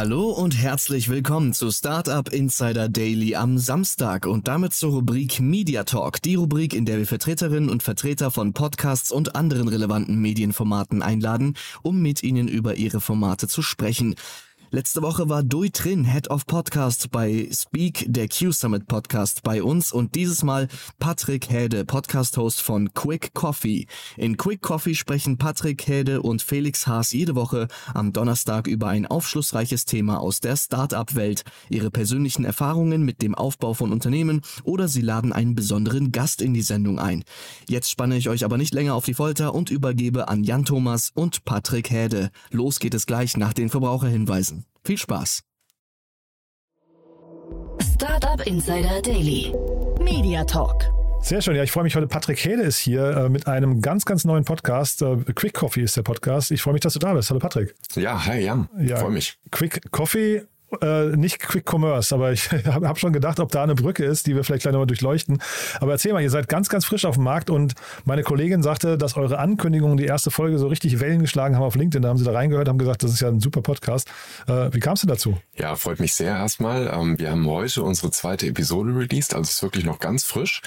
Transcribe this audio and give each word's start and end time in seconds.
Hallo 0.00 0.30
und 0.30 0.56
herzlich 0.56 1.08
willkommen 1.08 1.52
zu 1.52 1.72
Startup 1.72 2.32
Insider 2.32 2.88
Daily 2.88 3.34
am 3.34 3.58
Samstag 3.58 4.26
und 4.26 4.46
damit 4.46 4.72
zur 4.72 4.92
Rubrik 4.92 5.40
Media 5.40 5.82
Talk, 5.82 6.22
die 6.22 6.36
Rubrik, 6.36 6.72
in 6.72 6.84
der 6.84 6.98
wir 6.98 7.06
Vertreterinnen 7.08 7.68
und 7.68 7.82
Vertreter 7.82 8.30
von 8.30 8.52
Podcasts 8.52 9.10
und 9.10 9.34
anderen 9.34 9.66
relevanten 9.66 10.20
Medienformaten 10.20 11.02
einladen, 11.02 11.56
um 11.82 12.00
mit 12.00 12.22
ihnen 12.22 12.46
über 12.46 12.76
ihre 12.76 13.00
Formate 13.00 13.48
zu 13.48 13.60
sprechen. 13.60 14.14
Letzte 14.70 15.00
Woche 15.00 15.30
war 15.30 15.42
Dui 15.42 15.70
Trin, 15.70 16.04
Head 16.04 16.28
of 16.28 16.46
Podcast 16.46 17.10
bei 17.10 17.48
Speak, 17.50 18.04
der 18.06 18.28
Q-Summit 18.28 18.86
Podcast 18.86 19.42
bei 19.42 19.62
uns 19.62 19.92
und 19.92 20.14
dieses 20.14 20.42
Mal 20.42 20.68
Patrick 20.98 21.48
Häde, 21.48 21.86
Podcast-Host 21.86 22.60
von 22.60 22.92
Quick 22.92 23.32
Coffee. 23.32 23.86
In 24.18 24.36
Quick 24.36 24.60
Coffee 24.60 24.94
sprechen 24.94 25.38
Patrick 25.38 25.88
Häde 25.88 26.20
und 26.20 26.42
Felix 26.42 26.86
Haas 26.86 27.12
jede 27.12 27.34
Woche 27.34 27.68
am 27.94 28.12
Donnerstag 28.12 28.66
über 28.66 28.88
ein 28.88 29.06
aufschlussreiches 29.06 29.86
Thema 29.86 30.20
aus 30.20 30.40
der 30.40 30.54
Start-up-Welt, 30.54 31.44
ihre 31.70 31.90
persönlichen 31.90 32.44
Erfahrungen 32.44 33.04
mit 33.04 33.22
dem 33.22 33.34
Aufbau 33.34 33.72
von 33.72 33.90
Unternehmen 33.90 34.42
oder 34.64 34.86
sie 34.86 35.00
laden 35.00 35.32
einen 35.32 35.54
besonderen 35.54 36.12
Gast 36.12 36.42
in 36.42 36.52
die 36.52 36.60
Sendung 36.60 36.98
ein. 36.98 37.24
Jetzt 37.70 37.90
spanne 37.90 38.18
ich 38.18 38.28
euch 38.28 38.44
aber 38.44 38.58
nicht 38.58 38.74
länger 38.74 38.96
auf 38.96 39.06
die 39.06 39.14
Folter 39.14 39.54
und 39.54 39.70
übergebe 39.70 40.28
an 40.28 40.44
Jan 40.44 40.66
Thomas 40.66 41.10
und 41.14 41.46
Patrick 41.46 41.90
Häde. 41.90 42.30
Los 42.50 42.80
geht 42.80 42.92
es 42.92 43.06
gleich 43.06 43.38
nach 43.38 43.54
den 43.54 43.70
Verbraucherhinweisen. 43.70 44.57
Viel 44.84 44.98
Spaß! 44.98 45.40
Startup 47.94 48.46
Insider 48.46 49.02
Daily. 49.02 49.52
Media 50.00 50.44
Talk. 50.44 50.84
Sehr 51.20 51.42
schön, 51.42 51.56
ja, 51.56 51.64
ich 51.64 51.72
freue 51.72 51.84
mich 51.84 51.96
heute. 51.96 52.06
Patrick 52.06 52.38
Hede 52.44 52.62
ist 52.62 52.78
hier 52.78 53.04
äh, 53.16 53.28
mit 53.28 53.46
einem 53.48 53.82
ganz, 53.82 54.04
ganz 54.04 54.24
neuen 54.24 54.44
Podcast. 54.44 55.02
Äh, 55.02 55.16
Quick 55.34 55.54
Coffee 55.54 55.82
ist 55.82 55.96
der 55.96 56.02
Podcast. 56.02 56.52
Ich 56.52 56.62
freue 56.62 56.74
mich, 56.74 56.80
dass 56.80 56.92
du 56.92 57.00
da 57.00 57.12
bist. 57.12 57.28
Hallo 57.30 57.40
Patrick. 57.40 57.74
Ja, 57.94 58.24
hi 58.24 58.40
Jan. 58.40 58.68
Ja, 58.78 58.96
freue 58.96 59.10
mich. 59.10 59.38
Quick 59.50 59.90
Coffee 59.90 60.42
äh, 60.82 61.16
nicht 61.16 61.38
Quick 61.38 61.64
Commerce, 61.70 62.14
aber 62.14 62.32
ich 62.32 62.50
habe 62.66 62.88
hab 62.88 62.98
schon 62.98 63.12
gedacht, 63.12 63.40
ob 63.40 63.50
da 63.50 63.62
eine 63.62 63.74
Brücke 63.74 64.04
ist, 64.04 64.26
die 64.26 64.36
wir 64.36 64.44
vielleicht 64.44 64.62
gleich 64.62 64.72
nochmal 64.72 64.86
durchleuchten. 64.86 65.40
Aber 65.80 65.92
erzähl 65.92 66.12
mal, 66.12 66.22
ihr 66.22 66.30
seid 66.30 66.48
ganz, 66.48 66.68
ganz 66.68 66.84
frisch 66.84 67.04
auf 67.04 67.14
dem 67.14 67.24
Markt 67.24 67.48
und 67.48 67.74
meine 68.04 68.22
Kollegin 68.22 68.62
sagte, 68.62 68.98
dass 68.98 69.16
eure 69.16 69.38
Ankündigungen, 69.38 69.96
die 69.96 70.04
erste 70.04 70.30
Folge, 70.30 70.58
so 70.58 70.68
richtig 70.68 71.00
Wellen 71.00 71.20
geschlagen 71.20 71.56
haben 71.56 71.62
auf 71.62 71.74
LinkedIn. 71.74 72.02
Da 72.02 72.10
haben 72.10 72.18
sie 72.18 72.24
da 72.24 72.32
reingehört, 72.32 72.68
haben 72.68 72.78
gesagt, 72.78 73.02
das 73.02 73.12
ist 73.12 73.20
ja 73.20 73.28
ein 73.28 73.40
super 73.40 73.62
Podcast. 73.62 74.08
Äh, 74.46 74.68
wie 74.72 74.80
kamst 74.80 75.02
du 75.02 75.06
dazu? 75.06 75.38
Ja, 75.56 75.74
freut 75.76 76.00
mich 76.00 76.14
sehr 76.14 76.36
erstmal. 76.36 76.88
Ähm, 76.92 77.18
wir 77.18 77.30
haben 77.30 77.46
heute 77.46 77.82
unsere 77.82 78.10
zweite 78.10 78.46
Episode 78.46 78.94
released, 78.94 79.34
also 79.34 79.48
ist 79.48 79.62
wirklich 79.62 79.84
noch 79.84 80.00
ganz 80.00 80.24
frisch. 80.24 80.60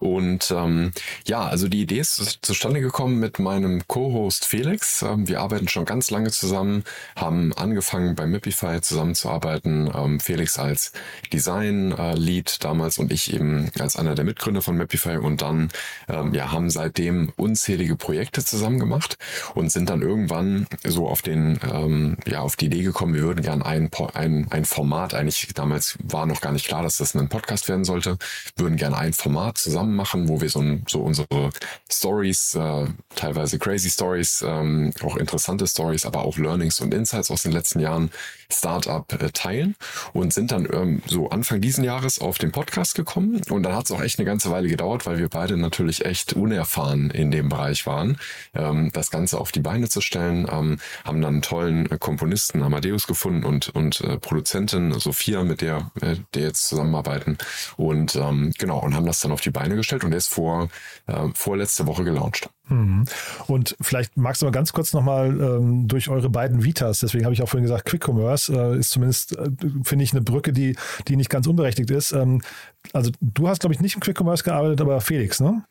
Und 0.00 0.50
ähm, 0.54 0.92
ja, 1.26 1.46
also 1.46 1.68
die 1.68 1.80
Idee 1.80 2.00
ist 2.00 2.40
zustande 2.42 2.80
gekommen 2.80 3.18
mit 3.18 3.38
meinem 3.38 3.86
Co-Host 3.88 4.44
Felix. 4.44 5.00
Ähm, 5.00 5.28
wir 5.28 5.40
arbeiten 5.40 5.68
schon 5.68 5.86
ganz 5.86 6.10
lange 6.10 6.30
zusammen, 6.30 6.84
haben 7.16 7.54
angefangen 7.54 8.14
bei 8.14 8.26
Mipify 8.26 8.80
zusammenzuarbeiten 8.82 9.45
arbeiten. 9.46 9.90
Ähm, 9.94 10.20
Felix 10.20 10.58
als 10.58 10.92
Design-Lead 11.32 12.50
äh, 12.50 12.58
damals 12.60 12.98
und 12.98 13.12
ich 13.12 13.32
eben 13.32 13.70
als 13.78 13.96
einer 13.96 14.14
der 14.14 14.24
Mitgründer 14.24 14.62
von 14.62 14.76
Mapify 14.76 15.18
und 15.18 15.42
dann 15.42 15.68
ähm, 16.08 16.34
ja, 16.34 16.50
haben 16.50 16.68
seitdem 16.70 17.32
unzählige 17.36 17.96
Projekte 17.96 18.44
zusammen 18.44 18.80
gemacht 18.80 19.16
und 19.54 19.70
sind 19.70 19.88
dann 19.88 20.02
irgendwann 20.02 20.66
so 20.84 21.08
auf 21.08 21.22
den, 21.22 21.58
ähm, 21.72 22.16
ja, 22.26 22.40
auf 22.40 22.56
die 22.56 22.66
Idee 22.66 22.82
gekommen, 22.82 23.14
wir 23.14 23.22
würden 23.22 23.42
gerne 23.42 23.64
ein, 23.64 23.90
ein, 24.14 24.48
ein 24.50 24.64
Format, 24.64 25.14
eigentlich 25.14 25.48
damals 25.54 25.96
war 26.02 26.26
noch 26.26 26.40
gar 26.40 26.52
nicht 26.52 26.66
klar, 26.66 26.82
dass 26.82 26.98
das 26.98 27.14
ein 27.14 27.28
Podcast 27.28 27.68
werden 27.68 27.84
sollte, 27.84 28.18
würden 28.56 28.76
gerne 28.76 28.98
ein 28.98 29.12
Format 29.12 29.58
zusammen 29.58 29.94
machen, 29.94 30.28
wo 30.28 30.40
wir 30.40 30.50
so, 30.50 30.62
so 30.88 31.00
unsere 31.00 31.50
Stories, 31.90 32.54
äh, 32.54 32.86
teilweise 33.14 33.58
crazy 33.58 33.90
Stories, 33.90 34.44
ähm, 34.46 34.92
auch 35.02 35.16
interessante 35.16 35.66
Stories, 35.66 36.04
aber 36.04 36.24
auch 36.24 36.36
Learnings 36.36 36.80
und 36.80 36.92
Insights 36.92 37.30
aus 37.30 37.42
den 37.42 37.52
letzten 37.52 37.80
Jahren 37.80 38.10
Startup 38.50 39.10
äh, 39.12 39.30
teilen 39.36 39.76
und 40.12 40.32
sind 40.32 40.52
dann 40.52 40.68
ähm, 40.72 41.02
so 41.06 41.30
Anfang 41.30 41.60
diesen 41.60 41.84
Jahres 41.84 42.18
auf 42.18 42.38
den 42.38 42.52
Podcast 42.52 42.94
gekommen 42.94 43.40
und 43.50 43.62
dann 43.62 43.74
hat 43.74 43.84
es 43.86 43.90
auch 43.90 44.00
echt 44.00 44.18
eine 44.18 44.26
ganze 44.26 44.50
Weile 44.50 44.68
gedauert, 44.68 45.06
weil 45.06 45.18
wir 45.18 45.28
beide 45.28 45.56
natürlich 45.56 46.04
echt 46.04 46.32
unerfahren 46.32 47.10
in 47.10 47.30
dem 47.30 47.48
Bereich 47.48 47.86
waren, 47.86 48.18
ähm, 48.54 48.90
das 48.92 49.10
Ganze 49.10 49.38
auf 49.38 49.52
die 49.52 49.60
Beine 49.60 49.88
zu 49.88 50.00
stellen, 50.00 50.46
ähm, 50.50 50.78
haben 51.04 51.20
dann 51.20 51.34
einen 51.34 51.42
tollen 51.42 51.90
äh, 51.90 51.98
Komponisten 51.98 52.62
Amadeus 52.62 53.06
gefunden 53.06 53.44
und 53.44 53.68
und 53.68 54.00
äh, 54.00 54.18
Produzentin 54.18 54.92
Sophia, 54.98 55.44
mit 55.44 55.60
der 55.60 55.90
äh, 56.00 56.16
jetzt 56.34 56.68
zusammenarbeiten 56.68 57.38
und 57.76 58.16
ähm, 58.16 58.52
genau 58.58 58.80
und 58.80 58.94
haben 58.94 59.06
das 59.06 59.20
dann 59.20 59.32
auf 59.32 59.40
die 59.40 59.50
Beine 59.50 59.76
gestellt 59.76 60.04
und 60.04 60.10
der 60.10 60.18
ist 60.18 60.28
vor 60.28 60.68
äh, 61.06 61.28
vorletzte 61.34 61.86
Woche 61.86 62.04
gelauncht. 62.04 62.48
Mhm. 62.68 63.04
Und 63.46 63.76
vielleicht 63.80 64.16
magst 64.16 64.42
du 64.42 64.46
mal 64.46 64.52
ganz 64.52 64.72
kurz 64.72 64.92
nochmal 64.92 65.28
ähm, 65.28 65.86
durch 65.86 66.08
eure 66.08 66.30
beiden 66.30 66.64
Vitas, 66.64 67.00
deswegen 67.00 67.24
habe 67.24 67.34
ich 67.34 67.42
auch 67.42 67.48
vorhin 67.48 67.64
gesagt, 67.64 67.84
Quick 67.84 68.08
Commerce 68.08 68.52
äh, 68.52 68.78
ist 68.78 68.90
zumindest, 68.90 69.36
äh, 69.36 69.50
finde 69.84 70.04
ich, 70.04 70.12
eine 70.12 70.22
Brücke, 70.22 70.52
die, 70.52 70.76
die 71.08 71.16
nicht 71.16 71.30
ganz 71.30 71.46
unberechtigt 71.46 71.90
ist. 71.90 72.12
Ähm, 72.12 72.42
also 72.92 73.10
du 73.20 73.48
hast, 73.48 73.60
glaube 73.60 73.74
ich, 73.74 73.80
nicht 73.80 73.94
im 73.94 74.00
Quick 74.00 74.20
Commerce 74.20 74.42
gearbeitet, 74.42 74.80
aber 74.80 75.00
Felix, 75.00 75.40
ne? 75.40 75.64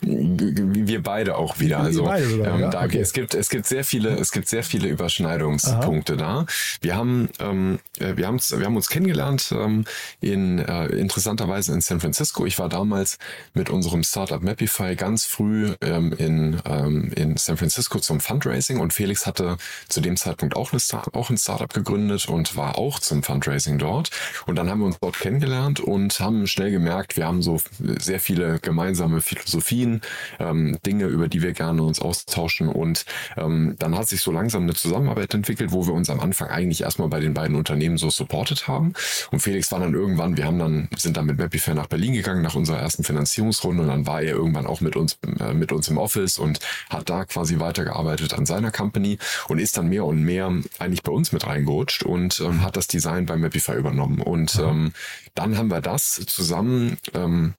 Wir 0.00 1.02
beide 1.02 1.36
auch 1.36 1.60
wieder. 1.60 1.78
Wir 1.78 1.84
also 1.84 2.04
beide 2.04 2.26
sogar, 2.26 2.54
ähm, 2.54 2.60
ja? 2.60 2.70
da, 2.70 2.84
okay. 2.84 2.98
es 2.98 3.12
gibt 3.12 3.34
es 3.34 3.48
gibt 3.48 3.66
sehr 3.66 3.84
viele 3.84 4.10
es 4.10 4.32
gibt 4.32 4.48
sehr 4.48 4.64
viele 4.64 4.88
Überschneidungspunkte 4.88 6.14
Aha. 6.14 6.44
da. 6.44 6.46
Wir 6.80 6.96
haben 6.96 7.28
ähm, 7.38 7.78
äh, 8.00 8.16
wir 8.16 8.26
haben 8.26 8.38
wir 8.38 8.66
haben 8.66 8.76
uns 8.76 8.88
kennengelernt 8.88 9.54
ähm, 9.56 9.84
in 10.20 10.58
äh, 10.58 10.86
interessanterweise 10.86 11.72
in 11.72 11.80
San 11.80 12.00
Francisco. 12.00 12.44
Ich 12.44 12.58
war 12.58 12.68
damals 12.68 13.18
mit 13.54 13.70
unserem 13.70 14.02
Startup 14.02 14.42
Mapify 14.42 14.96
ganz 14.96 15.24
früh 15.26 15.72
ähm, 15.80 16.12
in 16.18 16.60
ähm, 16.64 17.12
in 17.14 17.36
San 17.36 17.56
Francisco 17.56 18.00
zum 18.00 18.18
Fundraising 18.18 18.80
und 18.80 18.92
Felix 18.92 19.26
hatte 19.26 19.56
zu 19.88 20.00
dem 20.00 20.16
Zeitpunkt 20.16 20.56
auch 20.56 20.72
eine 20.72 20.80
Start 20.80 21.14
auch 21.14 21.30
ein 21.30 21.38
Startup 21.38 21.72
gegründet 21.72 22.28
und 22.28 22.56
war 22.56 22.78
auch 22.78 22.98
zum 22.98 23.22
Fundraising 23.22 23.78
dort. 23.78 24.10
Und 24.46 24.56
dann 24.56 24.68
haben 24.68 24.80
wir 24.80 24.86
uns 24.86 24.98
dort 25.00 25.18
kennengelernt 25.20 25.78
und 25.78 26.18
haben 26.18 26.48
schnell 26.48 26.72
gemerkt, 26.72 27.16
wir 27.16 27.26
haben 27.26 27.42
so 27.42 27.60
sehr 27.78 28.18
viele 28.18 28.58
gemeinsame 28.58 29.20
Philosophien 29.20 29.83
Strategien, 29.84 30.00
ähm, 30.38 30.78
Dinge, 30.84 31.06
über 31.06 31.28
die 31.28 31.42
wir 31.42 31.52
gerne 31.52 31.82
uns 31.82 32.00
austauschen. 32.00 32.68
Und 32.68 33.04
ähm, 33.36 33.76
dann 33.78 33.96
hat 33.96 34.08
sich 34.08 34.20
so 34.20 34.32
langsam 34.32 34.64
eine 34.64 34.74
Zusammenarbeit 34.74 35.34
entwickelt, 35.34 35.72
wo 35.72 35.86
wir 35.86 35.94
uns 35.94 36.10
am 36.10 36.20
Anfang 36.20 36.48
eigentlich 36.48 36.82
erstmal 36.82 37.08
bei 37.08 37.20
den 37.20 37.34
beiden 37.34 37.56
Unternehmen 37.56 37.98
so 37.98 38.10
supportet 38.10 38.68
haben. 38.68 38.94
Und 39.30 39.40
Felix 39.40 39.70
war 39.72 39.80
dann 39.80 39.94
irgendwann, 39.94 40.36
wir 40.36 40.44
haben 40.44 40.58
dann, 40.58 40.88
sind 40.96 41.16
dann 41.16 41.26
mit 41.26 41.38
Mapify 41.38 41.74
nach 41.74 41.86
Berlin 41.86 42.14
gegangen 42.14 42.42
nach 42.42 42.54
unserer 42.54 42.78
ersten 42.78 43.04
Finanzierungsrunde 43.04 43.82
und 43.82 43.88
dann 43.88 44.06
war 44.06 44.22
er 44.22 44.34
irgendwann 44.34 44.66
auch 44.66 44.80
mit 44.80 44.96
uns, 44.96 45.18
äh, 45.40 45.54
mit 45.54 45.72
uns 45.72 45.88
im 45.88 45.98
Office 45.98 46.38
und 46.38 46.60
hat 46.90 47.10
da 47.10 47.24
quasi 47.24 47.60
weitergearbeitet 47.60 48.34
an 48.34 48.46
seiner 48.46 48.70
Company 48.70 49.18
und 49.48 49.58
ist 49.58 49.76
dann 49.76 49.88
mehr 49.88 50.04
und 50.04 50.22
mehr 50.22 50.52
eigentlich 50.78 51.02
bei 51.02 51.12
uns 51.12 51.32
mit 51.32 51.46
reingerutscht 51.46 52.02
und 52.02 52.40
ähm, 52.40 52.62
hat 52.62 52.76
das 52.76 52.86
Design 52.86 53.26
bei 53.26 53.36
Mapify 53.36 53.76
übernommen. 53.76 54.20
Und 54.20 54.58
ähm, 54.58 54.92
dann 55.34 55.58
haben 55.58 55.68
wir 55.68 55.80
das 55.80 56.14
zusammen 56.26 56.96
ähm, 57.14 57.54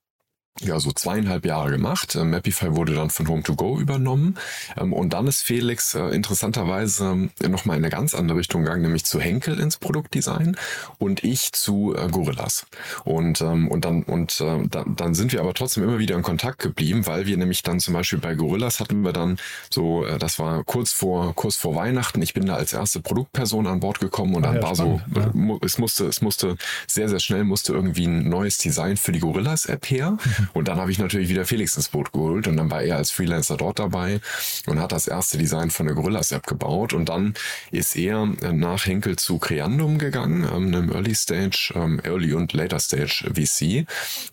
ja, 0.62 0.80
so 0.80 0.92
zweieinhalb 0.94 1.46
Jahre 1.46 1.70
gemacht. 1.70 2.16
Ähm, 2.16 2.30
Mapify 2.30 2.76
wurde 2.76 2.94
dann 2.94 3.10
von 3.10 3.28
Home2Go 3.28 3.78
übernommen. 3.80 4.38
Ähm, 4.78 4.94
und 4.94 5.12
dann 5.12 5.28
ist 5.28 5.42
Felix 5.42 5.96
äh, 5.96 6.08
interessanterweise 6.10 7.30
nochmal 7.46 7.78
in 7.78 7.84
eine 7.84 7.90
ganz 7.90 8.16
andere 8.16 8.38
Richtung 8.38 8.64
gegangen, 8.64 8.84
nämlich 8.84 9.04
zu 9.04 9.20
Henkel 9.20 9.60
ins 9.60 9.76
Produktdesign 9.76 10.56
und 10.98 11.26
ich 11.26 11.52
zu 11.52 11.94
äh, 11.94 12.08
Gorillas. 12.08 12.68
Und, 13.04 13.42
ähm, 13.42 13.68
und, 13.68 13.84
dann, 13.84 14.04
und 14.04 14.40
äh, 14.40 14.66
dann, 14.70 14.96
dann 14.96 15.14
sind 15.14 15.34
wir 15.34 15.42
aber 15.42 15.54
trotzdem 15.54 15.84
immer 15.84 16.00
wieder 16.00 16.16
in 16.16 16.24
Kontakt 16.24 16.60
geblieben, 16.60 17.06
weil 17.06 17.26
wir 17.26 17.36
nämlich 17.36 17.62
dann 17.62 17.82
zum 17.82 17.94
Beispiel 17.94 18.20
bei 18.20 18.36
Gorillas 18.36 18.80
hatten 18.80 19.04
wir 19.04 19.12
dann 19.12 19.38
so, 19.70 20.06
äh, 20.06 20.18
das 20.20 20.40
war 20.40 20.64
kurz 20.64 20.94
vor, 20.94 21.36
kurz 21.36 21.58
vor 21.58 21.76
Weihnachten. 21.76 22.22
Ich 22.22 22.34
bin 22.34 22.46
da 22.46 22.56
als 22.56 22.72
erste 22.72 23.02
Produktperson 23.02 23.68
an 23.68 23.82
Bord 23.82 24.00
gekommen 24.00 24.36
und 24.36 24.44
dann 24.44 24.56
ja, 24.56 24.62
war 24.62 24.76
spannend, 24.76 25.04
so, 25.14 25.20
ja. 25.20 25.58
es 25.66 25.78
musste, 25.78 26.06
es 26.06 26.22
musste 26.22 26.56
sehr, 26.88 27.10
sehr 27.10 27.20
schnell 27.20 27.44
musste 27.44 27.74
irgendwie 27.74 28.06
ein 28.06 28.30
neues 28.30 28.58
Design 28.58 28.96
für 28.96 29.12
die 29.12 29.20
Gorillas-App 29.20 29.90
her. 29.90 30.18
Und 30.54 30.68
dann 30.68 30.78
habe 30.78 30.92
ich 30.92 31.00
natürlich 31.00 31.30
wieder 31.30 31.46
Felix 31.46 31.76
ins 31.76 31.90
Boot 31.90 32.12
geholt 32.12 32.48
und 32.48 32.58
dann 32.58 32.70
war 32.72 32.82
er 32.82 32.98
als 32.98 33.12
Freelancer 33.12 33.58
dort 33.58 33.80
dabei 33.80 34.20
und 34.68 34.80
hat 34.80 34.92
das 34.92 35.08
erste 35.08 35.38
Design 35.38 35.70
von 35.70 35.86
der 35.86 35.96
Gorillas 35.96 36.32
App 36.32 36.48
gebaut. 36.48 36.94
Und 36.94 37.10
dann 37.10 37.34
ist 37.72 37.96
er 37.96 38.28
äh, 38.42 38.52
nach 38.54 38.86
Henkel 38.86 39.16
zu 39.16 39.40
Creandum 39.40 39.98
gegangen, 39.98 40.44
ähm, 40.44 40.68
einem 40.68 40.92
Early 40.92 41.16
Stage, 41.16 41.74
ähm, 41.76 42.00
Early 42.04 42.34
und 42.34 42.54
Later 42.54 42.80
Stage 42.80 43.30
VC 43.34 43.88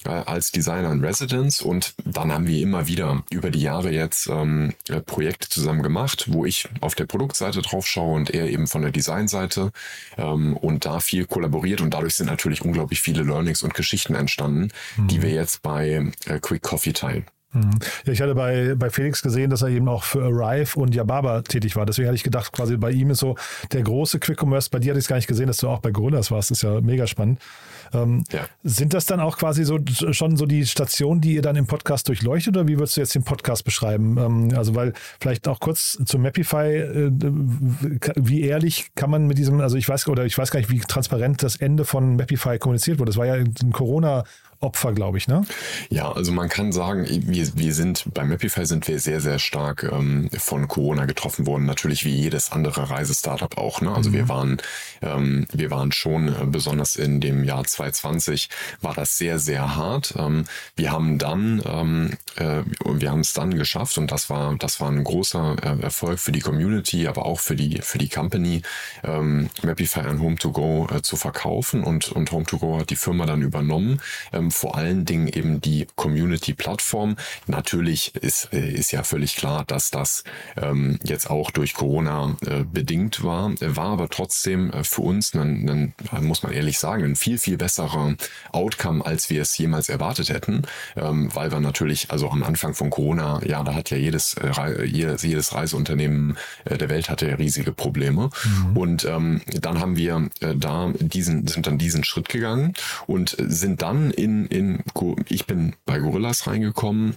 äh, 0.05 0.09
als 0.09 0.50
Designer 0.50 0.93
in 0.93 1.05
Residence. 1.05 1.62
Und 1.62 1.94
dann 2.05 2.32
haben 2.32 2.47
wir 2.47 2.61
immer 2.62 2.87
wieder 2.87 3.23
über 3.31 3.50
die 3.50 3.62
Jahre 3.62 3.91
jetzt 3.91 4.29
ähm, 4.29 4.75
äh, 4.88 5.00
Projekte 5.00 5.49
zusammen 5.49 5.82
gemacht, 5.82 6.26
wo 6.29 6.44
ich 6.44 6.69
auf 6.81 6.94
der 6.94 7.06
Produktseite 7.06 7.62
drauf 7.62 7.87
schaue 7.87 8.15
und 8.15 8.31
er 8.31 8.49
eben 8.49 8.67
von 8.67 8.82
der 8.82 8.91
Designseite 8.91 9.73
und 10.17 10.85
da 10.85 11.00
viel 11.00 11.26
kollaboriert. 11.26 11.81
Und 11.81 11.94
dadurch 11.94 12.15
sind 12.15 12.26
natürlich 12.26 12.62
unglaublich 12.62 13.00
viele 13.00 13.23
Learnings 13.23 13.62
und 13.62 13.75
Geschichten 13.75 14.15
entstanden, 14.15 14.69
mhm. 14.97 15.08
die 15.08 15.23
wir 15.23 15.31
jetzt 15.31 15.62
bei 15.62 16.01
äh, 16.26 16.38
Quick 16.40 16.62
Coffee 16.62 16.93
teilen. 16.93 17.26
Mhm. 17.52 17.78
Ja, 18.06 18.12
ich 18.12 18.22
hatte 18.22 18.34
bei, 18.34 18.75
bei 18.76 18.88
Felix 18.88 19.22
gesehen, 19.22 19.50
dass 19.50 19.62
er 19.62 19.69
eben 19.69 19.88
auch 19.88 20.04
für 20.04 20.25
Arrive 20.25 20.78
und 20.81 20.94
Yababa 20.94 21.43
tätig 21.43 21.76
war. 21.76 21.84
Deswegen 21.84 22.08
hatte 22.08 22.16
ich 22.16 22.25
gedacht, 22.25 22.52
quasi 22.52 22.76
bei 22.76 22.90
ihm 22.90 23.10
ist 23.10 23.19
so 23.19 23.37
der 23.72 23.82
große 23.82 24.19
Quick 24.20 24.43
Commerce. 24.43 24.70
Bei 24.70 24.78
dir 24.78 24.93
hatte 24.93 24.99
ich 24.99 25.04
es 25.04 25.08
gar 25.08 25.16
nicht 25.16 25.28
gesehen, 25.28 25.49
dass 25.49 25.58
du 25.58 25.69
auch 25.69 25.81
bei 25.81 25.90
Gorillas 25.90 26.31
warst. 26.31 26.50
Das 26.50 26.58
ist 26.58 26.62
ja 26.62 26.81
mega 26.81 27.06
spannend. 27.06 27.40
Ähm, 27.93 28.25
ja. 28.32 28.46
Sind 28.62 28.94
das 28.94 29.04
dann 29.04 29.20
auch 29.20 29.37
quasi 29.37 29.64
so 29.64 29.78
schon 30.12 30.38
so 30.38 30.46
die 30.46 30.64
Stationen, 30.64 31.20
die 31.20 31.34
ihr 31.34 31.43
dann 31.43 31.56
im 31.56 31.66
Podcast 31.66 32.08
durchleuchtet 32.08 32.56
oder 32.56 32.69
wie 32.69 32.78
würdest 32.78 32.96
du 32.96 33.02
jetzt 33.02 33.14
den 33.14 33.25
Podcast 33.25 33.64
beschreiben? 33.64 34.16
Ähm, 34.16 34.56
also 34.56 34.75
weil 34.75 34.94
vielleicht 35.20 35.46
auch 35.46 35.60
kurz 35.60 35.98
zu 36.05 36.19
Mapify, 36.19 36.78
äh, 36.78 37.10
wie 38.16 38.43
ehrlich 38.43 38.93
kann 38.94 39.10
man 39.10 39.26
mit 39.26 39.37
diesem, 39.37 39.60
also 39.60 39.76
ich 39.76 39.88
weiß 39.88 40.08
oder 40.08 40.25
ich 40.25 40.38
weiß 40.38 40.50
gar 40.50 40.60
nicht, 40.60 40.70
wie 40.70 40.81
transparent 40.81 41.43
das 41.43 41.56
Ende 41.56 41.84
von 41.84 42.16
Mapify 42.16 42.58
kommuniziert 42.58 42.98
wurde. 42.98 43.10
Das 43.10 43.19
war 43.19 43.26
ja 43.26 43.34
ein 43.34 43.72
Corona 43.72 44.25
Opfer, 44.62 44.93
glaube 44.93 45.19
ich, 45.19 45.29
ne? 45.29 45.44
Ja, 45.91 46.12
also 46.12 46.32
man 46.32 46.49
kann 46.49 46.73
sagen, 46.73 47.06
wir, 47.09 47.49
wir 47.56 47.75
sind 47.75 48.05
bei 48.14 48.25
Mapify 48.25 48.64
sind 48.64 48.87
wir 48.88 48.99
sehr, 49.00 49.20
sehr 49.20 49.38
stark 49.38 49.82
ähm, 49.82 50.31
von 50.37 50.69
Corona 50.69 51.05
getroffen 51.05 51.47
worden. 51.47 51.67
Natürlich 51.67 52.05
wie 52.05 52.14
jedes 52.14 52.53
andere 52.53 52.91
Reisestartup 52.91 53.59
auch. 53.59 53.81
Ne? 53.81 53.93
Also 53.93 54.11
mhm. 54.11 54.14
wir 54.14 54.29
waren, 54.29 54.56
ähm, 55.03 55.47
wir 55.53 55.70
waren 55.70 55.93
schon 55.93 56.29
äh, 56.29 56.47
besonders 56.47 56.97
in 56.97 57.20
dem 57.20 57.44
Jahr 57.44 57.64
2020 57.64 58.49
war 58.81 58.94
das 58.94 59.19
sehr, 59.19 59.38
sehr 59.38 59.75
hart. 59.75 60.14
Ähm, 60.17 60.44
wir 60.76 60.93
haben 60.93 61.19
dann, 61.19 61.62
ähm, 61.67 62.11
äh, 62.37 62.62
wir 62.85 63.11
haben 63.11 63.20
es 63.20 63.32
dann 63.32 63.55
geschafft 63.55 63.99
und 63.99 64.12
das 64.12 64.31
war, 64.31 64.55
das 64.56 64.81
war 64.81 64.91
ein 64.91 65.03
großer 65.03 65.56
äh, 65.62 65.82
Erfolg 65.82 66.20
für 66.20 66.32
die 66.32 66.41
Community, 66.41 67.08
aber 67.08 67.26
auch 67.26 67.41
für 67.41 67.56
die 67.56 67.81
für 67.82 67.99
die 67.99 68.08
Company, 68.08 68.62
ähm, 69.03 69.50
Mapify 69.62 70.00
an 70.00 70.20
Home2Go 70.20 70.94
äh, 70.94 71.03
zu 71.03 71.17
verkaufen 71.17 71.82
und 71.82 72.12
und 72.12 72.31
Home2Go 72.31 72.81
hat 72.81 72.91
die 72.91 72.97
Firma 72.97 73.26
dann 73.26 73.43
übernommen. 73.43 74.00
Vor 74.52 74.76
allen 74.76 75.04
Dingen 75.04 75.28
eben 75.28 75.60
die 75.60 75.87
Community-Plattform. 75.96 77.16
Natürlich 77.46 78.14
ist, 78.16 78.52
äh, 78.52 78.70
ist 78.70 78.93
ja 78.93 79.02
völlig 79.02 79.37
klar, 79.37 79.64
dass 79.64 79.90
das 79.90 80.25
ähm, 80.56 80.99
jetzt 81.02 81.31
auch 81.31 81.50
durch 81.50 81.75
Corona 81.75 82.37
äh, 82.46 82.64
bedingt 82.64 83.25
war, 83.25 83.52
war 83.60 83.93
aber 83.93 84.08
trotzdem 84.08 84.70
äh, 84.70 84.84
für 84.84 85.02
uns, 85.02 85.34
ein, 85.34 85.94
ein, 86.12 86.25
muss 86.25 86.43
man 86.43 86.52
ehrlich 86.52 86.78
sagen, 86.78 87.04
ein 87.04 87.16
viel, 87.16 87.38
viel 87.38 87.56
besserer 87.56 88.14
Outcome, 88.52 89.04
als 89.04 89.31
wir 89.31 89.43
es 89.43 89.56
jemals 89.58 89.88
erwartet 89.88 90.28
hätten, 90.31 90.62
ähm, 90.96 91.34
weil 91.34 91.50
wir 91.50 91.60
natürlich, 91.60 92.10
also 92.10 92.31
am 92.31 92.43
Anfang 92.43 92.75
von 92.75 92.90
Corona, 92.90 93.40
ja, 93.44 93.62
da 93.62 93.75
hat 93.75 93.90
ja 93.90 93.96
jedes, 93.96 94.34
äh, 94.34 94.84
jedes, 94.84 95.22
jedes 95.22 95.55
Reiseunternehmen 95.55 96.37
äh, 96.64 96.78
der 96.78 96.88
Welt 96.88 97.08
hatte 97.08 97.28
ja 97.28 97.37
riesige 97.37 97.72
Probleme. 97.72 98.31
Mhm. 98.44 98.76
Und 98.76 99.05
ähm, 99.05 99.40
dann 99.60 99.81
haben 99.81 99.96
wir 99.96 100.28
äh, 100.40 100.55
da 100.56 100.93
diesen, 100.98 101.46
sind 101.46 101.66
dann 101.66 101.78
diesen 101.78 102.05
Schritt 102.05 102.28
gegangen 102.28 102.75
und 103.06 103.37
sind 103.38 103.82
dann 103.82 104.10
in 104.10 104.42
in, 104.47 104.83
ich 105.29 105.47
bin 105.47 105.75
bei 105.85 105.99
Gorillas 105.99 106.47
reingekommen 106.47 107.17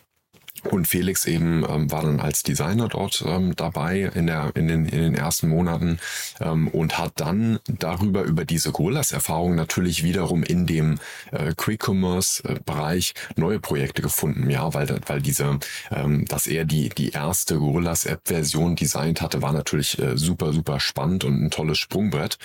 und 0.72 0.88
Felix 0.88 1.26
eben 1.26 1.66
ähm, 1.68 1.92
war 1.92 2.04
dann 2.04 2.20
als 2.20 2.44
Designer 2.44 2.88
dort 2.88 3.24
ähm, 3.28 3.56
dabei 3.56 4.12
in, 4.14 4.28
der, 4.28 4.52
in, 4.56 4.68
den, 4.68 4.86
in 4.86 5.02
den 5.02 5.16
ersten 5.16 5.48
Monaten 5.50 6.00
ähm, 6.40 6.68
und 6.68 6.98
hat 6.98 7.14
dann 7.16 7.60
darüber, 7.68 8.24
über 8.24 8.46
diese 8.46 8.72
Gorillas-Erfahrung 8.72 9.56
natürlich 9.56 10.04
wiederum 10.04 10.44
in 10.44 10.66
dem 10.66 11.00
äh, 11.32 11.54
Quick-Commerce-Bereich 11.56 13.14
neue 13.36 13.60
Projekte 13.60 14.02
gefunden. 14.02 14.50
Ja, 14.50 14.74
weil, 14.74 15.00
weil 15.06 15.22
diese, 15.22 15.60
ähm, 15.92 16.26
dass 16.26 16.48
er 16.48 16.66
die, 16.66 16.90
die 16.90 17.10
erste 17.12 17.58
Gorillas-App-Version 17.58 18.76
designt 18.76 19.22
hatte, 19.22 19.42
war 19.42 19.54
natürlich 19.54 20.00
äh, 20.00 20.18
super, 20.18 20.54
super 20.54 20.80
spannend 20.80 21.24
und 21.24 21.44
ein 21.44 21.52
tolles 21.52 21.78
Sprungbrett, 21.78 22.38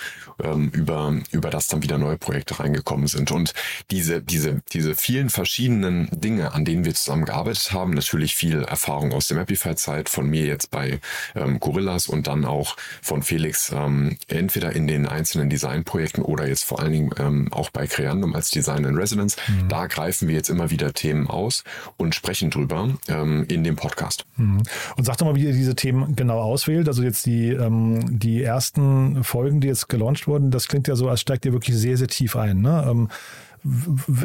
ähm, 0.43 0.69
über, 0.69 1.15
über 1.31 1.49
das 1.49 1.67
dann 1.67 1.83
wieder 1.83 1.97
neue 1.97 2.17
Projekte 2.17 2.59
reingekommen 2.59 3.07
sind. 3.07 3.31
Und 3.31 3.53
diese, 3.89 4.21
diese, 4.21 4.61
diese 4.71 4.95
vielen 4.95 5.29
verschiedenen 5.29 6.09
Dinge, 6.11 6.53
an 6.53 6.65
denen 6.65 6.85
wir 6.85 6.93
zusammengearbeitet 6.93 7.71
haben, 7.73 7.91
natürlich 7.91 8.10
viel 8.35 8.63
Erfahrung 8.63 9.13
aus 9.13 9.27
der 9.27 9.37
Mapify-Zeit, 9.37 10.09
von 10.09 10.29
mir 10.29 10.45
jetzt 10.45 10.71
bei 10.71 10.99
ähm, 11.35 11.59
Gorillas 11.59 12.07
und 12.07 12.27
dann 12.27 12.45
auch 12.45 12.75
von 13.01 13.23
Felix 13.23 13.71
ähm, 13.75 14.17
entweder 14.27 14.73
in 14.73 14.87
den 14.87 15.07
einzelnen 15.07 15.49
Designprojekten 15.49 16.23
oder 16.23 16.47
jetzt 16.47 16.63
vor 16.63 16.79
allen 16.79 16.91
Dingen 16.91 17.11
ähm, 17.17 17.51
auch 17.51 17.69
bei 17.69 17.87
Creandum 17.87 18.35
als 18.35 18.49
Design 18.49 18.83
in 18.83 18.97
Residence. 18.97 19.37
Mhm. 19.47 19.69
Da 19.69 19.87
greifen 19.87 20.27
wir 20.27 20.35
jetzt 20.35 20.49
immer 20.49 20.69
wieder 20.71 20.93
Themen 20.93 21.27
aus 21.27 21.63
und 21.97 22.15
sprechen 22.15 22.49
drüber 22.49 22.89
ähm, 23.07 23.45
in 23.47 23.63
dem 23.63 23.75
Podcast. 23.75 24.25
Mhm. 24.37 24.63
Und 24.97 25.05
sag 25.05 25.17
doch 25.17 25.25
mal, 25.25 25.35
wie 25.35 25.45
ihr 25.45 25.53
diese 25.53 25.75
Themen 25.75 26.15
genau 26.15 26.39
auswählt. 26.39 26.87
Also 26.87 27.03
jetzt 27.03 27.25
die, 27.25 27.49
ähm, 27.49 28.19
die 28.19 28.43
ersten 28.43 29.23
Folgen, 29.23 29.61
die 29.61 29.67
jetzt 29.67 29.89
gelauncht 29.89 30.27
wurden, 30.27 30.51
das 30.51 30.67
klingt 30.67 30.87
ja 30.87 30.95
so, 30.95 31.09
als 31.09 31.21
steigt 31.21 31.45
ihr 31.45 31.53
wirklich 31.53 31.75
sehr, 31.75 31.97
sehr 31.97 32.07
tief 32.07 32.35
ein. 32.35 32.61
Ne? 32.61 33.09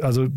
Also 0.01 0.29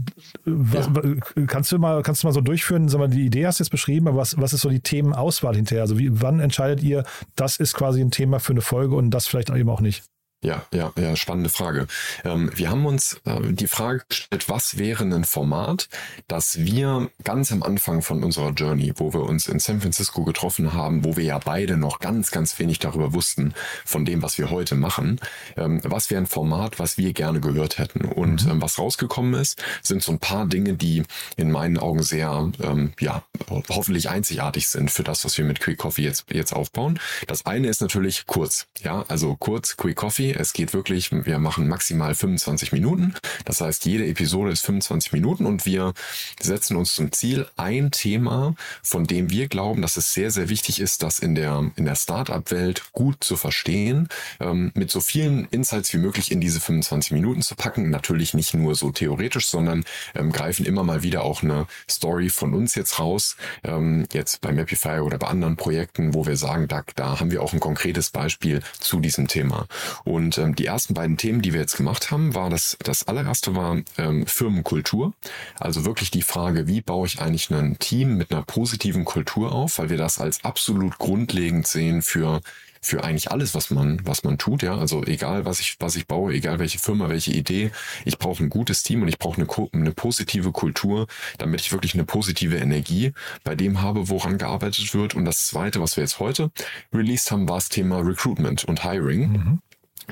was, 0.46 0.88
ja. 0.88 1.46
kannst 1.48 1.72
du 1.72 1.80
mal 1.80 2.02
kannst 2.04 2.24
du 2.24 2.28
mal 2.28 2.34
so 2.34 2.42
durchführen, 2.42 2.90
sag 2.90 3.00
mal, 3.00 3.10
die 3.10 3.26
Idee 3.26 3.48
hast 3.48 3.60
du 3.60 3.64
jetzt 3.64 3.72
beschrieben, 3.72 4.08
aber 4.08 4.18
was, 4.18 4.38
was 4.38 4.54
ist 4.54 4.62
so 4.62 4.70
die 4.70 4.82
Themenauswahl 4.82 5.56
hinterher? 5.56 5.84
Also 5.84 5.98
wie, 5.98 6.22
wann 6.22 6.40
entscheidet 6.40 6.84
ihr, 6.84 7.04
das 7.36 7.58
ist 7.58 7.74
quasi 7.74 8.02
ein 8.02 8.12
Thema 8.12 8.40
für 8.40 8.54
eine 8.54 8.62
Folge 8.62 8.96
und 8.96 9.12
das 9.12 9.28
vielleicht 9.28 9.50
eben 9.50 9.70
auch 9.70 9.82
nicht? 9.82 10.04
Ja, 10.42 10.66
ja, 10.74 10.94
ja, 10.98 11.18
spannende 11.18 11.50
Frage. 11.50 11.88
Ähm, 12.24 12.50
wir 12.56 12.70
haben 12.70 12.86
uns 12.86 13.20
äh, 13.26 13.42
die 13.52 13.68
Frage 13.68 14.04
gestellt, 14.08 14.48
was 14.48 14.78
wäre 14.78 15.04
ein 15.04 15.26
Format, 15.26 15.90
das 16.30 16.60
wir 16.60 17.10
ganz 17.26 17.52
am 17.52 17.62
Anfang 17.62 18.02
von 18.02 18.24
unserer 18.24 18.52
Journey, 18.52 18.94
wo 18.96 19.12
wir 19.12 19.24
uns 19.24 19.50
in 19.50 19.60
San 19.60 19.82
Francisco 19.82 20.24
getroffen 20.24 20.72
haben, 20.72 21.04
wo 21.04 21.18
wir 21.18 21.26
ja 21.26 21.40
beide 21.40 21.76
noch 21.76 22.00
ganz, 22.00 22.32
ganz 22.32 22.58
wenig 22.58 22.80
darüber 22.80 23.14
wussten, 23.14 23.54
von 23.84 24.06
dem, 24.06 24.22
was 24.22 24.38
wir 24.38 24.50
heute 24.50 24.76
machen, 24.76 25.20
ähm, 25.58 25.82
was 25.84 26.10
wäre 26.10 26.22
ein 26.22 26.28
Format, 26.28 26.80
was 26.80 26.98
wir 26.98 27.12
gerne 27.12 27.42
gehört 27.42 27.78
hätten. 27.78 28.06
Und 28.06 28.46
mhm. 28.46 28.52
ähm, 28.52 28.62
was 28.62 28.80
rausgekommen 28.80 29.34
ist, 29.34 29.62
sind 29.82 30.02
so 30.02 30.14
ein 30.14 30.20
paar 30.20 30.46
Dinge, 30.46 30.76
die 30.76 31.04
in 31.36 31.52
meinen 31.52 31.78
Augen 31.78 32.02
sehr, 32.02 32.50
ähm, 32.64 32.94
ja, 33.02 33.24
hoffentlich 33.68 34.10
einzigartig 34.10 34.70
sind 34.70 34.90
für 34.90 35.04
das, 35.04 35.26
was 35.26 35.38
wir 35.38 35.44
mit 35.44 35.60
Quick 35.60 35.80
Coffee 35.80 36.04
jetzt, 36.04 36.32
jetzt 36.32 36.54
aufbauen. 36.54 36.98
Das 37.28 37.46
eine 37.46 37.68
ist 37.68 37.82
natürlich 37.82 38.26
kurz, 38.26 38.68
ja, 38.80 39.04
also 39.10 39.36
kurz, 39.36 39.76
Quick 39.76 39.98
Coffee 39.98 40.29
es 40.34 40.54
geht 40.54 40.74
wirklich, 40.74 41.12
wir 41.12 41.40
machen 41.40 41.68
maximal 41.68 42.16
25 42.16 42.72
Minuten. 42.72 43.14
Das 43.46 43.62
heißt, 43.62 43.86
jede 43.86 44.06
Episode 44.06 44.52
ist 44.52 44.66
25 44.66 45.14
Minuten 45.14 45.46
und 45.46 45.66
wir 45.66 45.94
setzen 46.40 46.76
uns 46.76 46.94
zum 46.94 47.12
Ziel 47.12 47.48
ein 47.58 47.92
Thema, 47.92 48.56
von 48.84 49.06
dem 49.06 49.30
wir 49.30 49.48
glauben, 49.48 49.82
dass 49.82 49.98
es 49.98 50.14
sehr, 50.14 50.32
sehr 50.32 50.50
wichtig 50.50 50.80
ist, 50.80 51.04
das 51.04 51.20
in 51.20 51.36
der, 51.36 51.72
in 51.76 51.86
der 51.86 51.96
Startup-Welt 51.96 52.92
gut 52.92 53.24
zu 53.24 53.38
verstehen, 53.38 54.10
ähm, 54.40 54.72
mit 54.74 54.92
so 54.92 55.00
vielen 55.00 55.46
Insights 55.46 55.94
wie 55.94 55.98
möglich 55.98 56.32
in 56.32 56.42
diese 56.42 56.60
25 56.60 57.12
Minuten 57.12 57.42
zu 57.42 57.56
packen. 57.56 57.90
Natürlich 57.90 58.34
nicht 58.34 58.54
nur 58.54 58.76
so 58.76 58.92
theoretisch, 58.92 59.48
sondern 59.48 59.84
ähm, 60.16 60.32
greifen 60.32 60.66
immer 60.66 60.84
mal 60.84 61.04
wieder 61.04 61.24
auch 61.24 61.44
eine 61.44 61.68
Story 61.90 62.30
von 62.30 62.54
uns 62.54 62.76
jetzt 62.76 63.00
raus, 63.00 63.36
ähm, 63.64 64.06
jetzt 64.14 64.42
bei 64.42 64.52
Mapify 64.52 65.00
oder 65.00 65.18
bei 65.18 65.28
anderen 65.28 65.56
Projekten, 65.56 66.14
wo 66.14 66.26
wir 66.26 66.38
sagen, 66.38 66.68
da, 66.68 66.84
da 66.96 67.20
haben 67.20 67.32
wir 67.32 67.42
auch 67.42 67.54
ein 67.54 67.60
konkretes 67.60 68.10
Beispiel 68.10 68.62
zu 68.80 69.00
diesem 69.00 69.28
Thema. 69.28 69.68
Und 70.04 70.19
und 70.20 70.38
ähm, 70.38 70.54
die 70.54 70.66
ersten 70.66 70.94
beiden 70.94 71.16
Themen, 71.16 71.42
die 71.42 71.54
wir 71.54 71.62
jetzt 71.62 71.78
gemacht 71.78 72.12
haben, 72.12 72.36
war 72.36 72.50
das, 72.50 72.78
das 72.84 73.08
allererste 73.08 73.56
war 73.56 73.82
ähm, 73.98 74.28
Firmenkultur. 74.28 75.14
Also 75.58 75.86
wirklich 75.86 76.12
die 76.12 76.22
Frage, 76.22 76.68
wie 76.68 76.82
baue 76.82 77.08
ich 77.08 77.22
eigentlich 77.22 77.50
ein 77.52 77.80
Team 77.80 78.18
mit 78.18 78.32
einer 78.32 78.44
positiven 78.44 79.06
Kultur 79.06 79.54
auf, 79.54 79.80
weil 79.80 79.90
wir 79.90 79.98
das 79.98 80.20
als 80.20 80.44
absolut 80.44 80.98
grundlegend 80.98 81.68
sehen 81.68 82.02
für 82.02 82.42
für 82.82 83.04
eigentlich 83.04 83.30
alles, 83.30 83.56
was 83.56 83.72
man, 83.72 84.00
was 84.06 84.24
man 84.24 84.38
tut, 84.38 84.64
ja. 84.64 84.78
Also 84.78 85.04
egal, 85.04 85.44
was 85.44 85.60
ich, 85.60 85.76
was 85.80 85.98
ich 85.98 86.08
baue, 86.08 86.32
egal 86.32 86.60
welche 86.60 86.80
Firma, 86.80 87.10
welche 87.10 87.32
Idee, 87.32 87.72
ich 88.06 88.18
brauche 88.18 88.42
ein 88.42 88.50
gutes 88.50 88.84
Team 88.84 89.02
und 89.02 89.10
ich 89.10 89.20
brauche 89.20 89.42
eine, 89.42 89.48
eine 89.74 89.92
positive 89.92 90.54
Kultur, 90.54 91.08
damit 91.38 91.60
ich 91.60 91.74
wirklich 91.74 91.94
eine 91.94 92.06
positive 92.06 92.56
Energie 92.56 93.12
bei 93.44 93.56
dem 93.56 93.82
habe, 93.82 94.08
woran 94.08 94.38
gearbeitet 94.38 94.94
wird. 94.94 95.14
Und 95.14 95.26
das 95.26 95.48
zweite, 95.48 95.82
was 95.82 95.98
wir 95.98 96.04
jetzt 96.04 96.20
heute 96.20 96.52
released 96.94 97.32
haben, 97.32 97.50
war 97.50 97.58
das 97.58 97.68
Thema 97.68 98.00
Recruitment 98.00 98.64
und 98.64 98.84
Hiring. 98.86 99.32
Mhm. 99.32 99.60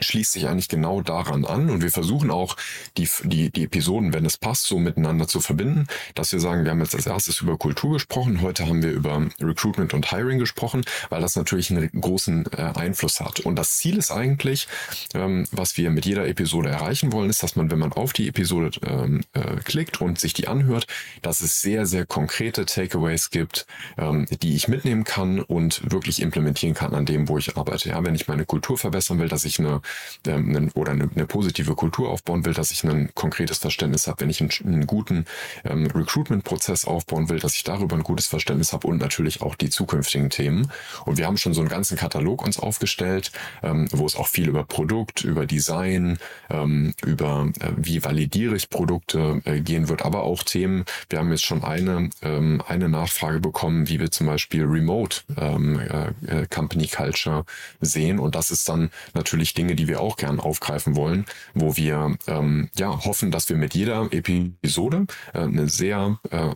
Schließt 0.02 0.32
sich 0.32 0.48
eigentlich 0.48 0.70
genau 0.70 1.02
daran 1.02 1.46
an 1.46 1.70
und 1.70 1.82
wir 1.82 1.92
versuchen 1.92 2.32
auch 2.32 2.56
die, 2.98 3.08
die, 3.24 3.50
die 3.50 3.64
Episoden, 3.64 4.14
wenn 4.14 4.26
es 4.26 4.38
passt, 4.38 4.64
so 4.64 4.80
miteinander 4.80 5.28
zu 5.28 5.40
verbinden, 5.40 5.88
dass 6.16 6.32
wir 6.32 6.40
sagen, 6.40 6.64
wir 6.64 6.72
haben 6.72 6.82
jetzt 6.82 6.96
als 6.96 7.08
erstes 7.08 7.42
über 7.42 7.58
Kultur 7.58 7.94
gesprochen, 7.94 8.42
heute 8.42 8.68
haben 8.68 8.84
wir 8.84 8.92
über 8.92 9.28
Recruitment 9.42 9.94
und 9.94 10.12
Hiring 10.12 10.40
gesprochen, 10.40 10.84
weil 11.10 11.22
das 11.22 11.36
natürlich 11.36 11.72
einen 11.72 11.90
großen 11.90 12.46
äh, 12.54 12.74
Einfluss 12.76 13.20
hat. 13.20 13.40
Und 13.42 13.56
das 13.56 13.78
Ziel 13.78 13.98
ist 13.98 14.12
eigentlich, 14.12 14.68
ähm, 15.14 15.48
was 15.52 15.78
wir 15.78 15.90
mit 15.90 16.06
jeder 16.06 16.28
Episode 16.28 16.70
erreichen 16.70 17.12
wollen, 17.12 17.30
ist, 17.30 17.44
dass 17.44 17.56
man, 17.56 17.72
wenn 17.72 17.80
man 17.80 17.94
auf 17.94 18.14
die 18.14 18.28
Episode 18.28 18.72
ähm, 18.86 19.24
äh, 19.34 19.58
klickt 19.64 20.02
und 20.02 20.20
sich 20.20 20.34
die 20.34 20.48
anhört, 20.48 20.88
dass 21.22 21.42
es 21.42 21.62
sehr, 21.62 21.86
sehr 21.86 22.06
konkrete 22.06 22.66
Takeaways 22.66 23.30
gibt, 23.30 23.66
ähm, 23.98 24.26
die 24.42 24.56
ich 24.56 24.68
mitnehmen 24.68 25.04
kann 25.04 25.40
und 25.40 25.92
wirklich 25.92 26.22
implementieren 26.22 26.76
kann 26.76 26.94
an 26.94 27.06
dem, 27.06 27.28
wo 27.30 27.38
ich 27.38 27.58
arbeite. 27.58 27.90
Ja, 27.90 28.04
wenn 28.04 28.16
ich 28.16 28.28
meine 28.28 28.46
Kultur 28.46 28.78
verbessern 28.78 29.20
will, 29.20 29.30
dass 29.30 29.46
ich 29.46 29.60
eine 29.60 29.82
ähm, 30.26 30.70
oder 30.74 30.92
eine, 30.92 31.10
eine, 31.14 31.26
positive 31.26 31.76
Kultur 31.76 32.10
aufbauen 32.10 32.46
will, 32.46 32.54
dass 32.54 32.72
ich 32.72 32.84
ein 32.84 33.10
konkretes 33.14 33.60
Verständnis 33.60 34.08
habe, 34.08 34.22
wenn 34.22 34.30
ich 34.30 34.42
einen, 34.42 34.52
einen 34.66 34.88
guten 34.88 35.26
ähm, 35.64 35.88
Recruitment-Prozess 35.88 36.86
aufbauen 36.86 37.30
will, 37.30 37.40
dass 37.40 37.56
ich 37.56 37.64
darüber 37.64 37.96
ein 37.96 38.04
gutes 38.04 38.28
Verständnis 38.28 38.74
habe 38.74 38.88
und 38.88 38.98
natürlich 38.98 39.42
auch 39.42 39.56
die 39.56 39.70
zukünftigen 39.70 40.30
Themen. 40.30 40.72
Und 41.06 41.18
wir 41.18 41.28
haben 41.28 41.38
schon 41.38 41.54
so 41.54 41.62
einen 41.62 41.70
ganzen 41.70 41.98
Katalog 41.98 42.46
uns 42.46 42.60
aufgestellt, 42.60 43.32
ähm, 43.64 43.88
wo 43.92 44.06
es 44.06 44.16
auch 44.16 44.28
viel 44.28 44.48
über 44.48 44.64
Produkt, 44.64 45.24
über 45.24 45.46
Design, 45.46 46.18
ähm, 46.50 46.94
über 47.06 47.50
äh, 47.60 47.72
wie 47.76 48.04
validiere 48.04 48.56
ich 48.56 48.70
Produkte 48.70 49.42
äh, 49.46 49.60
gehen 49.62 49.90
wird, 49.90 50.04
aber 50.04 50.24
auch 50.24 50.44
Themen. 50.44 50.86
Wir 51.10 51.20
haben 51.20 51.32
jetzt 51.32 51.46
schon 51.46 51.64
eine, 51.64 52.10
ähm, 52.22 52.62
eine 52.68 52.90
Nachfrage 52.90 53.40
bekommen, 53.40 53.88
wie 53.90 54.00
wir 54.00 54.12
zum 54.12 54.28
Beispiel 54.28 54.64
Remote 54.64 55.22
ähm, 55.38 55.80
äh, 55.80 56.42
äh 56.42 56.48
Company 56.48 56.88
Culture 56.88 57.46
sehen. 57.82 58.20
Und 58.20 58.36
das 58.36 58.52
ist 58.52 58.68
dann 58.70 58.90
natürlich 59.14 59.54
Dinge, 59.54 59.76
die 59.78 59.88
wir 59.88 60.02
auch 60.02 60.18
gern 60.18 60.40
aufgreifen 60.40 60.96
wollen, 60.96 61.26
wo 61.54 61.78
wir 61.78 62.18
ähm, 62.28 62.70
ja 62.78 63.06
hoffen, 63.06 63.32
dass 63.32 63.48
wir 63.50 63.56
mit 63.56 63.74
jeder 63.74 64.12
Episode 64.12 65.06
äh, 65.34 65.40
eine 65.40 65.70
sehr 65.70 66.20
äh, 66.30 66.54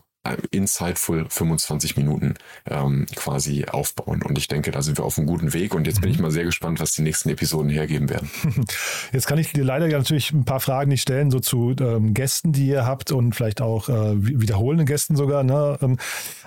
insightful 0.51 1.25
25 1.27 1.97
Minuten 1.97 2.35
ähm, 2.69 3.07
quasi 3.15 3.65
aufbauen. 3.65 4.21
Und 4.21 4.37
ich 4.37 4.47
denke, 4.47 4.69
da 4.69 4.83
sind 4.83 4.99
wir 4.99 5.03
auf 5.03 5.17
einem 5.17 5.25
guten 5.25 5.53
Weg. 5.53 5.73
Und 5.73 5.87
jetzt 5.87 6.01
bin 6.01 6.11
ich 6.11 6.17
mhm. 6.17 6.23
mal 6.23 6.31
sehr 6.31 6.43
gespannt, 6.43 6.79
was 6.79 6.93
die 6.93 7.01
nächsten 7.01 7.29
Episoden 7.29 7.71
hergeben 7.71 8.09
werden. 8.09 8.29
Jetzt 9.11 9.27
kann 9.27 9.39
ich 9.39 9.51
dir 9.51 9.63
leider 9.63 9.87
ja 9.87 9.97
natürlich 9.97 10.31
ein 10.31 10.45
paar 10.45 10.59
Fragen 10.59 10.89
nicht 10.89 11.01
stellen, 11.01 11.31
so 11.31 11.39
zu 11.39 11.75
ähm, 11.79 12.13
Gästen, 12.13 12.51
die 12.51 12.67
ihr 12.67 12.85
habt 12.85 13.11
und 13.11 13.33
vielleicht 13.33 13.61
auch 13.61 13.89
äh, 13.89 14.13
wiederholenden 14.15 14.85
Gästen 14.85 15.15
sogar. 15.15 15.43
Ne? 15.43 15.77
Ähm, 15.81 15.97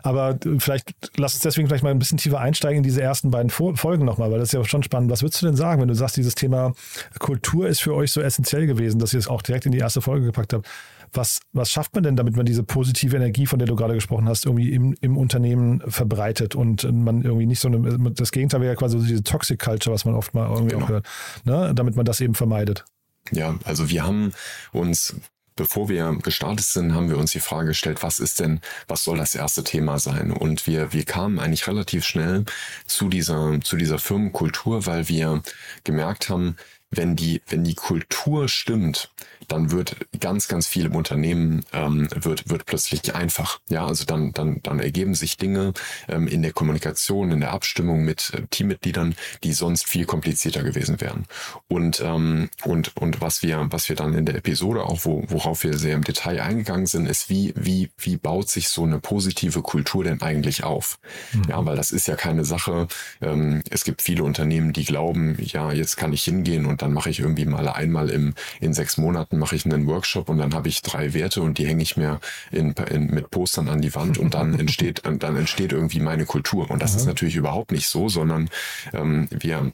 aber 0.03 0.39
vielleicht 0.59 0.95
lass 1.17 1.35
uns 1.35 1.43
deswegen 1.43 1.67
vielleicht 1.67 1.83
mal 1.83 1.91
ein 1.91 1.99
bisschen 1.99 2.19
tiefer 2.19 2.39
einsteigen 2.39 2.79
in 2.79 2.83
diese 2.85 3.03
ersten 3.03 3.31
beiden 3.31 3.51
Folgen 3.51 4.05
nochmal, 4.05 4.31
weil 4.31 4.39
das 4.39 4.51
ist 4.51 4.53
ja 4.53 4.65
schon 4.65 4.83
spannend. 4.83 5.11
Was 5.11 5.23
würdest 5.23 5.43
du 5.43 5.47
denn 5.47 5.57
sagen, 5.57 5.81
wenn 5.81 5.89
du 5.89 5.95
sagst, 5.95 6.17
dieses 6.17 6.35
Thema 6.35 6.75
Kultur 7.19 7.67
ist 7.67 7.81
für 7.81 7.95
euch 7.95 8.13
so 8.13 8.21
essentiell 8.21 8.67
gewesen, 8.67 8.99
dass 9.01 9.13
ihr 9.13 9.19
es 9.19 9.29
auch 9.29 9.43
direkt 9.43 9.67
in 9.67 9.73
die 9.73 9.79
erste 9.79 10.01
Folge 10.01 10.27
gepackt 10.27 10.53
habt? 10.53 10.69
Was, 11.15 11.41
was 11.53 11.71
schafft 11.71 11.95
man 11.95 12.03
denn, 12.03 12.17
damit 12.17 12.37
man 12.37 12.45
diese 12.45 12.63
positive 12.63 13.17
Energie, 13.17 13.47
von 13.47 13.59
der 13.59 13.67
du 13.67 13.77
gerade 13.77 13.95
gesprochen 13.95 14.29
hast, 14.29 14.47
irgendwie 14.47 14.73
im, 14.73 14.95
im 15.01 15.17
Unternehmen 15.17 15.83
verbreitet 15.87 16.55
und 16.55 16.85
man 16.93 17.23
irgendwie 17.23 17.47
nicht 17.47 17.61
so 17.61 17.69
eine, 17.69 18.11
das 18.11 18.33
Gegenteil 18.33 18.61
wäre 18.61 18.73
ja 18.73 18.77
quasi 18.77 18.99
diese 18.99 19.23
Toxic 19.23 19.59
Culture, 19.59 19.95
was 19.95 20.05
man 20.05 20.15
oft 20.15 20.35
mal 20.35 20.49
irgendwie 20.49 20.75
genau. 20.75 20.85
auch 20.85 20.89
hört, 20.89 21.07
ne? 21.45 21.73
damit 21.75 21.97
man 21.97 22.05
das 22.05 22.21
eben 22.21 22.35
vermeidet. 22.35 22.85
Ja, 23.31 23.57
also 23.65 23.89
wir 23.89 24.05
haben 24.05 24.33
uns 24.73 25.15
bevor 25.57 25.89
wir 25.89 26.19
gestartet 26.23 26.67
sind, 26.67 26.95
haben 26.95 27.09
wir 27.09 27.19
uns 27.19 27.33
die 27.33 27.41
Frage 27.41 27.69
gestellt, 27.69 28.03
was 28.03 28.19
ist 28.19 28.41
denn, 28.41 28.61
was 28.89 29.05
soll 29.05 29.19
das 29.19 29.35
erste 29.35 29.65
Thema 29.65 29.99
sein? 29.99 30.33
Und 30.33 30.67
wir, 30.67 30.93
wir 30.93 31.05
kamen 31.05 31.39
eigentlich 31.39 31.67
relativ 31.69 32.05
schnell 32.05 32.45
zu 32.87 33.09
dieser, 33.09 33.61
zu 33.63 33.77
dieser 33.77 33.99
Firmenkultur, 33.99 34.87
weil 34.87 35.09
wir 35.09 35.43
gemerkt 35.85 36.29
haben, 36.29 36.57
wenn 36.91 37.17
die, 37.17 37.43
wenn 37.49 37.65
die 37.65 37.75
Kultur 37.75 38.49
stimmt, 38.49 39.11
dann 39.49 39.71
wird 39.71 39.97
ganz, 40.21 40.49
ganz 40.49 40.67
viel 40.67 40.87
im 40.87 40.97
Unternehmen 40.97 41.65
ähm, 41.73 42.09
wird, 42.15 42.49
wird 42.49 42.67
plötzlich 42.67 43.15
einfach. 43.15 43.61
Ja, 43.69 43.87
also 43.87 44.05
dann, 44.05 44.33
dann, 44.33 44.61
dann 44.63 44.81
ergeben 44.81 45.15
sich 45.15 45.37
Dinge 45.37 45.73
ähm, 46.09 46.27
in 46.27 46.43
der 46.43 46.53
Kommunikation, 46.53 47.31
in 47.31 47.41
der 47.41 47.53
Abstimmung 47.53 48.05
mit 48.05 48.33
äh, 48.35 48.43
Teammitgliedern, 48.51 49.15
die 49.43 49.53
sonst 49.53 49.87
viel 49.87 50.05
komplizierter 50.05 50.63
gewesen 50.63 51.01
wären. 51.01 51.27
Und, 51.69 52.01
ähm, 52.05 52.51
und, 52.65 52.97
und 52.97 53.21
was 53.21 53.43
wir, 53.43 53.67
was 53.71 53.89
wir 53.89 53.97
dann 53.97 54.15
in 54.15 54.27
der 54.27 54.37
Episode 54.37 54.85
auch, 54.85 55.05
wo, 55.05 55.25
worauf 55.29 55.65
wir 55.65 55.77
sehr 55.77 55.95
im 55.95 56.05
Detail 56.05 56.43
eingegangen 56.43 56.87
sind, 56.87 57.07
ist, 57.07 57.29
wie, 57.29 57.53
wie, 57.57 57.91
wie 57.99 58.17
baut 58.17 58.49
sich 58.49 58.69
so 58.69 58.85
eine 58.85 58.99
positive 58.99 59.63
Kultur 59.63 60.05
denn 60.05 60.23
eigentlich 60.23 60.65
auf? 60.65 60.99
Mhm. 61.33 61.45
Ja, 61.49 61.65
weil 61.65 61.77
das 61.77 61.91
ist 61.91 62.07
ja 62.07 62.17
keine 62.17 62.45
Sache. 62.45 62.89
Ähm, 63.21 63.63
es 63.71 63.85
gibt 63.85 64.03
viele 64.03 64.25
Unternehmen, 64.25 64.73
die 64.73 64.85
glauben, 64.85 65.37
ja, 65.41 65.73
jetzt 65.73 65.97
kann 65.97 66.13
ich 66.13 66.25
hingehen 66.25 66.67
und 66.67 66.83
dann 66.83 66.93
mache 66.93 67.11
ich 67.11 67.21
irgendwie 67.21 67.45
mal 67.45 67.69
einmal 67.69 68.11
im, 68.11 68.35
in 68.61 68.75
sechs 68.75 68.97
Monaten 68.97 69.34
mache 69.39 69.57
ich 69.57 69.65
einen 69.65 69.87
Workshop 69.87 70.29
und 70.29 70.39
dann 70.39 70.55
habe 70.55 70.69
ich 70.69 70.83
drei 70.83 71.15
Werte 71.15 71.43
und 71.43 71.59
die 71.59 71.67
hänge 71.67 71.83
ich 71.83 71.97
mir 71.97 72.21
in, 72.51 72.73
in, 72.91 73.07
mit 73.07 73.31
Postern 73.31 73.69
an 73.69 73.81
die 73.81 73.95
Wand 73.95 74.19
und 74.19 74.35
dann 74.35 74.55
entsteht, 74.59 75.03
dann 75.05 75.37
entsteht 75.37 75.73
irgendwie 75.73 76.01
meine 76.01 76.27
Kultur. 76.27 76.71
Und 76.71 76.83
das 76.83 76.93
mhm. 76.93 76.99
ist 76.99 77.07
natürlich 77.07 77.37
überhaupt 77.37 77.73
nicht 77.73 77.89
so, 77.89 78.09
sondern 78.09 78.51
ähm, 78.93 79.29
wir 79.31 79.73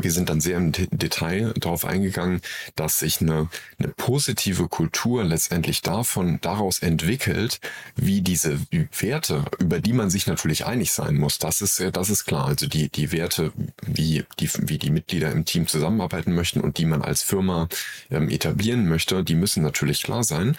wir 0.00 0.10
sind 0.10 0.28
dann 0.28 0.40
sehr 0.40 0.56
im 0.56 0.72
Detail 0.72 1.52
darauf 1.56 1.84
eingegangen, 1.84 2.40
dass 2.76 2.98
sich 2.98 3.20
eine, 3.20 3.48
eine 3.78 3.88
positive 3.88 4.68
Kultur 4.68 5.24
letztendlich 5.24 5.82
davon 5.82 6.38
daraus 6.40 6.80
entwickelt, 6.80 7.60
wie 7.96 8.20
diese 8.20 8.58
Werte, 8.70 9.44
über 9.58 9.80
die 9.80 9.92
man 9.92 10.10
sich 10.10 10.26
natürlich 10.26 10.66
einig 10.66 10.92
sein 10.92 11.16
muss. 11.16 11.38
Das 11.38 11.60
ist 11.60 11.82
das 11.92 12.10
ist 12.10 12.24
klar. 12.24 12.46
Also 12.46 12.66
die 12.66 12.88
die 12.88 13.12
Werte, 13.12 13.52
wie 13.86 14.24
die 14.38 14.50
wie 14.58 14.78
die 14.78 14.90
Mitglieder 14.90 15.30
im 15.32 15.44
Team 15.44 15.66
zusammenarbeiten 15.66 16.34
möchten 16.34 16.60
und 16.60 16.78
die 16.78 16.86
man 16.86 17.02
als 17.02 17.22
Firma 17.22 17.68
ähm, 18.10 18.28
etablieren 18.28 18.88
möchte, 18.88 19.24
die 19.24 19.34
müssen 19.34 19.62
natürlich 19.62 20.02
klar 20.02 20.24
sein. 20.24 20.56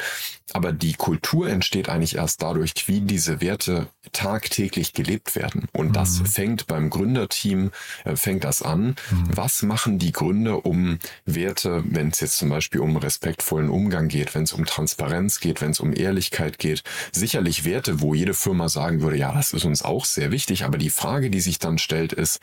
Aber 0.53 0.71
die 0.71 0.93
Kultur 0.93 1.49
entsteht 1.49 1.89
eigentlich 1.89 2.15
erst 2.15 2.41
dadurch, 2.41 2.73
wie 2.87 3.01
diese 3.01 3.41
Werte 3.41 3.87
tagtäglich 4.11 4.93
gelebt 4.93 5.35
werden. 5.35 5.67
Und 5.71 5.95
das 5.95 6.19
mhm. 6.19 6.25
fängt 6.25 6.67
beim 6.67 6.89
Gründerteam 6.89 7.71
äh, 8.03 8.15
fängt 8.15 8.43
das 8.43 8.61
an. 8.61 8.95
Mhm 9.11 9.35
was 9.37 9.63
machen 9.63 9.99
die 9.99 10.11
Gründer, 10.11 10.65
um 10.65 10.99
Werte, 11.25 11.83
wenn 11.85 12.09
es 12.09 12.19
jetzt 12.19 12.37
zum 12.37 12.49
Beispiel 12.49 12.81
um 12.81 12.97
respektvollen 12.97 13.69
Umgang 13.69 14.07
geht, 14.07 14.33
wenn 14.35 14.43
es 14.43 14.53
um 14.53 14.65
Transparenz 14.65 15.39
geht, 15.39 15.61
wenn 15.61 15.71
es 15.71 15.79
um 15.79 15.93
Ehrlichkeit 15.93 16.57
geht? 16.57 16.83
Sicherlich 17.11 17.65
Werte, 17.65 18.01
wo 18.01 18.13
jede 18.13 18.33
Firma 18.33 18.69
sagen 18.69 19.01
würde, 19.01 19.17
ja, 19.17 19.33
das 19.33 19.51
ist 19.51 19.65
uns 19.65 19.83
auch 19.83 20.05
sehr 20.05 20.31
wichtig. 20.31 20.63
Aber 20.63 20.77
die 20.77 20.89
Frage, 20.89 21.29
die 21.29 21.41
sich 21.41 21.59
dann 21.59 21.77
stellt, 21.77 22.13
ist, 22.13 22.39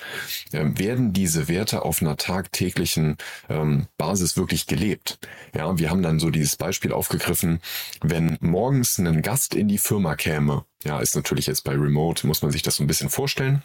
äh, 0.53 0.65
werden 0.65 1.13
diese 1.13 1.49
Werte 1.49 1.83
auf 1.83 2.03
einer 2.03 2.17
tagtäglichen 2.17 3.17
ähm, 3.49 3.87
Basis 3.97 4.37
wirklich 4.37 4.67
gelebt? 4.67 5.19
Ja, 5.55 5.79
wir 5.79 5.91
haben 5.91 6.03
dann 6.03 6.21
so 6.21 6.31
dieses 6.31 6.57
Beispiel 6.57 6.93
aufgegriffen, 6.93 7.61
wenn 8.03 8.37
morgens 8.41 8.99
ein 8.99 9.23
Gast 9.23 9.55
in 9.55 9.69
die 9.69 9.79
Firma 9.79 10.15
käme, 10.17 10.65
ja, 10.85 11.01
ist 11.01 11.17
natürlich 11.17 11.47
jetzt 11.47 11.65
bei 11.65 11.73
Remote, 11.73 12.27
muss 12.27 12.43
man 12.43 12.51
sich 12.51 12.63
das 12.63 12.77
so 12.77 12.85
ein 12.85 12.87
bisschen 12.87 13.11
vorstellen 13.11 13.63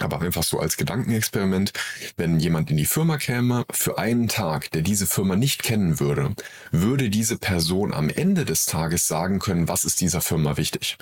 aber 0.00 0.20
einfach 0.20 0.42
so 0.42 0.58
als 0.58 0.76
Gedankenexperiment, 0.76 1.72
wenn 2.16 2.40
jemand 2.40 2.70
in 2.70 2.76
die 2.76 2.84
Firma 2.84 3.16
käme 3.16 3.64
für 3.70 3.98
einen 3.98 4.28
Tag, 4.28 4.70
der 4.72 4.82
diese 4.82 5.06
Firma 5.06 5.36
nicht 5.36 5.62
kennen 5.62 6.00
würde, 6.00 6.34
würde 6.72 7.10
diese 7.10 7.38
Person 7.38 7.94
am 7.94 8.08
Ende 8.08 8.44
des 8.44 8.66
Tages 8.66 9.06
sagen 9.06 9.38
können, 9.38 9.68
was 9.68 9.84
ist 9.84 10.00
dieser 10.00 10.20
Firma 10.20 10.56
wichtig. 10.56 10.96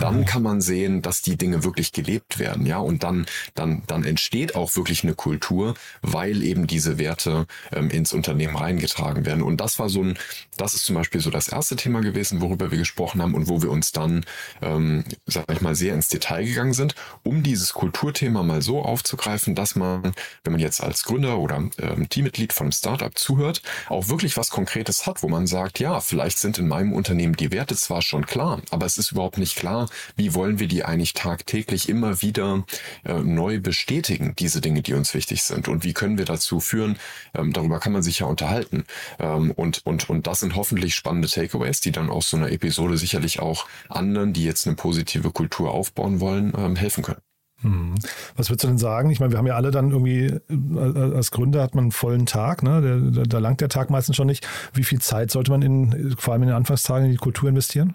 Dann 0.00 0.24
kann 0.24 0.42
man 0.42 0.60
sehen, 0.60 1.02
dass 1.02 1.22
die 1.22 1.36
Dinge 1.36 1.64
wirklich 1.64 1.92
gelebt 1.92 2.38
werden, 2.38 2.66
ja, 2.66 2.78
und 2.78 3.02
dann, 3.02 3.26
dann, 3.54 3.82
dann 3.86 4.04
entsteht 4.04 4.54
auch 4.54 4.76
wirklich 4.76 5.02
eine 5.02 5.14
Kultur, 5.14 5.74
weil 6.02 6.42
eben 6.42 6.66
diese 6.66 6.98
Werte 6.98 7.46
ähm, 7.72 7.90
ins 7.90 8.12
Unternehmen 8.12 8.56
reingetragen 8.56 9.26
werden. 9.26 9.42
Und 9.42 9.60
das 9.60 9.78
war 9.78 9.88
so 9.88 10.02
ein, 10.02 10.18
das 10.56 10.74
ist 10.74 10.84
zum 10.84 10.94
Beispiel 10.94 11.20
so 11.20 11.30
das 11.30 11.48
erste 11.48 11.76
Thema 11.76 12.00
gewesen, 12.00 12.40
worüber 12.40 12.70
wir 12.70 12.78
gesprochen 12.78 13.20
haben 13.22 13.34
und 13.34 13.48
wo 13.48 13.62
wir 13.62 13.70
uns 13.70 13.92
dann, 13.92 14.24
ähm, 14.62 15.04
sag 15.26 15.50
ich 15.50 15.60
mal, 15.60 15.74
sehr 15.74 15.94
ins 15.94 16.08
Detail 16.08 16.44
gegangen 16.44 16.74
sind, 16.74 16.94
um 17.22 17.42
dieses 17.42 17.72
Kulturthema 17.72 18.35
Thema 18.36 18.42
mal 18.42 18.60
so 18.60 18.82
aufzugreifen, 18.82 19.54
dass 19.54 19.76
man, 19.76 20.12
wenn 20.44 20.52
man 20.52 20.60
jetzt 20.60 20.82
als 20.82 21.04
Gründer 21.04 21.38
oder 21.38 21.56
ähm, 21.78 22.08
Teammitglied 22.08 22.52
von 22.52 22.66
einem 22.66 22.72
Startup 22.72 23.16
zuhört, 23.16 23.62
auch 23.88 24.08
wirklich 24.08 24.36
was 24.36 24.50
Konkretes 24.50 25.06
hat, 25.06 25.22
wo 25.22 25.28
man 25.28 25.46
sagt, 25.46 25.80
ja, 25.80 26.00
vielleicht 26.00 26.38
sind 26.38 26.58
in 26.58 26.68
meinem 26.68 26.92
Unternehmen 26.92 27.34
die 27.34 27.50
Werte 27.50 27.74
zwar 27.76 28.02
schon 28.02 28.26
klar, 28.26 28.60
aber 28.70 28.84
es 28.84 28.98
ist 28.98 29.12
überhaupt 29.12 29.38
nicht 29.38 29.56
klar, 29.56 29.88
wie 30.16 30.34
wollen 30.34 30.58
wir 30.58 30.68
die 30.68 30.84
eigentlich 30.84 31.14
tagtäglich 31.14 31.88
immer 31.88 32.20
wieder 32.20 32.64
äh, 33.04 33.14
neu 33.14 33.58
bestätigen, 33.58 34.34
diese 34.38 34.60
Dinge, 34.60 34.82
die 34.82 34.92
uns 34.92 35.14
wichtig 35.14 35.42
sind? 35.42 35.68
Und 35.68 35.82
wie 35.82 35.94
können 35.94 36.18
wir 36.18 36.26
dazu 36.26 36.60
führen, 36.60 36.98
ähm, 37.34 37.54
darüber 37.54 37.80
kann 37.80 37.92
man 37.92 38.02
sich 38.02 38.18
ja 38.18 38.26
unterhalten. 38.26 38.84
Ähm, 39.18 39.50
und, 39.50 39.86
und, 39.86 40.10
und 40.10 40.26
das 40.26 40.40
sind 40.40 40.56
hoffentlich 40.56 40.94
spannende 40.94 41.28
Takeaways, 41.28 41.80
die 41.80 41.92
dann 41.92 42.10
aus 42.10 42.28
so 42.28 42.36
einer 42.36 42.52
Episode 42.52 42.98
sicherlich 42.98 43.40
auch 43.40 43.66
anderen, 43.88 44.34
die 44.34 44.44
jetzt 44.44 44.66
eine 44.66 44.76
positive 44.76 45.30
Kultur 45.30 45.70
aufbauen 45.70 46.20
wollen, 46.20 46.52
ähm, 46.58 46.76
helfen 46.76 47.02
können. 47.02 47.25
Hm. 47.62 47.94
Was 48.36 48.50
würdest 48.50 48.64
du 48.64 48.68
denn 48.68 48.78
sagen? 48.78 49.10
Ich 49.10 49.20
meine, 49.20 49.32
wir 49.32 49.38
haben 49.38 49.46
ja 49.46 49.56
alle 49.56 49.70
dann 49.70 49.90
irgendwie, 49.90 50.26
äh, 50.26 51.14
als 51.16 51.30
Gründer 51.30 51.62
hat 51.62 51.74
man 51.74 51.84
einen 51.84 51.92
vollen 51.92 52.26
Tag, 52.26 52.62
ne? 52.62 53.12
Da, 53.14 53.22
da 53.22 53.38
langt 53.38 53.60
der 53.60 53.68
Tag 53.68 53.88
meistens 53.88 54.16
schon 54.16 54.26
nicht. 54.26 54.46
Wie 54.74 54.84
viel 54.84 55.00
Zeit 55.00 55.30
sollte 55.30 55.50
man 55.50 55.62
in, 55.62 56.14
vor 56.18 56.34
allem 56.34 56.42
in 56.42 56.48
den 56.48 56.56
Anfangstagen 56.56 57.06
in 57.06 57.12
die 57.12 57.18
Kultur 57.18 57.48
investieren? 57.48 57.94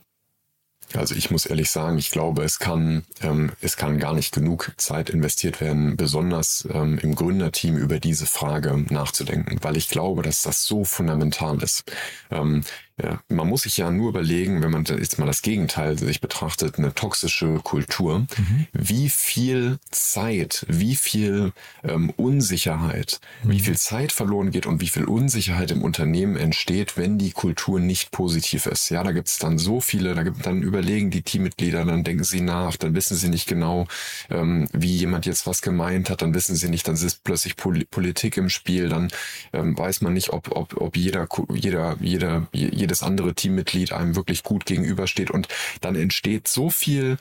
Also 0.93 1.15
ich 1.15 1.31
muss 1.31 1.45
ehrlich 1.45 1.69
sagen, 1.69 1.97
ich 1.97 2.11
glaube, 2.11 2.43
es 2.43 2.59
kann, 2.59 3.03
ähm, 3.21 3.51
es 3.61 3.77
kann 3.77 3.97
gar 3.97 4.13
nicht 4.13 4.33
genug 4.33 4.73
Zeit 4.77 5.09
investiert 5.09 5.61
werden, 5.61 5.95
besonders 5.95 6.67
ähm, 6.71 6.99
im 6.99 7.15
Gründerteam 7.15 7.77
über 7.77 7.99
diese 7.99 8.25
Frage 8.25 8.85
nachzudenken, 8.89 9.57
weil 9.61 9.77
ich 9.77 9.89
glaube, 9.89 10.21
dass 10.21 10.41
das 10.41 10.65
so 10.65 10.83
fundamental 10.83 11.61
ist. 11.63 11.83
Ähm, 12.29 12.63
ja, 13.03 13.21
man 13.29 13.47
muss 13.47 13.63
sich 13.63 13.77
ja 13.77 13.89
nur 13.89 14.09
überlegen, 14.09 14.61
wenn 14.61 14.71
man 14.71 14.85
jetzt 14.85 15.17
mal 15.17 15.25
das 15.25 15.41
Gegenteil 15.41 15.97
sich 15.97 16.21
betrachtet, 16.21 16.77
eine 16.77 16.93
toxische 16.93 17.55
Kultur, 17.63 18.19
mhm. 18.19 18.67
wie 18.73 19.09
viel 19.09 19.79
Zeit, 19.89 20.65
wie 20.67 20.95
viel 20.95 21.53
ähm, 21.83 22.11
Unsicherheit, 22.11 23.19
mhm. 23.43 23.51
wie 23.51 23.59
viel 23.59 23.77
Zeit 23.77 24.11
verloren 24.11 24.51
geht 24.51 24.65
und 24.65 24.81
wie 24.81 24.87
viel 24.87 25.05
Unsicherheit 25.05 25.71
im 25.71 25.81
Unternehmen 25.81 26.35
entsteht, 26.35 26.97
wenn 26.97 27.17
die 27.17 27.31
Kultur 27.31 27.79
nicht 27.79 28.11
positiv 28.11 28.65
ist. 28.65 28.89
Ja, 28.89 29.03
da 29.03 29.11
gibt 29.11 29.29
es 29.29 29.39
dann 29.39 29.57
so 29.57 29.81
viele, 29.81 30.13
da 30.13 30.23
gibt 30.23 30.45
dann 30.45 30.61
überlegen 30.61 31.09
die 31.09 31.23
Teammitglieder, 31.23 31.85
dann 31.85 32.03
denken 32.03 32.23
sie 32.23 32.41
nach, 32.41 32.75
dann 32.77 32.93
wissen 32.93 33.17
sie 33.17 33.29
nicht 33.29 33.47
genau, 33.47 33.87
ähm, 34.29 34.67
wie 34.73 34.95
jemand 34.95 35.25
jetzt 35.25 35.47
was 35.47 35.61
gemeint 35.61 36.09
hat, 36.09 36.21
dann 36.21 36.33
wissen 36.33 36.55
sie 36.55 36.69
nicht, 36.69 36.87
dann 36.87 36.95
ist 36.95 37.23
plötzlich 37.23 37.55
Pol 37.55 37.85
Politik 37.89 38.37
im 38.37 38.49
Spiel, 38.49 38.89
dann 38.89 39.09
ähm, 39.53 39.77
weiß 39.77 40.01
man 40.01 40.13
nicht, 40.13 40.29
ob, 40.29 40.51
ob, 40.55 40.79
ob 40.79 40.97
jeder, 40.97 41.27
jeder, 41.53 41.97
jeder, 41.99 42.47
jeder 42.51 42.90
jedes 42.91 43.03
andere 43.03 43.33
Teammitglied 43.33 43.93
einem 43.93 44.15
wirklich 44.17 44.43
gut 44.43 44.65
gegenübersteht 44.65 45.31
und 45.31 45.47
dann 45.79 45.95
entsteht 45.95 46.49
so 46.49 46.69
viel, 46.69 47.17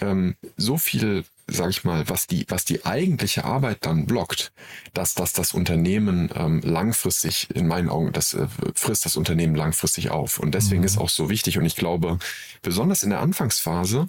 ähm, 0.00 0.34
so 0.56 0.78
viel 0.78 1.24
sage 1.46 1.70
ich 1.70 1.84
mal, 1.84 2.08
was 2.08 2.28
die, 2.28 2.46
was 2.48 2.64
die 2.64 2.86
eigentliche 2.86 3.44
Arbeit 3.44 3.78
dann 3.80 4.06
blockt, 4.06 4.52
dass, 4.94 5.14
dass 5.14 5.32
das 5.32 5.52
Unternehmen 5.52 6.30
ähm, 6.34 6.60
langfristig, 6.62 7.48
in 7.52 7.66
meinen 7.66 7.90
Augen, 7.90 8.12
das 8.12 8.34
äh, 8.34 8.46
frisst 8.74 9.04
das 9.04 9.16
Unternehmen 9.16 9.56
langfristig 9.56 10.10
auf. 10.10 10.38
Und 10.38 10.54
deswegen 10.54 10.82
mhm. 10.82 10.86
ist 10.86 10.98
auch 10.98 11.08
so 11.08 11.28
wichtig. 11.28 11.58
Und 11.58 11.66
ich 11.66 11.74
glaube, 11.74 12.20
besonders 12.62 13.02
in 13.02 13.10
der 13.10 13.18
Anfangsphase 13.18 14.06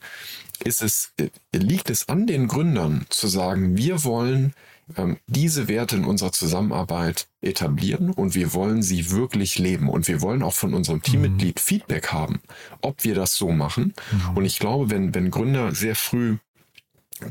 ist 0.63 0.83
es, 0.83 1.13
äh, 1.17 1.29
liegt 1.51 1.89
es 1.89 2.09
an 2.09 2.27
den 2.27 2.47
Gründern 2.47 3.07
zu 3.09 3.27
sagen, 3.27 3.75
wir 3.75 4.03
wollen 4.03 4.53
ähm, 4.97 5.17
diese 5.27 5.67
Werte 5.67 5.95
in 5.95 6.05
unserer 6.05 6.31
Zusammenarbeit 6.31 7.27
etablieren 7.41 8.11
und 8.11 8.35
wir 8.35 8.53
wollen 8.53 8.83
sie 8.83 9.11
wirklich 9.11 9.57
leben 9.59 9.89
und 9.89 10.07
wir 10.07 10.21
wollen 10.21 10.43
auch 10.43 10.53
von 10.53 10.73
unserem 10.73 11.01
Teammitglied 11.01 11.57
mhm. 11.57 11.61
Feedback 11.61 12.11
haben, 12.11 12.41
ob 12.81 13.03
wir 13.03 13.15
das 13.15 13.35
so 13.35 13.51
machen. 13.51 13.93
Mhm. 14.11 14.37
Und 14.37 14.45
ich 14.45 14.59
glaube, 14.59 14.89
wenn, 14.89 15.13
wenn 15.13 15.31
Gründer 15.31 15.73
sehr 15.73 15.95
früh 15.95 16.37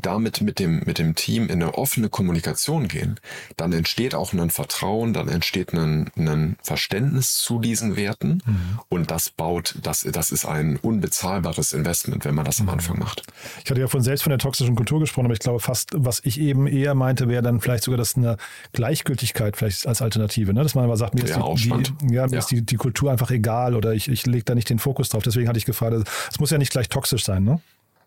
damit 0.01 0.41
mit 0.41 0.59
dem, 0.59 0.81
mit 0.85 0.97
dem 0.97 1.15
Team 1.15 1.43
in 1.43 1.61
eine 1.61 1.75
offene 1.75 2.09
Kommunikation 2.09 2.87
gehen, 2.87 3.19
dann 3.57 3.73
entsteht 3.73 4.15
auch 4.15 4.33
ein 4.33 4.49
Vertrauen, 4.49 5.13
dann 5.13 5.27
entsteht 5.27 5.73
ein, 5.73 6.11
ein 6.15 6.57
Verständnis 6.61 7.37
zu 7.37 7.59
diesen 7.59 7.95
Werten 7.95 8.41
mhm. 8.45 8.79
und 8.89 9.11
das 9.11 9.29
baut, 9.29 9.75
das, 9.81 10.01
das 10.11 10.31
ist 10.31 10.45
ein 10.45 10.77
unbezahlbares 10.77 11.73
Investment, 11.73 12.25
wenn 12.25 12.35
man 12.35 12.45
das 12.45 12.59
am 12.59 12.67
mhm. 12.67 12.73
Anfang 12.73 12.99
macht. 12.99 13.23
Ich 13.63 13.69
hatte 13.69 13.81
ja 13.81 13.87
von 13.87 14.01
selbst 14.01 14.23
von 14.23 14.31
der 14.31 14.39
toxischen 14.39 14.75
Kultur 14.75 14.99
gesprochen, 14.99 15.25
aber 15.25 15.33
ich 15.33 15.39
glaube 15.39 15.59
fast, 15.59 15.91
was 15.95 16.21
ich 16.23 16.39
eben 16.39 16.67
eher 16.67 16.95
meinte, 16.95 17.27
wäre 17.27 17.41
dann 17.41 17.59
vielleicht 17.61 17.83
sogar 17.83 17.97
das 17.97 18.15
eine 18.15 18.37
Gleichgültigkeit 18.73 19.57
vielleicht 19.57 19.87
als 19.87 20.01
Alternative, 20.01 20.53
ne? 20.53 20.63
dass 20.63 20.75
man 20.75 20.85
aber 20.85 20.97
sagt, 20.97 21.15
mir 21.15 21.25
ja, 21.25 21.53
ist, 21.53 21.63
die, 21.63 21.69
die, 21.69 22.13
ja, 22.13 22.25
mir 22.25 22.33
ja. 22.33 22.39
ist 22.39 22.51
die, 22.51 22.61
die 22.61 22.75
Kultur 22.75 23.11
einfach 23.11 23.31
egal 23.31 23.75
oder 23.75 23.93
ich, 23.93 24.07
ich 24.07 24.25
lege 24.25 24.43
da 24.43 24.55
nicht 24.55 24.69
den 24.69 24.79
Fokus 24.79 25.09
drauf. 25.09 25.23
Deswegen 25.23 25.47
hatte 25.47 25.57
ich 25.57 25.65
gefragt, 25.65 25.95
es 26.31 26.39
muss 26.39 26.51
ja 26.51 26.57
nicht 26.57 26.71
gleich 26.71 26.89
toxisch 26.89 27.23
sein, 27.23 27.43
ne? 27.43 27.59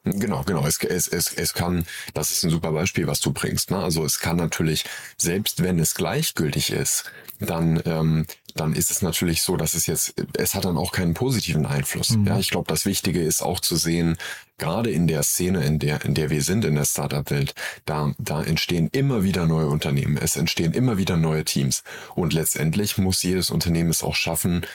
Genau, 0.04 0.42
genau. 0.44 0.66
Es, 0.66 0.82
es, 0.82 1.08
es, 1.08 1.32
es 1.32 1.54
kann, 1.54 1.86
das 2.12 2.30
ist 2.30 2.44
ein 2.44 2.50
super 2.50 2.72
Beispiel, 2.72 3.06
was 3.06 3.20
du 3.20 3.32
bringst. 3.32 3.70
Ne? 3.70 3.78
Also 3.78 4.04
es 4.04 4.20
kann 4.20 4.36
natürlich, 4.36 4.84
selbst 5.16 5.62
wenn 5.62 5.78
es 5.78 5.94
gleichgültig 5.94 6.70
ist, 6.72 7.04
dann, 7.40 7.82
ähm, 7.86 8.26
dann 8.54 8.74
ist 8.74 8.90
es 8.90 9.00
natürlich 9.00 9.42
so, 9.42 9.56
dass 9.56 9.74
es 9.74 9.86
jetzt, 9.86 10.14
es 10.36 10.54
hat 10.54 10.66
dann 10.66 10.76
auch 10.76 10.92
keinen 10.92 11.14
positiven 11.14 11.64
Einfluss. 11.64 12.10
Mhm. 12.10 12.26
Ja, 12.26 12.38
ich 12.38 12.50
glaube, 12.50 12.68
das 12.68 12.84
Wichtige 12.84 13.22
ist 13.22 13.42
auch 13.42 13.60
zu 13.60 13.76
sehen, 13.76 14.16
gerade 14.58 14.90
in 14.90 15.06
der 15.06 15.22
Szene, 15.22 15.64
in 15.64 15.78
der, 15.78 16.04
in 16.04 16.14
der 16.14 16.28
wir 16.28 16.42
sind, 16.42 16.66
in 16.66 16.74
der 16.74 16.84
Startup-Welt, 16.84 17.54
da, 17.86 18.12
da 18.18 18.42
entstehen 18.42 18.88
immer 18.92 19.24
wieder 19.24 19.46
neue 19.46 19.68
Unternehmen. 19.68 20.18
Es 20.18 20.36
entstehen 20.36 20.74
immer 20.74 20.98
wieder 20.98 21.16
neue 21.16 21.44
Teams. 21.44 21.82
Und 22.14 22.34
letztendlich 22.34 22.98
muss 22.98 23.22
jedes 23.22 23.50
Unternehmen 23.50 23.90
es 23.90 24.02
auch 24.02 24.14
schaffen, 24.14 24.66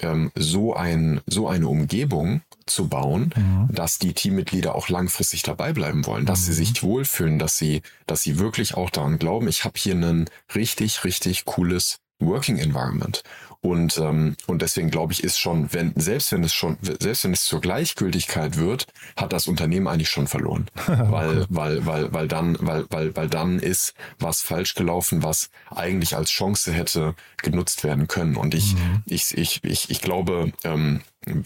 ähm, 0.00 0.32
so 0.34 0.74
ein, 0.74 1.20
so 1.26 1.48
eine 1.48 1.68
Umgebung 1.68 2.42
zu 2.66 2.88
bauen, 2.88 3.32
mhm. 3.36 3.74
dass 3.74 3.98
die 3.98 4.12
Teammitglieder 4.12 4.74
auch 4.74 4.88
langfristig 4.88 5.42
dabei 5.42 5.72
bleiben 5.72 6.06
wollen, 6.06 6.26
dass 6.26 6.40
mhm. 6.40 6.44
sie 6.44 6.52
sich 6.52 6.82
wohlfühlen, 6.82 7.38
dass 7.38 7.56
sie, 7.56 7.82
dass 8.06 8.22
sie 8.22 8.38
wirklich 8.38 8.74
auch 8.74 8.90
daran 8.90 9.18
glauben, 9.18 9.48
ich 9.48 9.64
habe 9.64 9.78
hier 9.78 9.94
ein 9.94 10.28
richtig, 10.54 11.04
richtig 11.04 11.44
cooles 11.44 11.98
Working 12.20 12.58
Environment. 12.58 13.22
Und, 13.64 13.96
ähm, 13.98 14.36
und 14.48 14.60
deswegen 14.60 14.90
glaube 14.90 15.12
ich, 15.12 15.22
ist 15.22 15.38
schon, 15.38 15.72
wenn, 15.72 15.92
selbst 15.94 16.32
wenn 16.32 16.42
es 16.42 16.52
schon, 16.52 16.78
selbst 16.82 17.22
wenn 17.22 17.32
es 17.32 17.44
zur 17.44 17.60
Gleichgültigkeit 17.60 18.56
wird, 18.56 18.86
hat 19.16 19.32
das 19.32 19.46
Unternehmen 19.46 19.86
eigentlich 19.86 20.08
schon 20.08 20.26
verloren. 20.26 20.66
weil, 20.86 21.46
weil, 21.48 21.86
weil, 21.86 22.12
weil 22.12 22.26
dann, 22.26 22.56
weil, 22.60 22.86
weil, 22.90 23.14
weil 23.14 23.28
dann 23.28 23.60
ist 23.60 23.94
was 24.18 24.42
falsch 24.42 24.74
gelaufen, 24.74 25.22
was 25.22 25.48
eigentlich 25.70 26.16
als 26.16 26.30
Chance 26.30 26.72
hätte 26.72 27.14
genutzt 27.40 27.84
werden 27.84 28.08
können. 28.08 28.34
Und 28.34 28.54
ich, 28.54 28.74
mhm. 28.74 29.04
ich, 29.06 29.38
ich, 29.38 29.62
ich, 29.62 29.90
ich 29.90 30.00
glaube, 30.00 30.52
ähm, 30.64 31.00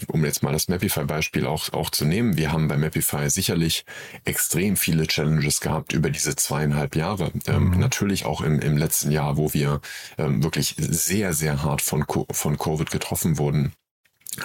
um 0.07 0.25
jetzt 0.25 0.43
mal 0.43 0.53
das 0.53 0.67
Mapify-Beispiel 0.67 1.45
auch, 1.45 1.71
auch 1.73 1.89
zu 1.89 2.05
nehmen, 2.05 2.37
wir 2.37 2.51
haben 2.51 2.67
bei 2.67 2.77
Mapify 2.77 3.29
sicherlich 3.29 3.85
extrem 4.25 4.75
viele 4.75 5.07
Challenges 5.07 5.61
gehabt 5.61 5.93
über 5.93 6.09
diese 6.09 6.35
zweieinhalb 6.35 6.95
Jahre. 6.95 7.31
Ähm, 7.45 7.69
mhm. 7.69 7.79
natürlich 7.79 8.25
auch 8.25 8.41
im, 8.41 8.59
im 8.59 8.77
letzten 8.77 9.11
Jahr, 9.11 9.37
wo 9.37 9.53
wir 9.53 9.81
ähm, 10.17 10.43
wirklich 10.43 10.75
sehr, 10.77 11.33
sehr 11.33 11.63
hart 11.63 11.81
von, 11.81 12.05
von 12.31 12.57
Covid 12.57 12.89
getroffen 12.89 13.37
wurden 13.37 13.73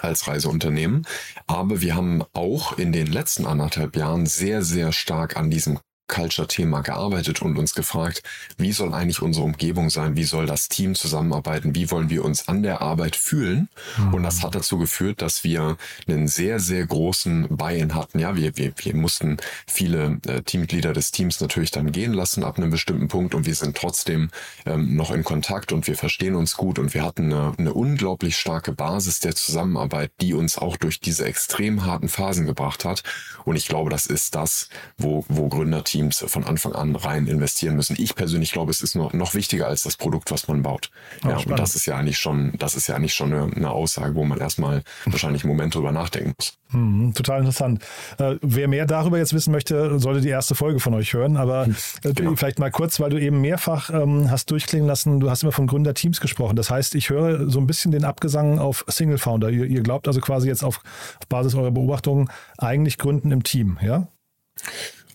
als 0.00 0.26
Reiseunternehmen. 0.26 1.06
Aber 1.46 1.80
wir 1.80 1.94
haben 1.94 2.22
auch 2.32 2.78
in 2.78 2.92
den 2.92 3.06
letzten 3.06 3.46
anderthalb 3.46 3.96
Jahren 3.96 4.26
sehr, 4.26 4.62
sehr 4.62 4.92
stark 4.92 5.36
an 5.36 5.50
diesem 5.50 5.78
Culture-Thema 6.12 6.82
gearbeitet 6.82 7.40
und 7.40 7.58
uns 7.58 7.74
gefragt, 7.74 8.22
wie 8.58 8.72
soll 8.72 8.92
eigentlich 8.92 9.22
unsere 9.22 9.46
Umgebung 9.46 9.88
sein, 9.88 10.14
wie 10.14 10.24
soll 10.24 10.44
das 10.44 10.68
Team 10.68 10.94
zusammenarbeiten, 10.94 11.74
wie 11.74 11.90
wollen 11.90 12.10
wir 12.10 12.24
uns 12.24 12.48
an 12.48 12.62
der 12.62 12.82
Arbeit 12.82 13.16
fühlen. 13.16 13.68
Mhm. 13.96 14.14
Und 14.14 14.22
das 14.22 14.42
hat 14.42 14.54
dazu 14.54 14.76
geführt, 14.76 15.22
dass 15.22 15.42
wir 15.42 15.78
einen 16.06 16.28
sehr, 16.28 16.60
sehr 16.60 16.86
großen 16.86 17.48
Buy-in 17.48 17.94
hatten. 17.94 18.18
Ja, 18.18 18.36
wir, 18.36 18.56
wir, 18.58 18.74
wir 18.76 18.94
mussten 18.94 19.38
viele 19.66 20.18
äh, 20.26 20.42
Teammitglieder 20.42 20.92
des 20.92 21.12
Teams 21.12 21.40
natürlich 21.40 21.70
dann 21.70 21.92
gehen 21.92 22.12
lassen 22.12 22.44
ab 22.44 22.58
einem 22.58 22.70
bestimmten 22.70 23.08
Punkt 23.08 23.34
und 23.34 23.46
wir 23.46 23.54
sind 23.54 23.76
trotzdem 23.76 24.30
ähm, 24.66 24.94
noch 24.96 25.10
in 25.10 25.24
Kontakt 25.24 25.72
und 25.72 25.86
wir 25.86 25.96
verstehen 25.96 26.34
uns 26.34 26.56
gut 26.56 26.78
und 26.78 26.92
wir 26.92 27.04
hatten 27.04 27.32
eine, 27.32 27.54
eine 27.56 27.72
unglaublich 27.72 28.36
starke 28.36 28.72
Basis 28.72 29.20
der 29.20 29.34
Zusammenarbeit, 29.34 30.10
die 30.20 30.34
uns 30.34 30.58
auch 30.58 30.76
durch 30.76 31.00
diese 31.00 31.24
extrem 31.24 31.86
harten 31.86 32.08
Phasen 32.08 32.44
gebracht 32.44 32.84
hat. 32.84 33.02
Und 33.44 33.56
ich 33.56 33.66
glaube, 33.66 33.88
das 33.88 34.04
ist 34.04 34.34
das, 34.34 34.68
wo, 34.98 35.24
wo 35.28 35.48
Gründerteams 35.48 36.01
Teams 36.02 36.24
von 36.26 36.44
Anfang 36.44 36.72
an 36.72 36.96
rein 36.96 37.26
investieren 37.26 37.76
müssen. 37.76 37.96
Ich 37.98 38.14
persönlich 38.14 38.52
glaube, 38.52 38.70
es 38.70 38.82
ist 38.82 38.94
noch, 38.94 39.12
noch 39.12 39.34
wichtiger 39.34 39.68
als 39.68 39.82
das 39.82 39.96
Produkt, 39.96 40.30
was 40.30 40.48
man 40.48 40.62
baut. 40.62 40.90
Oh, 41.24 41.28
ja, 41.28 41.36
und 41.36 41.58
das 41.58 41.76
ist 41.76 41.86
ja 41.86 41.96
eigentlich 41.96 42.18
schon, 42.18 42.52
das 42.58 42.74
ist 42.74 42.88
ja 42.88 42.96
eigentlich 42.96 43.14
schon 43.14 43.32
eine, 43.32 43.54
eine 43.54 43.70
Aussage, 43.70 44.14
wo 44.14 44.24
man 44.24 44.38
erstmal 44.38 44.82
wahrscheinlich 45.06 45.44
einen 45.44 45.52
Moment 45.52 45.74
drüber 45.74 45.92
nachdenken 45.92 46.34
muss. 46.36 46.58
Hm, 46.70 47.12
total 47.14 47.40
interessant. 47.40 47.84
Äh, 48.18 48.36
wer 48.42 48.66
mehr 48.66 48.86
darüber 48.86 49.18
jetzt 49.18 49.34
wissen 49.34 49.52
möchte, 49.52 49.98
sollte 49.98 50.20
die 50.20 50.28
erste 50.28 50.54
Folge 50.54 50.80
von 50.80 50.94
euch 50.94 51.12
hören. 51.12 51.36
Aber 51.36 51.66
äh, 52.02 52.12
genau. 52.12 52.34
vielleicht 52.34 52.58
mal 52.58 52.70
kurz, 52.70 52.98
weil 52.98 53.10
du 53.10 53.20
eben 53.20 53.40
mehrfach 53.40 53.90
ähm, 53.90 54.30
hast 54.30 54.50
durchklingen 54.50 54.86
lassen, 54.86 55.20
du 55.20 55.30
hast 55.30 55.42
immer 55.42 55.52
von 55.52 55.66
Gründerteams 55.66 56.20
gesprochen. 56.20 56.56
Das 56.56 56.70
heißt, 56.70 56.94
ich 56.94 57.10
höre 57.10 57.48
so 57.48 57.60
ein 57.60 57.66
bisschen 57.66 57.92
den 57.92 58.04
Abgesang 58.04 58.58
auf 58.58 58.84
Single 58.88 59.18
Founder. 59.18 59.50
Ihr, 59.50 59.66
ihr 59.66 59.82
glaubt 59.82 60.08
also 60.08 60.20
quasi 60.20 60.48
jetzt 60.48 60.64
auf, 60.64 60.80
auf 61.20 61.28
Basis 61.28 61.54
eurer 61.54 61.70
Beobachtungen 61.70 62.30
eigentlich 62.58 62.98
gründen 62.98 63.30
im 63.30 63.42
Team, 63.42 63.78
ja? 63.82 64.08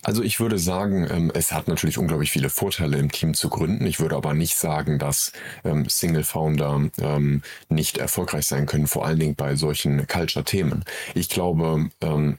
Also 0.08 0.24
ich 0.24 0.40
würde 0.40 0.58
sagen, 0.58 1.06
ähm, 1.12 1.32
es 1.34 1.52
hat 1.52 1.68
natürlich 1.68 1.98
unglaublich 1.98 2.32
viele 2.32 2.50
Vorteile 2.50 2.98
im 2.98 3.12
Team 3.12 3.34
zu 3.34 3.50
gründen. 3.50 3.86
Ich 3.86 4.00
würde 4.00 4.16
aber 4.16 4.34
nicht 4.34 4.56
sagen, 4.56 5.00
dass 5.00 5.34
ähm, 5.66 5.90
Single-Founder 5.90 6.90
ähm, 7.02 7.42
nicht 7.68 7.98
erfolgreich 7.98 8.48
sein 8.48 8.68
können, 8.68 8.88
vor 8.88 9.06
allen 9.06 9.20
Dingen 9.20 9.36
bei 9.36 9.58
solchen 9.58 10.08
Culture-Themen. 10.08 10.86
Ich 11.14 11.28
glaube, 11.28 11.90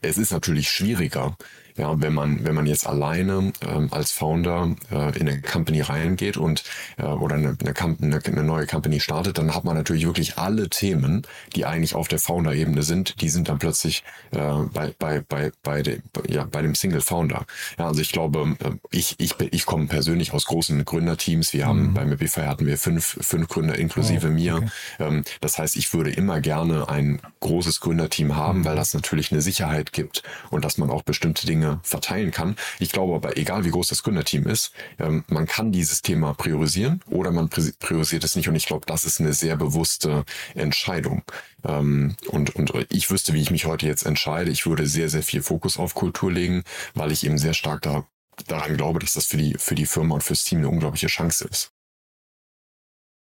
es 0.00 0.16
ist 0.16 0.32
natürlich 0.32 0.70
schwieriger, 0.70 1.36
ja, 1.78 2.00
wenn 2.00 2.12
man, 2.12 2.44
wenn 2.44 2.54
man 2.54 2.66
jetzt 2.66 2.86
alleine 2.86 3.52
ähm, 3.66 3.88
als 3.92 4.10
Founder 4.10 4.74
äh, 4.90 5.18
in 5.18 5.28
eine 5.28 5.40
Company 5.40 5.80
reingeht 5.80 6.36
und 6.36 6.64
äh, 6.96 7.04
oder 7.04 7.36
eine, 7.36 7.56
eine, 7.60 8.20
eine, 8.24 8.42
neue 8.42 8.66
Company 8.66 9.00
startet, 9.00 9.38
dann 9.38 9.54
hat 9.54 9.64
man 9.64 9.76
natürlich 9.76 10.04
wirklich 10.04 10.38
alle 10.38 10.68
Themen, 10.68 11.22
die 11.54 11.64
eigentlich 11.64 11.94
auf 11.94 12.08
der 12.08 12.18
Founder-Ebene 12.18 12.82
sind, 12.82 13.20
die 13.20 13.28
sind 13.28 13.48
dann 13.48 13.58
plötzlich 13.58 14.02
äh, 14.32 14.38
bei, 14.72 14.92
bei, 14.98 15.20
bei, 15.20 15.52
bei, 15.62 15.82
de, 15.82 16.00
ja, 16.28 16.44
bei 16.44 16.62
dem 16.62 16.74
Single 16.74 17.00
Founder. 17.00 17.46
Ja, 17.78 17.86
also 17.86 18.00
ich 18.00 18.10
glaube, 18.10 18.56
äh, 18.58 18.70
ich, 18.90 19.14
ich, 19.18 19.36
ich 19.38 19.64
komme 19.64 19.86
persönlich 19.86 20.32
aus 20.32 20.46
großen 20.46 20.84
Gründerteams. 20.84 21.52
Wir 21.52 21.66
haben 21.66 21.90
mhm. 21.90 21.94
bei 21.94 22.04
Mapify 22.04 22.42
hatten 22.42 22.66
wir 22.66 22.76
fünf, 22.76 23.18
fünf 23.20 23.48
Gründer 23.48 23.78
inklusive 23.78 24.26
oh, 24.26 24.30
okay. 24.30 24.34
mir. 24.34 24.70
Ähm, 24.98 25.22
das 25.40 25.58
heißt, 25.58 25.76
ich 25.76 25.94
würde 25.94 26.10
immer 26.10 26.40
gerne 26.40 26.88
ein 26.88 27.20
großes 27.40 27.80
Gründerteam 27.80 28.34
haben, 28.34 28.60
mhm. 28.60 28.64
weil 28.64 28.76
das 28.76 28.94
natürlich 28.94 29.30
eine 29.30 29.42
Sicherheit 29.42 29.92
gibt 29.92 30.24
und 30.50 30.64
dass 30.64 30.78
man 30.78 30.90
auch 30.90 31.02
bestimmte 31.02 31.46
Dinge 31.46 31.67
Dinge 31.68 31.80
verteilen 31.82 32.30
kann. 32.30 32.56
Ich 32.78 32.90
glaube 32.90 33.14
aber, 33.14 33.36
egal 33.36 33.64
wie 33.64 33.70
groß 33.70 33.88
das 33.88 34.02
Gründerteam 34.02 34.46
ist, 34.46 34.72
ähm, 34.98 35.24
man 35.28 35.46
kann 35.46 35.72
dieses 35.72 36.02
Thema 36.02 36.34
priorisieren 36.34 37.00
oder 37.06 37.30
man 37.30 37.48
priorisiert 37.48 38.24
es 38.24 38.36
nicht. 38.36 38.48
Und 38.48 38.54
ich 38.54 38.66
glaube, 38.66 38.86
das 38.86 39.04
ist 39.04 39.20
eine 39.20 39.32
sehr 39.32 39.56
bewusste 39.56 40.24
Entscheidung. 40.54 41.22
Ähm, 41.64 42.16
und, 42.28 42.54
und 42.56 42.72
ich 42.90 43.10
wüsste, 43.10 43.32
wie 43.34 43.42
ich 43.42 43.50
mich 43.50 43.66
heute 43.66 43.86
jetzt 43.86 44.06
entscheide. 44.06 44.50
Ich 44.50 44.66
würde 44.66 44.86
sehr, 44.86 45.08
sehr 45.08 45.22
viel 45.22 45.42
Fokus 45.42 45.78
auf 45.78 45.94
Kultur 45.94 46.32
legen, 46.32 46.64
weil 46.94 47.12
ich 47.12 47.24
eben 47.24 47.38
sehr 47.38 47.54
stark 47.54 47.82
da, 47.82 48.06
daran 48.46 48.76
glaube, 48.76 48.98
dass 49.00 49.14
das 49.14 49.26
für 49.26 49.36
die, 49.36 49.54
für 49.58 49.74
die 49.74 49.86
Firma 49.86 50.16
und 50.16 50.22
fürs 50.22 50.44
Team 50.44 50.58
eine 50.58 50.68
unglaubliche 50.68 51.08
Chance 51.08 51.46
ist. 51.48 51.72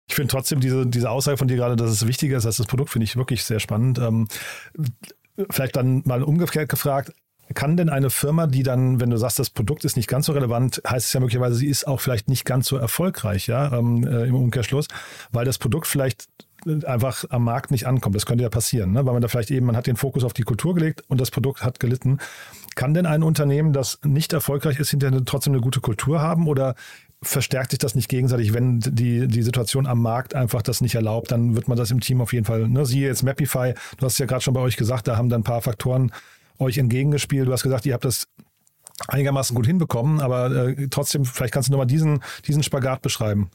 Ich 0.07 0.17
finde 0.17 0.31
trotzdem 0.31 0.61
diese, 0.61 0.87
diese 0.87 1.09
Aussage 1.09 1.39
von 1.39 1.49
dir 1.49 1.57
gerade, 1.57 1.77
dass 1.77 1.91
es 1.91 2.07
wichtiger 2.07 2.37
ist 2.37 2.45
als 2.45 2.59
das 2.59 2.67
Produkt, 2.67 2.91
finde 2.91 3.05
ich 3.05 3.17
wirklich 3.17 3.43
sehr 3.43 3.59
spannend. 3.59 3.99
Ähm, 3.99 4.29
vielleicht 5.51 5.77
dann 5.77 6.03
mal 6.05 6.23
umgekehrt 6.23 6.69
gefragt, 6.69 7.13
kann 7.53 7.77
denn 7.77 7.91
eine 7.91 8.11
Firma, 8.11 8.47
die 8.47 8.63
dann, 8.63 9.01
wenn 9.01 9.11
du 9.11 9.17
sagst, 9.17 9.39
das 9.39 9.51
Produkt 9.51 9.85
ist 9.85 9.97
nicht 9.97 10.09
ganz 10.09 10.27
so 10.27 10.33
relevant, 10.33 10.81
heißt 10.89 11.07
es 11.07 11.13
ja 11.13 11.21
möglicherweise, 11.21 11.57
sie 11.57 11.69
ist 11.69 11.87
auch 11.87 12.01
vielleicht 12.01 12.29
nicht 12.29 12.45
ganz 12.45 12.67
so 12.67 12.77
erfolgreich, 12.77 13.47
ja, 13.47 13.77
ähm, 13.77 14.07
äh, 14.07 14.25
im 14.25 14.35
Umkehrschluss, 14.35 14.89
weil 15.31 15.45
das 15.45 15.59
Produkt 15.59 15.87
vielleicht 15.87 16.29
einfach 16.85 17.25
am 17.29 17.45
Markt 17.45 17.71
nicht 17.71 17.87
ankommt. 17.87 18.15
Das 18.15 18.27
könnte 18.27 18.43
ja 18.43 18.49
passieren, 18.49 18.93
ne? 18.93 19.05
weil 19.05 19.13
man 19.13 19.23
da 19.23 19.29
vielleicht 19.29 19.51
eben, 19.51 19.67
man 19.67 19.77
hat 19.77 19.87
den 19.87 19.97
Fokus 19.97 20.25
auf 20.25 20.33
die 20.33 20.43
Kultur 20.43 20.75
gelegt 20.75 21.03
und 21.09 21.21
das 21.21 21.31
Produkt 21.31 21.63
hat 21.63 21.81
gelitten. 21.81 22.19
Kann 22.75 22.95
denn 22.95 23.07
ein 23.07 23.23
Unternehmen, 23.23 23.73
das 23.73 23.99
nicht 24.03 24.33
erfolgreich 24.33 24.81
ist, 24.81 24.91
hinterher 24.91 25.21
trotzdem 25.25 25.53
eine 25.53 25.63
gute 25.63 25.81
Kultur 25.81 26.21
haben 26.21 26.49
oder 26.49 26.75
verstärkt 27.23 27.71
sich 27.71 27.79
das 27.79 27.95
nicht 27.95 28.09
gegenseitig, 28.09 28.53
wenn 28.53 28.81
die, 28.81 29.27
die 29.29 29.43
Situation 29.43 29.87
am 29.87 30.03
Markt 30.03 30.35
einfach 30.35 30.63
das 30.63 30.81
nicht 30.81 30.95
erlaubt, 30.95 31.33
dann 31.33 31.55
wird 31.55 31.69
man 31.69 31.79
das 31.79 31.91
im 31.91 32.01
Team 32.01 32.21
auf 32.21 32.33
jeden 32.33 32.45
Fall, 32.45 32.69
ne, 32.69 32.85
siehe 32.85 33.07
jetzt 33.07 33.23
Mapify, 33.23 33.75
du 33.99 34.07
hast 34.07 34.19
ja 34.19 34.27
gerade 34.27 34.43
schon 34.43 34.55
bei 34.55 34.61
euch 34.61 34.77
gesagt, 34.77 35.09
da 35.09 35.17
haben 35.17 35.29
dann 35.29 35.41
ein 35.41 35.45
paar 35.45 35.63
Faktoren 35.63 36.13
euch 36.59 36.79
entgegengespielt. 36.79 37.49
Du 37.49 37.53
hast 37.53 37.63
gesagt, 37.63 37.87
ihr 37.87 37.95
habt 37.95 38.05
das 38.05 38.29
einigermaßen 39.09 39.55
gut 39.55 39.67
hinbekommen, 39.67 40.21
aber 40.21 40.51
äh, 40.51 40.89
trotzdem, 40.89 41.25
vielleicht 41.25 41.53
kannst 41.53 41.69
du 41.69 41.73
nochmal 41.73 41.87
diesen, 41.87 42.23
diesen 42.47 42.63
Spagat 42.63 43.03
beschreiben. 43.03 43.51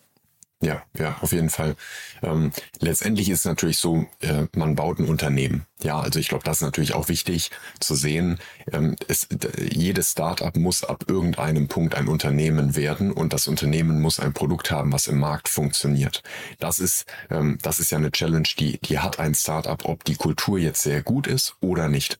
Ja, 0.62 0.84
ja, 0.98 1.16
auf 1.22 1.32
jeden 1.32 1.50
Fall. 1.50 1.78
Ähm, 2.22 2.52
letztendlich 2.82 3.30
ist 3.30 3.40
es 3.40 3.46
natürlich 3.46 3.78
so, 3.78 4.06
äh, 4.20 4.48
man 4.54 4.76
baut 4.76 5.00
ein 5.00 5.08
Unternehmen. 5.08 5.66
Ja, 5.82 6.02
also 6.02 6.20
ich 6.20 6.28
glaube, 6.28 6.44
das 6.44 6.58
ist 6.58 6.64
natürlich 6.64 6.94
auch 6.94 7.08
wichtig 7.08 7.50
zu 7.80 7.96
sehen. 7.96 8.40
Ähm, 8.74 8.98
es, 9.08 9.30
jedes 9.58 10.12
Startup 10.12 10.54
muss 10.58 10.84
ab 10.84 11.06
irgendeinem 11.08 11.70
Punkt 11.70 11.96
ein 11.96 12.10
Unternehmen 12.10 12.76
werden 12.76 13.14
und 13.14 13.32
das 13.32 13.48
Unternehmen 13.48 14.02
muss 14.02 14.20
ein 14.20 14.34
Produkt 14.34 14.70
haben, 14.70 14.92
was 14.92 15.08
im 15.08 15.20
Markt 15.20 15.48
funktioniert. 15.48 16.24
Das 16.60 16.80
ist, 16.80 17.06
ähm, 17.30 17.58
das 17.62 17.80
ist 17.80 17.92
ja 17.92 17.98
eine 17.98 18.12
Challenge, 18.12 18.50
die, 18.60 18.80
die 18.80 19.00
hat 19.00 19.18
ein 19.18 19.36
Startup, 19.36 19.86
ob 19.86 20.04
die 20.04 20.16
Kultur 20.16 20.60
jetzt 20.60 20.82
sehr 20.82 21.04
gut 21.04 21.26
ist 21.26 21.56
oder 21.62 21.88
nicht 21.88 22.20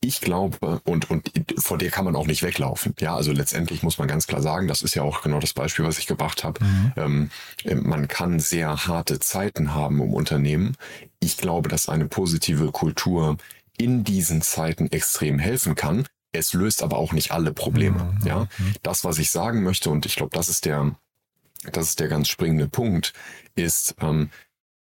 ich 0.00 0.20
glaube, 0.20 0.80
und, 0.84 1.10
und 1.10 1.30
vor 1.58 1.78
der 1.78 1.90
kann 1.90 2.04
man 2.04 2.14
auch 2.14 2.26
nicht 2.26 2.42
weglaufen. 2.42 2.94
Ja, 3.00 3.16
also 3.16 3.32
letztendlich 3.32 3.82
muss 3.82 3.98
man 3.98 4.06
ganz 4.06 4.26
klar 4.26 4.42
sagen, 4.42 4.68
das 4.68 4.82
ist 4.82 4.94
ja 4.94 5.02
auch 5.02 5.22
genau 5.22 5.40
das 5.40 5.52
Beispiel, 5.52 5.84
was 5.84 5.98
ich 5.98 6.06
gebracht 6.06 6.44
habe. 6.44 6.62
Mhm. 6.64 6.92
Ähm, 6.96 7.30
man 7.82 8.06
kann 8.06 8.38
sehr 8.38 8.86
harte 8.86 9.18
Zeiten 9.18 9.74
haben 9.74 10.00
im 10.00 10.14
Unternehmen. 10.14 10.76
Ich 11.20 11.36
glaube, 11.36 11.68
dass 11.68 11.88
eine 11.88 12.06
positive 12.06 12.70
Kultur 12.70 13.36
in 13.76 14.04
diesen 14.04 14.42
Zeiten 14.42 14.86
extrem 14.88 15.38
helfen 15.38 15.74
kann. 15.74 16.06
Es 16.32 16.52
löst 16.52 16.82
aber 16.82 16.98
auch 16.98 17.12
nicht 17.12 17.32
alle 17.32 17.52
Probleme. 17.52 18.16
Mhm. 18.20 18.26
Ja, 18.26 18.40
mhm. 18.58 18.74
das, 18.82 19.04
was 19.04 19.18
ich 19.18 19.30
sagen 19.30 19.62
möchte, 19.62 19.90
und 19.90 20.06
ich 20.06 20.16
glaube, 20.16 20.34
das 20.34 20.48
ist 20.48 20.64
der, 20.64 20.94
das 21.72 21.88
ist 21.88 22.00
der 22.00 22.08
ganz 22.08 22.28
springende 22.28 22.68
Punkt, 22.68 23.14
ist, 23.56 23.96
ähm, 24.00 24.30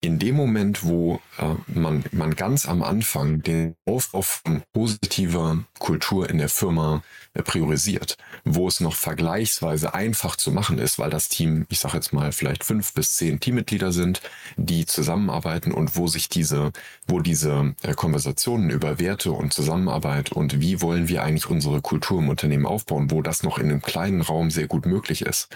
in 0.06 0.20
dem 0.20 0.36
Moment, 0.36 0.84
wo 0.84 1.20
äh, 1.40 1.56
man, 1.68 2.04
man 2.12 2.36
ganz 2.36 2.68
am 2.68 2.84
Anfang 2.84 3.42
den 3.42 3.76
Aufbau 3.86 4.22
von 4.22 4.62
positiver 4.72 5.64
Kultur 5.80 6.30
in 6.30 6.38
der 6.38 6.50
Firma 6.50 7.02
äh, 7.34 7.42
priorisiert, 7.42 8.18
wo 8.44 8.68
es 8.68 8.80
noch 8.80 8.96
vergleichsweise 8.96 9.94
einfach 9.94 10.36
zu 10.36 10.52
machen 10.52 10.78
ist, 10.78 11.00
weil 11.00 11.10
das 11.10 11.28
Team, 11.28 11.66
ich 11.70 11.80
sage 11.80 11.96
jetzt 11.96 12.14
mal, 12.14 12.32
vielleicht 12.32 12.64
fünf 12.64 12.94
bis 12.94 13.16
zehn 13.16 13.40
Teammitglieder 13.40 13.92
sind, 13.92 14.22
die 14.58 14.86
zusammenarbeiten 14.86 15.72
und 15.72 15.96
wo 15.98 16.08
sich 16.08 16.30
diese, 16.30 16.72
wo 17.08 17.20
diese 17.20 17.74
äh, 17.82 17.94
Konversationen 17.94 18.70
über 18.70 19.00
Werte 19.00 19.32
und 19.32 19.54
Zusammenarbeit 19.54 20.32
und 20.32 20.62
wie 20.62 20.82
wollen 20.82 21.08
wir 21.08 21.24
eigentlich 21.24 21.50
unsere 21.50 21.82
Kultur 21.82 22.20
im 22.20 22.30
Unternehmen 22.30 22.66
aufbauen, 22.66 23.12
wo 23.12 23.22
das 23.22 23.44
noch 23.44 23.58
in 23.58 23.72
einem 23.72 23.82
kleinen 23.82 24.22
Raum 24.22 24.52
sehr 24.52 24.68
gut 24.68 24.86
möglich 24.86 25.24
ist, 25.24 25.50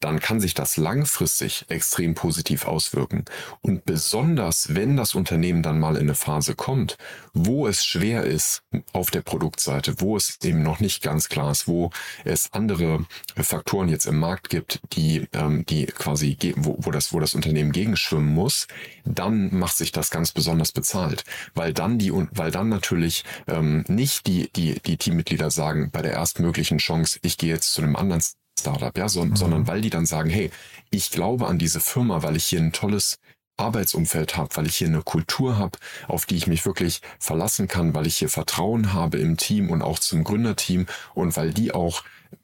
dann 0.00 0.20
kann 0.20 0.40
sich 0.40 0.54
das 0.54 0.76
langfristig 0.76 1.64
extrem 1.68 2.14
positiv 2.14 2.66
auswirken. 2.66 3.24
Und 3.60 3.84
besonders, 3.88 4.74
wenn 4.74 4.98
das 4.98 5.14
Unternehmen 5.14 5.62
dann 5.62 5.80
mal 5.80 5.96
in 5.96 6.02
eine 6.02 6.14
Phase 6.14 6.54
kommt, 6.54 6.98
wo 7.32 7.66
es 7.66 7.86
schwer 7.86 8.24
ist 8.24 8.60
auf 8.92 9.10
der 9.10 9.22
Produktseite, 9.22 10.02
wo 10.02 10.14
es 10.14 10.36
eben 10.42 10.62
noch 10.62 10.78
nicht 10.78 11.02
ganz 11.02 11.30
klar 11.30 11.50
ist, 11.52 11.66
wo 11.66 11.88
es 12.22 12.52
andere 12.52 13.06
Faktoren 13.34 13.88
jetzt 13.88 14.04
im 14.04 14.18
Markt 14.18 14.50
gibt, 14.50 14.80
die, 14.92 15.26
ähm, 15.32 15.64
die 15.64 15.86
quasi, 15.86 16.36
wo, 16.56 16.76
wo, 16.80 16.90
das, 16.90 17.14
wo 17.14 17.18
das 17.18 17.34
Unternehmen 17.34 17.72
gegenschwimmen 17.72 18.28
muss, 18.28 18.66
dann 19.06 19.58
macht 19.58 19.78
sich 19.78 19.90
das 19.90 20.10
ganz 20.10 20.32
besonders 20.32 20.72
bezahlt, 20.72 21.24
weil 21.54 21.72
dann 21.72 21.98
die, 21.98 22.12
weil 22.12 22.50
dann 22.50 22.68
natürlich 22.68 23.24
ähm, 23.46 23.86
nicht 23.88 24.26
die, 24.26 24.50
die, 24.52 24.80
die 24.80 24.98
Teammitglieder 24.98 25.50
sagen, 25.50 25.88
bei 25.90 26.02
der 26.02 26.12
erstmöglichen 26.12 26.76
Chance, 26.76 27.20
ich 27.22 27.38
gehe 27.38 27.54
jetzt 27.54 27.72
zu 27.72 27.80
einem 27.80 27.96
anderen 27.96 28.20
Startup, 28.60 28.98
ja, 28.98 29.08
so, 29.08 29.24
mhm. 29.24 29.34
sondern 29.34 29.66
weil 29.66 29.80
die 29.80 29.88
dann 29.88 30.04
sagen, 30.04 30.28
hey, 30.28 30.50
ich 30.90 31.10
glaube 31.10 31.46
an 31.46 31.58
diese 31.58 31.80
Firma, 31.80 32.22
weil 32.22 32.36
ich 32.36 32.44
hier 32.44 32.60
ein 32.60 32.72
tolles 32.72 33.18
Arbeitsumfeld 33.58 34.36
habe, 34.36 34.56
weil 34.56 34.66
ich 34.66 34.76
hier 34.76 34.88
eine 34.88 35.02
Kultur 35.02 35.58
habe, 35.58 35.78
auf 36.06 36.26
die 36.26 36.36
ich 36.36 36.46
mich 36.46 36.64
wirklich 36.64 37.00
verlassen 37.18 37.68
kann, 37.68 37.94
weil 37.94 38.06
ich 38.06 38.16
hier 38.16 38.28
Vertrauen 38.28 38.92
habe 38.92 39.18
im 39.18 39.36
Team 39.36 39.70
und 39.70 39.82
auch 39.82 39.98
zum 39.98 40.24
Gründerteam 40.24 40.86
und 41.14 41.36
weil 41.36 41.52
die 41.52 41.72
auch 41.72 42.02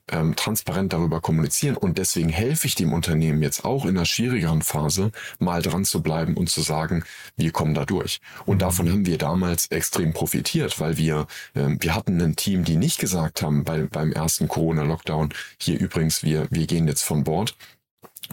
ähm, 0.09 0.37
transparent 0.37 0.93
darüber 0.93 1.21
kommunizieren. 1.21 1.77
Und 1.77 1.99
deswegen 1.99 2.29
helfe 2.29 2.67
ich 2.67 2.75
dem 2.75 2.93
Unternehmen 2.93 3.43
jetzt 3.43 3.65
auch 3.65 3.85
in 3.85 3.97
einer 3.97 4.05
schwierigeren 4.05 4.63
Phase 4.63 5.13
mal 5.39 5.63
dran 5.63 5.85
zu 5.85 6.03
bleiben 6.03 6.37
und 6.37 6.51
zu 6.51 6.61
sagen, 6.61 7.05
wir 7.37 7.53
kommen 7.53 7.75
da 7.75 7.85
durch. 7.85 8.21
Und 8.45 8.63
davon 8.63 8.91
haben 8.91 9.07
wir 9.07 9.19
damals 9.19 9.67
extrem 9.69 10.13
profitiert, 10.13 10.79
weil 10.81 10.97
wir, 10.99 11.27
ähm, 11.55 11.79
wir 11.81 11.95
hatten 11.95 12.21
ein 12.21 12.37
Team, 12.37 12.65
die 12.65 12.77
nicht 12.77 12.99
gesagt 12.99 13.43
haben 13.43 13.65
bei, 13.65 13.85
beim 13.85 14.13
ersten 14.13 14.49
Corona-Lockdown, 14.49 15.33
hier 15.59 15.79
übrigens, 15.79 16.23
wir, 16.23 16.49
wir 16.51 16.67
gehen 16.67 16.87
jetzt 16.87 17.03
von 17.03 17.25
Bord 17.25 17.57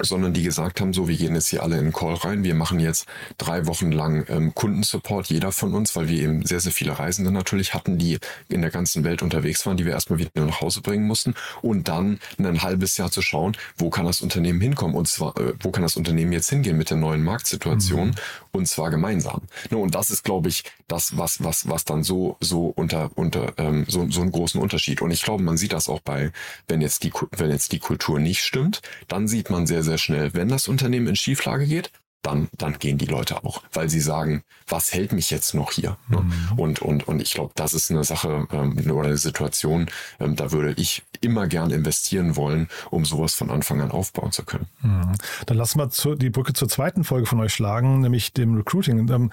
sondern 0.01 0.33
die 0.33 0.43
gesagt 0.43 0.81
haben, 0.81 0.93
so, 0.93 1.07
wir 1.07 1.17
gehen 1.17 1.35
jetzt 1.35 1.49
hier 1.49 1.63
alle 1.63 1.77
in 1.77 1.85
den 1.85 1.93
Call 1.93 2.15
rein, 2.15 2.43
wir 2.43 2.55
machen 2.55 2.79
jetzt 2.79 3.07
drei 3.37 3.67
Wochen 3.67 3.91
lang 3.91 4.25
ähm, 4.29 4.53
Kundensupport, 4.55 5.27
jeder 5.27 5.51
von 5.51 5.73
uns, 5.73 5.95
weil 5.95 6.07
wir 6.07 6.21
eben 6.21 6.45
sehr, 6.45 6.59
sehr 6.59 6.71
viele 6.71 6.97
Reisende 6.97 7.31
natürlich 7.31 7.73
hatten, 7.73 7.97
die 7.97 8.17
in 8.49 8.61
der 8.61 8.71
ganzen 8.71 9.03
Welt 9.03 9.21
unterwegs 9.21 9.65
waren, 9.65 9.77
die 9.77 9.85
wir 9.85 9.93
erstmal 9.93 10.19
wieder 10.19 10.29
nach 10.35 10.61
Hause 10.61 10.81
bringen 10.81 11.05
mussten 11.05 11.35
und 11.61 11.87
dann 11.87 12.19
ein 12.37 12.61
halbes 12.61 12.97
Jahr 12.97 13.11
zu 13.11 13.21
schauen, 13.21 13.55
wo 13.77 13.89
kann 13.89 14.05
das 14.05 14.21
Unternehmen 14.21 14.61
hinkommen 14.61 14.95
und 14.95 15.07
zwar, 15.07 15.37
äh, 15.37 15.53
wo 15.59 15.71
kann 15.71 15.83
das 15.83 15.97
Unternehmen 15.97 16.31
jetzt 16.31 16.49
hingehen 16.49 16.77
mit 16.77 16.89
der 16.89 16.97
neuen 16.97 17.23
Marktsituation 17.23 18.09
mhm. 18.09 18.15
und 18.51 18.67
zwar 18.67 18.89
gemeinsam. 18.89 19.41
Ne, 19.69 19.77
und 19.77 19.95
das 19.95 20.09
ist, 20.09 20.23
glaube 20.23 20.49
ich, 20.49 20.63
das, 20.87 21.17
was, 21.17 21.43
was, 21.43 21.67
was 21.67 21.85
dann 21.85 22.03
so, 22.03 22.37
so 22.39 22.67
unter, 22.75 23.11
unter, 23.15 23.53
ähm, 23.57 23.85
so, 23.87 24.09
so 24.09 24.21
einen 24.21 24.31
großen 24.31 24.61
Unterschied. 24.61 25.01
Und 25.01 25.11
ich 25.11 25.23
glaube, 25.23 25.43
man 25.43 25.57
sieht 25.57 25.73
das 25.73 25.89
auch 25.89 26.01
bei, 26.01 26.31
wenn 26.67 26.81
jetzt 26.81 27.03
die, 27.03 27.11
wenn 27.31 27.49
jetzt 27.49 27.71
die 27.71 27.79
Kultur 27.79 28.19
nicht 28.19 28.41
stimmt, 28.41 28.81
dann 29.07 29.27
sieht 29.27 29.49
man 29.49 29.67
sehr, 29.67 29.83
sehr 29.83 29.90
schnell, 29.97 30.33
wenn 30.33 30.49
das 30.49 30.67
Unternehmen 30.67 31.07
in 31.07 31.15
Schieflage 31.15 31.67
geht, 31.67 31.91
dann, 32.21 32.49
dann 32.57 32.77
gehen 32.77 32.97
die 32.97 33.05
Leute 33.05 33.43
auch, 33.43 33.63
weil 33.73 33.89
sie 33.89 33.99
sagen, 33.99 34.43
was 34.67 34.93
hält 34.93 35.11
mich 35.11 35.31
jetzt 35.31 35.53
noch 35.53 35.71
hier? 35.71 35.97
Ne? 36.07 36.21
Mhm. 36.21 36.59
Und, 36.59 36.81
und, 36.81 37.07
und 37.07 37.21
ich 37.21 37.33
glaube, 37.33 37.51
das 37.55 37.73
ist 37.73 37.89
eine 37.89 38.03
Sache 38.03 38.47
ähm, 38.51 38.77
oder 38.91 39.07
eine 39.07 39.17
Situation, 39.17 39.87
ähm, 40.19 40.35
da 40.35 40.51
würde 40.51 40.73
ich 40.77 41.03
immer 41.21 41.47
gern 41.47 41.71
investieren 41.71 42.35
wollen, 42.35 42.69
um 42.91 43.05
sowas 43.05 43.33
von 43.33 43.49
Anfang 43.49 43.81
an 43.81 43.91
aufbauen 43.91 44.31
zu 44.31 44.43
können. 44.43 44.67
Mhm. 44.81 45.13
Dann 45.47 45.57
lassen 45.57 45.79
wir 45.79 45.89
zu, 45.89 46.15
die 46.15 46.29
Brücke 46.29 46.53
zur 46.53 46.69
zweiten 46.69 47.03
Folge 47.03 47.25
von 47.25 47.39
euch 47.39 47.53
schlagen, 47.53 48.01
nämlich 48.01 48.33
dem 48.33 48.55
Recruiting. 48.55 49.09
Ähm, 49.09 49.31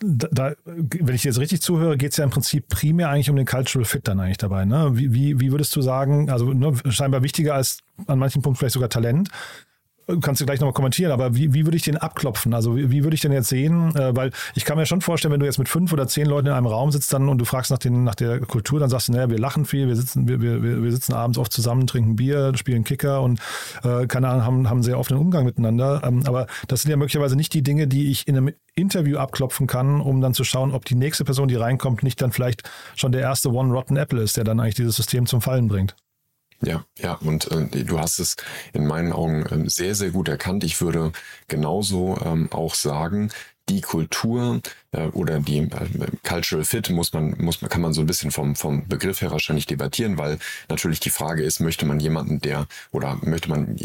da, 0.00 0.28
da, 0.32 0.54
wenn 0.64 1.14
ich 1.14 1.24
jetzt 1.24 1.38
richtig 1.38 1.60
zuhöre, 1.60 1.96
geht 1.96 2.12
es 2.12 2.16
ja 2.16 2.24
im 2.24 2.30
Prinzip 2.30 2.68
primär 2.68 3.10
eigentlich 3.10 3.30
um 3.30 3.36
den 3.36 3.46
Cultural 3.46 3.84
Fit 3.84 4.08
dann 4.08 4.18
eigentlich 4.18 4.38
dabei. 4.38 4.64
Ne? 4.64 4.90
Wie, 4.94 5.12
wie, 5.12 5.38
wie 5.38 5.52
würdest 5.52 5.76
du 5.76 5.82
sagen, 5.82 6.30
also 6.30 6.52
ne, 6.52 6.74
scheinbar 6.90 7.22
wichtiger 7.22 7.54
als 7.54 7.80
an 8.06 8.18
manchen 8.18 8.42
Punkten 8.42 8.58
vielleicht 8.58 8.74
sogar 8.74 8.88
Talent, 8.88 9.28
kannst 10.20 10.40
du 10.40 10.46
gleich 10.46 10.60
nochmal 10.60 10.72
kommentieren, 10.72 11.12
aber 11.12 11.34
wie, 11.34 11.54
wie 11.54 11.64
würde 11.64 11.76
ich 11.76 11.82
den 11.82 11.96
abklopfen? 11.96 12.54
Also 12.54 12.76
wie, 12.76 12.90
wie 12.90 13.04
würde 13.04 13.14
ich 13.14 13.20
denn 13.20 13.32
jetzt 13.32 13.48
sehen? 13.48 13.94
Äh, 13.96 14.14
weil 14.16 14.30
ich 14.54 14.64
kann 14.64 14.76
mir 14.76 14.86
schon 14.86 15.00
vorstellen, 15.00 15.32
wenn 15.32 15.40
du 15.40 15.46
jetzt 15.46 15.58
mit 15.58 15.68
fünf 15.68 15.92
oder 15.92 16.06
zehn 16.06 16.26
Leuten 16.26 16.48
in 16.48 16.52
einem 16.52 16.66
Raum 16.66 16.90
sitzt 16.90 17.12
dann 17.12 17.28
und 17.28 17.38
du 17.38 17.44
fragst 17.44 17.70
nach, 17.70 17.78
den, 17.78 18.04
nach 18.04 18.14
der 18.14 18.40
Kultur, 18.40 18.80
dann 18.80 18.90
sagst 18.90 19.08
du, 19.08 19.12
naja, 19.12 19.30
wir 19.30 19.38
lachen 19.38 19.64
viel, 19.64 19.88
wir 19.88 19.96
sitzen, 19.96 20.28
wir, 20.28 20.40
wir, 20.40 20.82
wir 20.82 20.92
sitzen 20.92 21.12
abends 21.12 21.38
oft 21.38 21.52
zusammen, 21.52 21.86
trinken 21.86 22.16
Bier, 22.16 22.52
spielen 22.56 22.84
Kicker 22.84 23.22
und 23.22 23.40
äh, 23.84 24.06
keine 24.06 24.28
Ahnung, 24.28 24.44
haben, 24.44 24.70
haben 24.70 24.82
sehr 24.82 24.98
oft 24.98 25.10
einen 25.10 25.20
Umgang 25.20 25.44
miteinander. 25.44 26.02
Ähm, 26.04 26.22
aber 26.26 26.46
das 26.68 26.82
sind 26.82 26.90
ja 26.90 26.96
möglicherweise 26.96 27.36
nicht 27.36 27.54
die 27.54 27.62
Dinge, 27.62 27.86
die 27.86 28.10
ich 28.10 28.26
in 28.28 28.36
einem 28.36 28.50
Interview 28.74 29.18
abklopfen 29.18 29.66
kann, 29.66 30.00
um 30.00 30.20
dann 30.20 30.34
zu 30.34 30.44
schauen, 30.44 30.72
ob 30.72 30.84
die 30.84 30.94
nächste 30.94 31.24
Person, 31.24 31.48
die 31.48 31.56
reinkommt, 31.56 32.02
nicht 32.02 32.20
dann 32.22 32.32
vielleicht 32.32 32.68
schon 32.96 33.12
der 33.12 33.20
erste 33.20 33.50
One 33.52 33.72
Rotten 33.72 33.96
Apple 33.96 34.22
ist, 34.22 34.36
der 34.36 34.44
dann 34.44 34.60
eigentlich 34.60 34.74
dieses 34.74 34.96
System 34.96 35.26
zum 35.26 35.40
Fallen 35.42 35.68
bringt. 35.68 35.94
Ja, 36.64 36.84
ja, 36.98 37.14
und 37.14 37.50
äh, 37.50 37.84
du 37.84 37.98
hast 37.98 38.20
es 38.20 38.36
in 38.72 38.86
meinen 38.86 39.12
Augen 39.12 39.44
äh, 39.46 39.68
sehr, 39.68 39.94
sehr 39.96 40.10
gut 40.10 40.28
erkannt. 40.28 40.62
Ich 40.62 40.80
würde 40.80 41.12
genauso 41.48 42.18
ähm, 42.24 42.48
auch 42.52 42.74
sagen, 42.74 43.30
die 43.68 43.80
Kultur 43.80 44.60
äh, 44.92 45.06
oder 45.08 45.40
die 45.40 45.58
äh, 45.58 45.68
Cultural 46.22 46.64
Fit 46.64 46.90
muss 46.90 47.12
man, 47.12 47.34
muss 47.38 47.60
man, 47.62 47.70
kann 47.70 47.80
man 47.80 47.92
so 47.92 48.02
ein 48.02 48.06
bisschen 48.06 48.30
vom, 48.30 48.54
vom 48.54 48.86
Begriff 48.86 49.20
her 49.22 49.30
wahrscheinlich 49.30 49.66
debattieren, 49.66 50.18
weil 50.18 50.38
natürlich 50.68 51.00
die 51.00 51.10
Frage 51.10 51.42
ist, 51.42 51.60
möchte 51.60 51.86
man 51.86 52.00
jemanden, 52.00 52.40
der 52.40 52.66
oder 52.90 53.18
möchte 53.22 53.48
man 53.48 53.76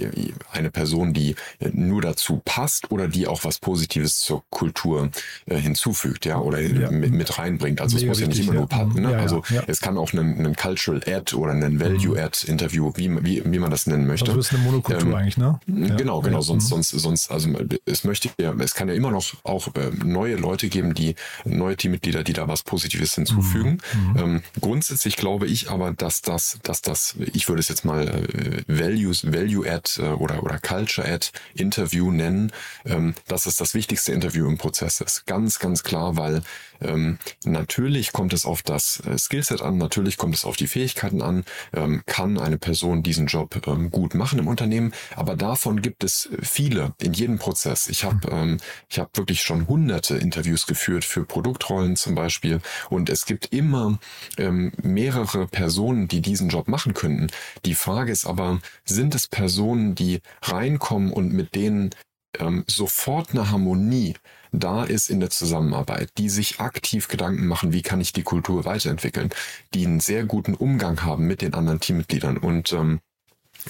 eine 0.51 0.71
Person, 0.71 1.13
die 1.13 1.35
nur 1.71 2.01
dazu 2.01 2.41
passt 2.43 2.91
oder 2.91 3.07
die 3.07 3.27
auch 3.27 3.43
was 3.43 3.59
Positives 3.59 4.19
zur 4.19 4.43
Kultur 4.49 5.09
äh, 5.45 5.57
hinzufügt, 5.57 6.25
ja, 6.25 6.39
oder 6.39 6.59
ja. 6.59 6.91
Mit, 6.91 7.11
mit, 7.11 7.37
reinbringt. 7.37 7.81
Also 7.81 7.97
Mega 7.97 8.11
es 8.11 8.19
muss 8.19 8.21
ja 8.21 8.27
nicht 8.27 8.39
immer 8.41 8.53
ja. 8.53 8.59
nur 8.59 8.69
passen. 8.69 9.01
Ne? 9.01 9.11
Ja, 9.11 9.19
also 9.19 9.43
es 9.67 9.81
kann 9.81 9.97
auch 9.97 10.13
ein, 10.13 10.45
ein 10.45 10.55
Cultural 10.55 11.01
Ad 11.07 11.35
oder 11.35 11.53
ein 11.53 11.79
Value 11.79 12.15
mhm. 12.15 12.23
Ad 12.23 12.47
Interview, 12.47 12.91
wie, 12.95 13.09
wie, 13.23 13.43
wie 13.45 13.59
man 13.59 13.71
das 13.71 13.87
nennen 13.87 14.07
möchte. 14.07 14.27
Also 14.27 14.39
ist 14.39 14.53
eine 14.53 14.63
Monokultur 14.63 15.09
ähm, 15.09 15.15
eigentlich, 15.15 15.37
ne? 15.37 15.59
Genau, 15.67 16.21
genau. 16.21 16.41
Sonst, 16.41 16.67
sonst, 16.67 16.89
sonst, 16.89 17.31
also 17.31 17.49
es 17.85 18.03
möchte 18.03 18.29
ja, 18.39 18.53
es 18.59 18.73
kann 18.73 18.87
ja 18.87 18.93
immer 18.93 19.11
noch 19.11 19.33
auch 19.43 19.67
äh, 19.75 19.91
neue 20.03 20.35
Leute 20.35 20.69
geben, 20.69 20.93
die 20.97 21.15
neue 21.45 21.77
Teammitglieder, 21.77 22.23
die 22.23 22.33
da 22.33 22.47
was 22.47 22.63
Positives 22.63 23.15
hinzufügen. 23.15 23.79
Mhm. 23.93 24.17
Ähm, 24.17 24.43
grundsätzlich 24.59 25.15
glaube 25.15 25.47
ich 25.47 25.69
aber, 25.69 25.91
dass 25.91 26.21
das, 26.21 26.59
dass 26.63 26.81
das, 26.81 27.15
ich 27.33 27.47
würde 27.47 27.59
es 27.59 27.69
jetzt 27.69 27.85
mal 27.85 28.07
äh, 28.07 28.63
Values, 28.67 29.31
Value 29.31 29.69
Add 29.69 30.01
äh, 30.01 30.09
oder, 30.09 30.43
oder 30.43 30.59
Culture 30.59 31.07
Add 31.07 31.29
Interview 31.53 32.11
nennen, 32.11 32.51
ähm, 32.85 33.15
dass 33.27 33.45
es 33.45 33.55
das 33.55 33.73
wichtigste 33.73 34.11
Interview 34.11 34.47
im 34.47 34.57
Prozess 34.57 35.01
ist. 35.01 35.25
Ganz, 35.25 35.59
ganz 35.59 35.83
klar, 35.83 36.17
weil 36.17 36.41
ähm, 36.81 37.17
natürlich 37.45 38.11
kommt 38.13 38.33
es 38.33 38.45
auf 38.45 38.63
das 38.63 39.01
äh, 39.05 39.17
Skillset 39.17 39.61
an, 39.61 39.77
natürlich 39.77 40.17
kommt 40.17 40.35
es 40.35 40.45
auf 40.45 40.55
die 40.55 40.67
Fähigkeiten 40.67 41.21
an, 41.21 41.43
ähm, 41.73 42.03
kann 42.05 42.39
eine 42.39 42.57
Person 42.57 43.03
diesen 43.03 43.27
Job 43.27 43.61
ähm, 43.67 43.89
gut 43.91 44.13
machen 44.13 44.39
im 44.39 44.47
Unternehmen, 44.47 44.93
aber 45.15 45.35
davon 45.35 45.81
gibt 45.81 46.03
es 46.03 46.29
viele 46.41 46.93
in 47.01 47.13
jedem 47.13 47.39
Prozess. 47.39 47.87
Ich 47.87 48.03
habe 48.03 48.29
ähm, 48.31 48.57
ich 48.89 48.99
habe 48.99 49.09
wirklich 49.15 49.41
schon 49.41 49.67
hunderte 49.67 50.17
Interviews 50.17 50.67
geführt 50.67 51.05
für 51.05 51.25
Produktrollen 51.25 51.95
zum 51.95 52.15
Beispiel 52.15 52.61
und 52.89 53.09
es 53.09 53.25
gibt 53.25 53.53
immer 53.53 53.99
ähm, 54.37 54.71
mehrere 54.81 55.47
Personen, 55.47 56.07
die 56.07 56.21
diesen 56.21 56.49
Job 56.49 56.67
machen 56.67 56.93
könnten. 56.93 57.27
Die 57.65 57.75
Frage 57.75 58.11
ist 58.11 58.25
aber, 58.25 58.59
sind 58.85 59.15
es 59.15 59.27
Personen, 59.27 59.95
die 59.95 60.21
reinkommen 60.41 61.11
und 61.11 61.33
mit 61.33 61.55
denen 61.55 61.91
ähm, 62.39 62.63
sofort 62.67 63.31
eine 63.31 63.51
Harmonie 63.51 64.15
da 64.51 64.83
ist 64.83 65.09
in 65.09 65.19
der 65.19 65.29
Zusammenarbeit, 65.29 66.11
die 66.17 66.29
sich 66.29 66.59
aktiv 66.59 67.07
Gedanken 67.07 67.47
machen, 67.47 67.73
wie 67.73 67.81
kann 67.81 68.01
ich 68.01 68.13
die 68.13 68.23
Kultur 68.23 68.65
weiterentwickeln, 68.65 69.29
die 69.73 69.85
einen 69.85 69.99
sehr 69.99 70.23
guten 70.25 70.53
Umgang 70.53 71.03
haben 71.03 71.27
mit 71.27 71.41
den 71.41 71.53
anderen 71.53 71.79
Teammitgliedern 71.79 72.37
und 72.37 72.71
ähm, 72.73 72.99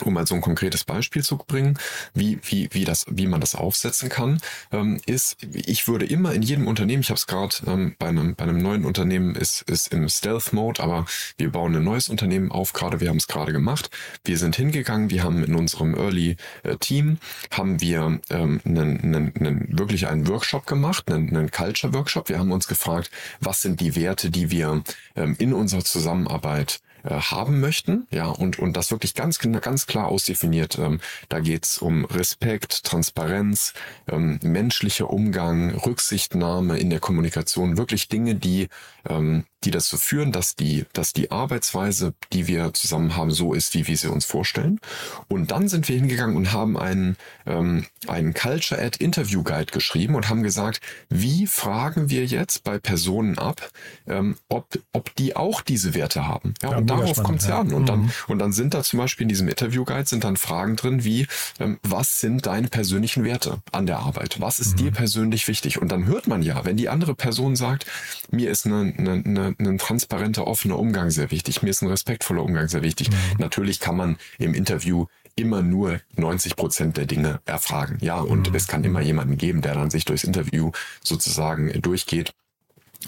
um 0.03 0.13
mal 0.13 0.27
so 0.27 0.35
ein 0.35 0.41
konkretes 0.41 0.83
Beispiel 0.83 1.23
zu 1.23 1.37
bringen, 1.37 1.77
wie, 2.13 2.39
wie, 2.43 2.69
wie, 2.71 2.85
das, 2.85 3.05
wie 3.09 3.27
man 3.27 3.41
das 3.41 3.55
aufsetzen 3.55 4.09
kann, 4.09 4.39
ähm, 4.71 4.99
ist, 5.05 5.37
ich 5.41 5.87
würde 5.87 6.05
immer 6.05 6.33
in 6.33 6.41
jedem 6.41 6.67
Unternehmen, 6.67 7.01
ich 7.01 7.09
habe 7.09 7.17
es 7.17 7.27
gerade 7.27 7.55
ähm, 7.67 7.95
bei, 7.99 8.07
einem, 8.07 8.35
bei 8.35 8.43
einem 8.43 8.61
neuen 8.61 8.85
Unternehmen, 8.85 9.35
ist, 9.35 9.61
ist 9.63 9.93
im 9.93 10.07
Stealth-Mode, 10.09 10.81
aber 10.81 11.05
wir 11.37 11.51
bauen 11.51 11.75
ein 11.75 11.83
neues 11.83 12.09
Unternehmen 12.09 12.51
auf, 12.51 12.73
gerade 12.73 12.99
wir 12.99 13.09
haben 13.09 13.17
es 13.17 13.27
gerade 13.27 13.51
gemacht. 13.51 13.89
Wir 14.23 14.37
sind 14.37 14.55
hingegangen, 14.55 15.09
wir 15.09 15.23
haben 15.23 15.43
in 15.43 15.55
unserem 15.55 15.95
Early-Team, 15.95 17.17
äh, 17.19 17.55
haben 17.55 17.81
wir 17.81 18.19
ähm, 18.29 18.61
einen, 18.65 19.01
einen, 19.01 19.35
einen, 19.35 19.77
wirklich 19.77 20.07
einen 20.07 20.27
Workshop 20.27 20.65
gemacht, 20.65 21.11
einen, 21.11 21.35
einen 21.35 21.51
Culture-Workshop. 21.51 22.29
Wir 22.29 22.39
haben 22.39 22.51
uns 22.51 22.67
gefragt, 22.67 23.11
was 23.39 23.61
sind 23.61 23.79
die 23.79 23.95
Werte, 23.95 24.29
die 24.29 24.51
wir 24.51 24.83
ähm, 25.15 25.35
in 25.39 25.53
unserer 25.53 25.83
Zusammenarbeit 25.83 26.79
äh, 27.07 27.15
haben 27.15 27.59
möchten, 27.59 28.07
ja, 28.11 28.27
und, 28.27 28.59
und 28.59 28.75
das 28.75 28.91
wirklich 28.91 29.13
ganz, 29.13 29.39
ganz 29.39 29.87
klar 29.87 30.07
ausdefiniert. 30.07 30.77
Ähm, 30.77 30.99
da 31.29 31.39
geht's 31.39 31.77
um 31.77 32.05
Respekt, 32.05 32.83
Transparenz, 32.83 33.73
ähm, 34.07 34.39
menschlicher 34.43 35.09
Umgang, 35.09 35.75
Rücksichtnahme 35.75 36.77
in 36.77 36.89
der 36.89 36.99
Kommunikation, 36.99 37.77
wirklich 37.77 38.09
Dinge, 38.09 38.35
die 38.35 38.67
ähm, 39.07 39.45
die 39.63 39.71
dazu 39.71 39.97
führen, 39.97 40.31
dass 40.31 40.55
die, 40.55 40.85
dass 40.93 41.13
die 41.13 41.31
Arbeitsweise, 41.31 42.13
die 42.31 42.47
wir 42.47 42.73
zusammen 42.73 43.15
haben, 43.15 43.31
so 43.31 43.53
ist, 43.53 43.73
wie 43.73 43.87
wir 43.87 43.97
sie 43.97 44.09
uns 44.09 44.25
vorstellen. 44.25 44.79
Und 45.27 45.51
dann 45.51 45.67
sind 45.67 45.89
wir 45.89 45.95
hingegangen 45.95 46.35
und 46.35 46.53
haben 46.53 46.77
einen, 46.77 47.17
ähm, 47.45 47.85
einen 48.07 48.33
Culture 48.33 48.79
Ad 48.79 49.03
Interview 49.03 49.43
Guide 49.43 49.71
geschrieben 49.71 50.15
und 50.15 50.29
haben 50.29 50.43
gesagt, 50.43 50.79
wie 51.09 51.47
fragen 51.47 52.09
wir 52.09 52.25
jetzt 52.25 52.63
bei 52.63 52.77
Personen 52.77 53.37
ab, 53.39 53.69
ähm, 54.07 54.35
ob, 54.47 54.67
ob 54.93 55.15
die 55.15 55.35
auch 55.35 55.61
diese 55.61 55.95
Werte 55.95 56.27
haben. 56.27 56.53
Ja, 56.61 56.71
ja 56.71 56.77
und 56.77 56.87
darauf 56.87 57.23
kommt 57.23 57.41
es 57.41 57.47
ja 57.47 57.59
an. 57.59 57.73
Und, 57.73 57.83
mhm. 57.83 57.87
dann, 57.87 58.11
und 58.27 58.39
dann 58.39 58.51
sind 58.51 58.73
da 58.73 58.83
zum 58.83 58.99
Beispiel 58.99 59.23
in 59.23 59.29
diesem 59.29 59.47
Interview 59.47 59.85
Guide 59.85 60.07
sind 60.07 60.23
dann 60.23 60.37
Fragen 60.37 60.75
drin 60.75 61.03
wie, 61.03 61.27
ähm, 61.59 61.79
was 61.81 62.19
sind 62.19 62.45
deine 62.45 62.67
persönlichen 62.67 63.23
Werte 63.23 63.61
an 63.71 63.87
der 63.87 63.99
Arbeit? 63.99 64.39
Was 64.39 64.59
ist 64.59 64.73
mhm. 64.73 64.77
dir 64.77 64.91
persönlich 64.91 65.47
wichtig? 65.47 65.81
Und 65.81 65.91
dann 65.91 66.05
hört 66.05 66.27
man 66.27 66.43
ja, 66.43 66.63
wenn 66.63 66.77
die 66.77 66.89
andere 66.89 67.15
Person 67.15 67.55
sagt, 67.55 67.87
mir 68.29 68.51
ist 68.51 68.65
eine, 68.65 68.93
eine, 68.97 69.23
eine 69.25 69.46
ein 69.59 69.77
transparenter, 69.77 70.47
offener 70.47 70.79
Umgang 70.79 71.09
sehr 71.09 71.31
wichtig. 71.31 71.61
Mir 71.61 71.69
ist 71.69 71.81
ein 71.81 71.89
respektvoller 71.89 72.43
Umgang 72.43 72.67
sehr 72.67 72.83
wichtig. 72.83 73.09
Mhm. 73.09 73.15
Natürlich 73.37 73.79
kann 73.79 73.95
man 73.95 74.17
im 74.37 74.53
Interview 74.53 75.05
immer 75.35 75.61
nur 75.61 76.01
90 76.15 76.55
Prozent 76.55 76.97
der 76.97 77.05
Dinge 77.05 77.39
erfragen. 77.45 77.97
Ja, 78.01 78.19
und 78.19 78.49
mhm. 78.49 78.55
es 78.55 78.67
kann 78.67 78.83
immer 78.83 79.01
jemanden 79.01 79.37
geben, 79.37 79.61
der 79.61 79.75
dann 79.75 79.89
sich 79.89 80.05
durchs 80.05 80.23
Interview 80.23 80.71
sozusagen 81.03 81.81
durchgeht 81.81 82.33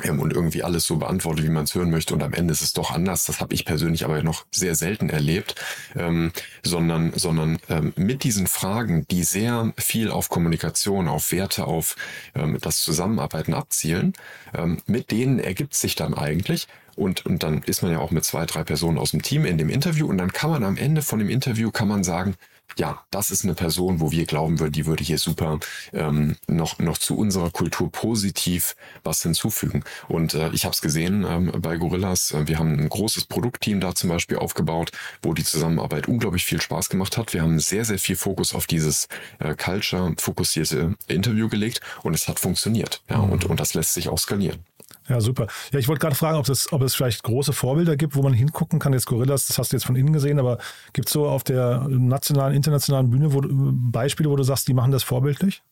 und 0.08 0.34
irgendwie 0.34 0.64
alles 0.64 0.86
so 0.86 0.98
beantwortet, 0.98 1.46
wie 1.46 1.50
man 1.50 1.64
es 1.64 1.76
hören 1.76 1.90
möchte. 1.90 2.14
Und 2.14 2.24
am 2.24 2.34
Ende 2.34 2.52
ist 2.52 2.62
es 2.62 2.74
doch 2.74 2.92
anders. 2.92 3.26
Das 3.26 3.40
habe 3.40 3.54
ich 3.54 3.66
persönlich 3.66 4.06
aber 4.06 4.22
noch 4.24 4.46
sehr 4.52 4.76
selten 4.76 5.10
erlebt, 5.10 5.56
ähm, 5.96 6.32
sondern, 6.64 7.14
sondern 7.16 7.60
ähm, 7.70 7.94
mit 7.96 8.24
diesen 8.24 8.48
Fragen, 8.48 9.06
die 9.10 9.24
sehr 9.24 9.74
viel 9.78 10.12
auf 10.12 10.30
Kommunikation, 10.30 11.08
auf 11.08 11.32
Werte, 11.32 11.66
auf 11.66 11.96
ähm, 12.36 12.58
das 12.62 12.82
Zusammenarbeiten 12.82 13.54
abzielen, 13.54 14.14
ähm, 14.54 14.78
mit 14.86 15.12
denen 15.12 15.40
ergibt 15.40 15.76
sich 15.76 15.96
dann 15.96 16.14
eigentlich, 16.14 16.68
und, 17.00 17.26
und 17.26 17.44
dann 17.44 17.64
ist 17.64 17.82
man 17.82 17.94
ja 17.94 18.00
auch 18.00 18.12
mit 18.12 18.26
zwei, 18.26 18.46
drei 18.46 18.66
Personen 18.66 18.98
aus 18.98 19.12
dem 19.12 19.22
Team 19.22 19.46
in 19.46 19.58
dem 19.58 19.70
Interview 19.70 20.06
und 20.08 20.18
dann 20.18 20.34
kann 20.34 20.50
man 20.50 20.66
am 20.66 20.76
Ende 20.76 21.02
von 21.02 21.18
dem 21.18 21.30
Interview 21.30 21.72
kann 21.72 21.88
man 21.88 22.04
sagen, 22.04 22.36
ja, 22.78 23.04
das 23.12 23.32
ist 23.32 23.44
eine 23.44 23.56
Person, 23.56 24.00
wo 24.00 24.12
wir 24.12 24.26
glauben 24.26 24.60
würden, 24.60 24.72
die 24.72 24.86
würde 24.86 25.04
hier 25.04 25.18
super 25.18 25.60
ähm, 25.94 26.36
noch, 26.48 26.80
noch 26.80 26.98
zu 26.98 27.18
unserer 27.18 27.50
Kultur 27.52 27.92
positiv 27.92 28.76
was 29.04 29.22
hinzufügen. 29.22 29.84
Und 30.08 30.34
äh, 30.34 30.50
ich 30.54 30.66
habe 30.66 30.74
es 30.74 30.82
gesehen 30.82 31.26
ähm, 31.28 31.52
bei 31.62 31.78
Gorillas. 31.78 32.32
Äh, 32.32 32.48
wir 32.48 32.60
haben 32.60 32.80
ein 32.80 32.90
großes 32.90 33.26
Produktteam 33.26 33.80
da 33.80 33.96
zum 33.96 34.10
Beispiel 34.10 34.38
aufgebaut, 34.38 34.92
wo 35.22 35.34
die 35.34 35.44
Zusammenarbeit 35.44 36.08
unglaublich 36.08 36.46
viel 36.46 36.62
Spaß 36.62 36.90
gemacht 36.90 37.18
hat. 37.18 37.34
Wir 37.34 37.42
haben 37.42 37.60
sehr, 37.60 37.86
sehr 37.86 38.00
viel 38.00 38.16
Fokus 38.16 38.54
auf 38.54 38.68
dieses 38.68 39.08
äh, 39.40 39.56
Culture-fokussierte 39.56 40.96
Interview 41.08 41.50
gelegt 41.50 41.82
und 42.04 42.14
es 42.14 42.28
hat 42.28 42.40
funktioniert. 42.40 43.02
Ja, 43.10 43.18
mhm. 43.18 43.32
und, 43.32 43.46
und 43.46 43.60
das 43.60 43.74
lässt 43.74 43.94
sich 43.94 44.10
auch 44.10 44.20
skalieren. 44.20 44.64
Ja, 45.10 45.20
super. 45.22 45.48
Ja, 45.72 45.80
ich 45.80 45.88
wollte 45.88 46.02
gerade 46.02 46.16
fragen, 46.16 46.38
ob 46.38 46.48
es, 46.48 46.72
ob 46.72 46.84
es 46.84 46.94
vielleicht 46.94 47.24
große 47.24 47.52
Vorbilder 47.52 47.98
gibt, 47.98 48.16
wo 48.16 48.22
man 48.22 48.34
hingucken 48.34 48.78
kann. 48.78 48.94
Jetzt 48.94 49.08
Gorillas, 49.08 49.48
das 49.48 49.58
hast 49.58 49.72
du 49.72 49.76
jetzt 49.78 49.86
von 49.86 49.96
innen 49.96 50.14
gesehen, 50.14 50.40
aber 50.40 50.60
gibt 50.94 51.08
es 51.08 51.14
so 51.14 51.28
auf 51.28 51.44
der 51.44 51.88
nationalen, 51.90 52.56
internationalen 52.56 53.10
Bühne 53.10 53.34
wo, 53.34 53.42
Beispiele, 53.44 54.30
wo 54.30 54.36
du 54.36 54.44
sagst, 54.44 54.68
die 54.68 54.74
machen 54.76 54.92
das 54.92 55.02
vorbildlich? 55.04 55.64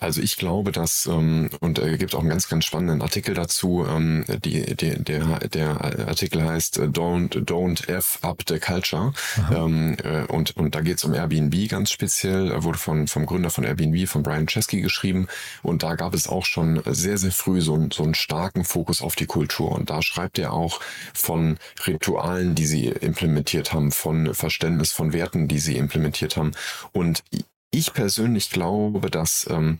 Also 0.00 0.20
ich 0.20 0.36
glaube, 0.36 0.72
dass, 0.72 1.06
ähm, 1.06 1.50
und 1.60 1.78
er 1.78 1.96
gibt 1.98 2.14
auch 2.14 2.20
einen 2.20 2.28
ganz, 2.28 2.48
ganz 2.48 2.64
spannenden 2.64 3.02
Artikel 3.02 3.34
dazu, 3.34 3.84
ähm, 3.88 4.24
die, 4.44 4.76
die, 4.76 5.02
der, 5.02 5.40
der 5.48 6.08
Artikel 6.08 6.44
heißt 6.44 6.78
äh, 6.78 6.82
Don't, 6.82 7.44
Don't 7.44 7.88
F 7.88 8.18
Up 8.22 8.42
the 8.48 8.58
Culture. 8.58 9.12
Ähm, 9.50 9.96
äh, 10.04 10.24
und, 10.26 10.56
und 10.56 10.74
da 10.74 10.80
geht 10.80 10.98
es 10.98 11.04
um 11.04 11.14
Airbnb 11.14 11.68
ganz 11.68 11.90
speziell, 11.90 12.62
wurde 12.62 12.78
von, 12.78 13.08
vom 13.08 13.26
Gründer 13.26 13.50
von 13.50 13.64
Airbnb, 13.64 14.08
von 14.08 14.22
Brian 14.22 14.46
Chesky 14.46 14.80
geschrieben. 14.80 15.26
Und 15.62 15.82
da 15.82 15.94
gab 15.94 16.14
es 16.14 16.28
auch 16.28 16.44
schon 16.44 16.82
sehr, 16.86 17.18
sehr 17.18 17.32
früh 17.32 17.60
so, 17.60 17.88
so 17.92 18.02
einen 18.02 18.14
starken 18.14 18.64
Fokus 18.64 19.02
auf 19.02 19.16
die 19.16 19.26
Kultur. 19.26 19.72
Und 19.72 19.90
da 19.90 20.02
schreibt 20.02 20.38
er 20.38 20.52
auch 20.52 20.80
von 21.14 21.58
Ritualen, 21.86 22.54
die 22.54 22.66
sie 22.66 22.86
implementiert 22.86 23.72
haben, 23.72 23.90
von 23.90 24.34
Verständnis 24.34 24.92
von 24.92 25.12
Werten, 25.12 25.48
die 25.48 25.58
sie 25.58 25.76
implementiert 25.76 26.36
haben. 26.36 26.52
Und 26.92 27.22
ich 27.70 27.92
persönlich 27.92 28.50
glaube, 28.50 29.10
dass, 29.10 29.46
ähm, 29.50 29.78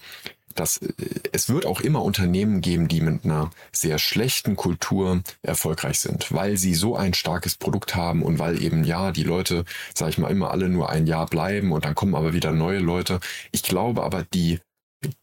dass 0.55 0.79
äh, 0.79 0.93
es 1.33 1.49
wird 1.49 1.67
auch 1.67 1.81
immer 1.81 2.03
Unternehmen 2.03 2.61
geben, 2.61 2.89
die 2.89 3.01
mit 3.01 3.25
einer 3.25 3.51
sehr 3.73 3.99
schlechten 3.99 4.57
Kultur 4.57 5.23
erfolgreich 5.43 5.99
sind, 6.01 6.33
weil 6.33 6.57
sie 6.57 6.75
so 6.75 6.97
ein 6.97 7.15
starkes 7.15 7.57
Produkt 7.57 7.95
haben 7.95 8.23
und 8.23 8.39
weil 8.39 8.63
eben 8.63 8.85
ja 8.85 9.13
die 9.13 9.25
Leute, 9.25 9.65
sage 9.95 10.11
ich 10.11 10.19
mal, 10.19 10.31
immer 10.31 10.51
alle 10.51 10.69
nur 10.69 10.91
ein 10.91 11.07
Jahr 11.07 11.27
bleiben 11.27 11.73
und 11.73 11.85
dann 11.85 11.95
kommen 11.95 12.15
aber 12.15 12.33
wieder 12.33 12.53
neue 12.53 12.81
Leute. 12.81 13.21
Ich 13.53 13.63
glaube 13.63 14.03
aber, 14.03 14.25
die, 14.35 14.61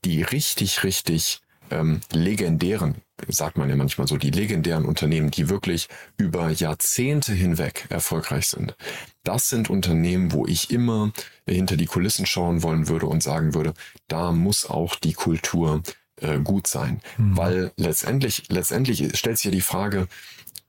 die 0.03 0.21
richtig, 0.21 0.83
richtig 0.83 1.41
ähm, 1.71 2.01
legendären, 2.11 2.95
sagt 3.27 3.57
man 3.57 3.69
ja 3.69 3.75
manchmal 3.75 4.07
so, 4.07 4.17
die 4.17 4.31
legendären 4.31 4.85
Unternehmen, 4.85 5.31
die 5.31 5.49
wirklich 5.49 5.87
über 6.17 6.49
Jahrzehnte 6.49 7.33
hinweg 7.33 7.85
erfolgreich 7.89 8.47
sind. 8.47 8.75
Das 9.23 9.49
sind 9.49 9.69
Unternehmen, 9.69 10.31
wo 10.31 10.45
ich 10.45 10.71
immer 10.71 11.11
hinter 11.47 11.77
die 11.77 11.85
Kulissen 11.85 12.25
schauen 12.25 12.63
wollen 12.63 12.87
würde 12.87 13.07
und 13.07 13.23
sagen 13.23 13.53
würde, 13.53 13.73
da 14.07 14.31
muss 14.31 14.65
auch 14.65 14.95
die 14.95 15.13
Kultur 15.13 15.81
äh, 16.21 16.39
gut 16.39 16.67
sein. 16.67 17.01
Mhm. 17.17 17.37
Weil 17.37 17.71
letztendlich, 17.77 18.43
letztendlich 18.49 19.17
stellt 19.17 19.37
sich 19.37 19.45
ja 19.45 19.51
die 19.51 19.61
Frage, 19.61 20.07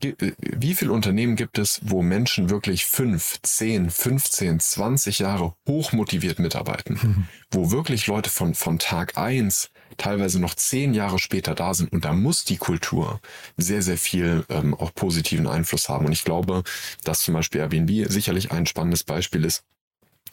äh, 0.02 0.14
wie 0.38 0.74
viele 0.74 0.92
Unternehmen 0.92 1.36
gibt 1.36 1.58
es, 1.58 1.80
wo 1.82 2.02
Menschen 2.02 2.50
wirklich 2.50 2.84
fünf, 2.84 3.38
zehn, 3.42 3.90
15, 3.90 4.60
20 4.60 5.18
Jahre 5.18 5.54
hochmotiviert 5.68 6.38
mitarbeiten, 6.38 6.98
mhm. 7.02 7.28
wo 7.50 7.70
wirklich 7.70 8.06
Leute 8.06 8.30
von, 8.30 8.54
von 8.54 8.78
Tag 8.78 9.16
eins 9.16 9.70
teilweise 9.96 10.40
noch 10.40 10.54
zehn 10.54 10.94
Jahre 10.94 11.18
später 11.18 11.54
da 11.54 11.74
sind. 11.74 11.92
Und 11.92 12.04
da 12.04 12.12
muss 12.12 12.44
die 12.44 12.56
Kultur 12.56 13.20
sehr, 13.56 13.82
sehr 13.82 13.98
viel 13.98 14.44
ähm, 14.48 14.74
auch 14.74 14.94
positiven 14.94 15.46
Einfluss 15.46 15.88
haben. 15.88 16.06
Und 16.06 16.12
ich 16.12 16.24
glaube, 16.24 16.62
dass 17.04 17.22
zum 17.22 17.34
Beispiel 17.34 17.60
Airbnb 17.60 18.10
sicherlich 18.10 18.52
ein 18.52 18.66
spannendes 18.66 19.04
Beispiel 19.04 19.44
ist, 19.44 19.64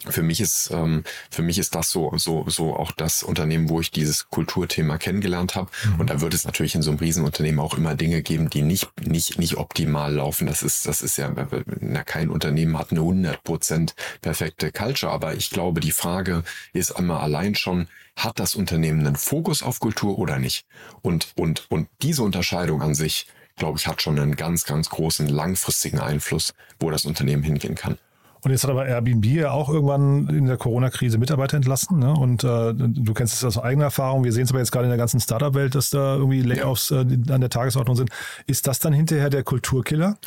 für 0.08 0.22
mich 0.22 0.40
ist 0.40 0.70
ähm, 0.72 1.04
für 1.30 1.42
mich 1.42 1.58
ist 1.58 1.74
das 1.74 1.90
so 1.90 2.12
so 2.16 2.44
so 2.48 2.76
auch 2.76 2.92
das 2.92 3.22
Unternehmen, 3.22 3.68
wo 3.68 3.80
ich 3.80 3.90
dieses 3.90 4.28
Kulturthema 4.28 4.98
kennengelernt 4.98 5.54
habe. 5.54 5.70
Mhm. 5.84 6.00
Und 6.00 6.10
da 6.10 6.20
wird 6.20 6.34
es 6.34 6.44
natürlich 6.44 6.74
in 6.74 6.82
so 6.82 6.90
einem 6.90 7.00
Riesenunternehmen 7.00 7.60
auch 7.60 7.76
immer 7.76 7.94
Dinge 7.94 8.22
geben, 8.22 8.50
die 8.50 8.62
nicht 8.62 8.88
nicht 9.00 9.38
nicht 9.38 9.56
optimal 9.56 10.14
laufen. 10.14 10.46
Das 10.46 10.62
ist 10.62 10.86
das 10.86 11.02
ist 11.02 11.16
ja 11.16 11.32
na, 11.80 12.02
kein 12.02 12.30
Unternehmen 12.30 12.78
hat 12.78 12.90
eine 12.90 13.00
100% 13.00 13.94
perfekte 14.20 14.72
Culture. 14.72 15.12
Aber 15.12 15.34
ich 15.34 15.50
glaube, 15.50 15.80
die 15.80 15.92
Frage 15.92 16.44
ist 16.72 16.92
einmal 16.92 17.20
allein 17.20 17.54
schon 17.54 17.88
hat 18.16 18.38
das 18.38 18.54
Unternehmen 18.54 19.06
einen 19.06 19.16
Fokus 19.16 19.62
auf 19.62 19.80
Kultur 19.80 20.18
oder 20.18 20.38
nicht? 20.38 20.66
Und 21.02 21.32
und 21.36 21.66
und 21.68 21.88
diese 22.02 22.22
Unterscheidung 22.22 22.82
an 22.82 22.94
sich 22.94 23.26
glaube 23.56 23.78
ich, 23.78 23.86
hat 23.86 24.02
schon 24.02 24.18
einen 24.18 24.36
ganz, 24.36 24.64
ganz 24.64 24.90
großen 24.90 25.28
langfristigen 25.28 26.00
Einfluss, 26.00 26.54
wo 26.80 26.90
das 26.90 27.04
Unternehmen 27.04 27.42
hingehen 27.42 27.74
kann. 27.74 27.98
Und 28.44 28.50
jetzt 28.50 28.62
hat 28.62 28.70
aber 28.70 28.86
Airbnb 28.86 29.24
ja 29.24 29.52
auch 29.52 29.70
irgendwann 29.70 30.28
in 30.28 30.44
der 30.44 30.58
Corona-Krise 30.58 31.16
Mitarbeiter 31.16 31.56
entlassen. 31.56 31.98
Ne? 31.98 32.12
Und 32.12 32.44
äh, 32.44 32.74
du 32.74 33.14
kennst 33.14 33.32
es 33.34 33.44
aus 33.44 33.58
eigener 33.58 33.84
Erfahrung. 33.84 34.22
Wir 34.22 34.32
sehen 34.32 34.44
es 34.44 34.50
aber 34.50 34.58
jetzt 34.58 34.70
gerade 34.70 34.84
in 34.84 34.90
der 34.90 34.98
ganzen 34.98 35.18
Startup-Welt, 35.18 35.74
dass 35.74 35.88
da 35.88 36.16
irgendwie 36.16 36.42
Layoffs 36.42 36.90
äh, 36.90 36.96
an 36.96 37.40
der 37.40 37.48
Tagesordnung 37.48 37.96
sind. 37.96 38.10
Ist 38.46 38.66
das 38.66 38.80
dann 38.80 38.92
hinterher 38.92 39.30
der 39.30 39.44
Kulturkiller? 39.44 40.18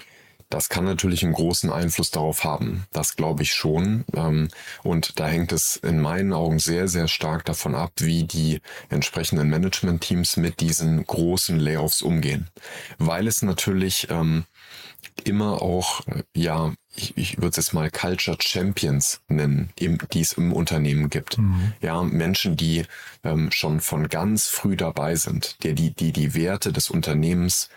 Das 0.49 0.69
kann 0.69 0.85
natürlich 0.85 1.23
einen 1.23 1.33
großen 1.33 1.69
Einfluss 1.71 2.09
darauf 2.09 2.43
haben. 2.43 2.85
Das 2.91 3.15
glaube 3.17 3.43
ich 3.43 3.53
schon. 3.53 4.05
Ähm, 4.15 4.47
und 4.81 5.19
da 5.19 5.27
hängt 5.27 5.51
es 5.51 5.75
in 5.75 5.99
meinen 5.99 6.33
Augen 6.33 6.57
sehr, 6.57 6.87
sehr 6.87 7.07
stark 7.07 7.45
davon 7.45 7.75
ab, 7.75 7.91
wie 7.97 8.23
die 8.23 8.61
entsprechenden 8.89 9.49
Management-Teams 9.49 10.37
mit 10.37 10.59
diesen 10.61 11.05
großen 11.05 11.59
Layoffs 11.59 12.01
umgehen. 12.01 12.47
Weil 12.97 13.27
es 13.27 13.43
natürlich 13.43 14.07
ähm, 14.09 14.45
immer 15.23 15.61
auch, 15.61 16.07
äh, 16.07 16.23
ja, 16.33 16.73
ich, 16.97 17.15
ich 17.17 17.37
würde 17.37 17.49
es 17.49 17.57
jetzt 17.57 17.73
mal 17.73 17.89
Culture 17.91 18.37
Champions 18.41 19.21
nennen, 19.27 19.69
im, 19.79 19.99
die 20.11 20.21
es 20.21 20.33
im 20.33 20.51
Unternehmen 20.51 21.09
gibt. 21.09 21.37
Mhm. 21.37 21.73
Ja, 21.81 22.01
Menschen, 22.01 22.57
die 22.57 22.83
ähm, 23.23 23.51
schon 23.51 23.79
von 23.79 24.09
ganz 24.09 24.47
früh 24.47 24.75
dabei 24.75 25.15
sind, 25.15 25.63
der 25.63 25.73
die, 25.73 25.91
die 25.91 26.11
die 26.11 26.33
Werte 26.33 26.73
des 26.73 26.89
Unternehmens 26.89 27.69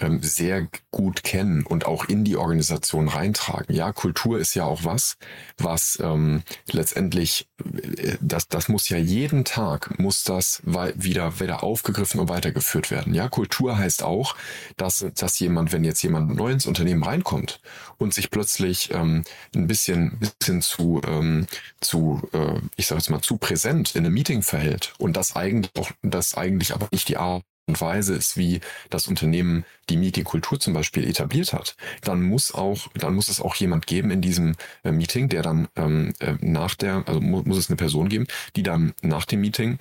ähm, 0.00 0.22
sehr 0.22 0.68
gut 0.90 1.22
kennen 1.22 1.64
und 1.64 1.86
auch 1.86 2.04
in 2.04 2.24
die 2.24 2.36
Organisation 2.36 3.08
reintragen. 3.08 3.74
Ja, 3.74 3.92
Kultur 3.92 4.38
ist 4.38 4.54
ja 4.54 4.64
auch 4.64 4.84
was, 4.84 5.16
was 5.58 5.98
ähm, 6.02 6.42
letztendlich, 6.70 7.48
äh, 7.74 8.16
das, 8.20 8.48
das 8.48 8.68
muss 8.68 8.88
ja 8.88 8.98
jeden 8.98 9.44
Tag, 9.44 9.98
muss 9.98 10.24
das 10.24 10.62
wieder, 10.64 11.40
wieder 11.40 11.62
aufgegriffen 11.62 12.20
und 12.20 12.28
weitergeführt 12.28 12.90
werden. 12.90 13.14
Ja, 13.14 13.28
Kultur 13.28 13.78
heißt 13.78 14.02
auch, 14.02 14.36
dass, 14.76 15.04
dass 15.14 15.38
jemand, 15.38 15.72
wenn 15.72 15.84
jetzt 15.84 16.02
jemand 16.02 16.34
neu 16.34 16.50
ins 16.50 16.66
Unternehmen 16.66 17.02
reinkommt 17.02 17.60
und 17.98 18.14
sich 18.14 18.30
plötzlich 18.30 18.90
ähm, 18.92 19.24
ein 19.54 19.66
bisschen, 19.66 20.18
bisschen 20.18 20.62
zu, 20.62 21.00
ähm, 21.06 21.46
zu 21.80 22.22
äh, 22.32 22.60
ich 22.76 22.86
sage 22.86 23.00
jetzt 23.00 23.10
mal, 23.10 23.20
zu 23.20 23.36
präsent 23.36 23.94
in 23.94 24.04
einem 24.04 24.14
Meeting 24.14 24.42
verhält 24.42 24.94
und 24.98 25.16
das 25.16 25.36
eigentlich 25.36 25.72
auch, 25.78 25.90
das 26.02 26.34
eigentlich 26.34 26.74
aber 26.74 26.88
nicht 26.90 27.08
die 27.08 27.16
Art 27.16 27.42
und 27.66 27.80
Weise 27.80 28.14
ist, 28.14 28.36
wie 28.36 28.60
das 28.90 29.06
Unternehmen 29.06 29.64
die 29.88 29.96
Meetingkultur 29.96 30.58
zum 30.58 30.74
Beispiel 30.74 31.08
etabliert 31.08 31.52
hat, 31.52 31.76
dann 32.02 32.22
muss 32.22 32.52
auch, 32.52 32.88
dann 32.94 33.14
muss 33.14 33.28
es 33.28 33.40
auch 33.40 33.54
jemand 33.54 33.86
geben 33.86 34.10
in 34.10 34.20
diesem 34.20 34.56
äh, 34.84 34.92
Meeting, 34.92 35.28
der 35.28 35.42
dann 35.42 35.68
ähm, 35.76 36.12
äh, 36.20 36.34
nach 36.40 36.74
der, 36.74 37.04
also 37.06 37.20
mu 37.20 37.42
muss 37.44 37.58
es 37.58 37.68
eine 37.70 37.76
Person 37.76 38.08
geben, 38.08 38.26
die 38.56 38.62
dann 38.62 38.94
nach 39.02 39.24
dem 39.24 39.40
Meeting 39.40 39.78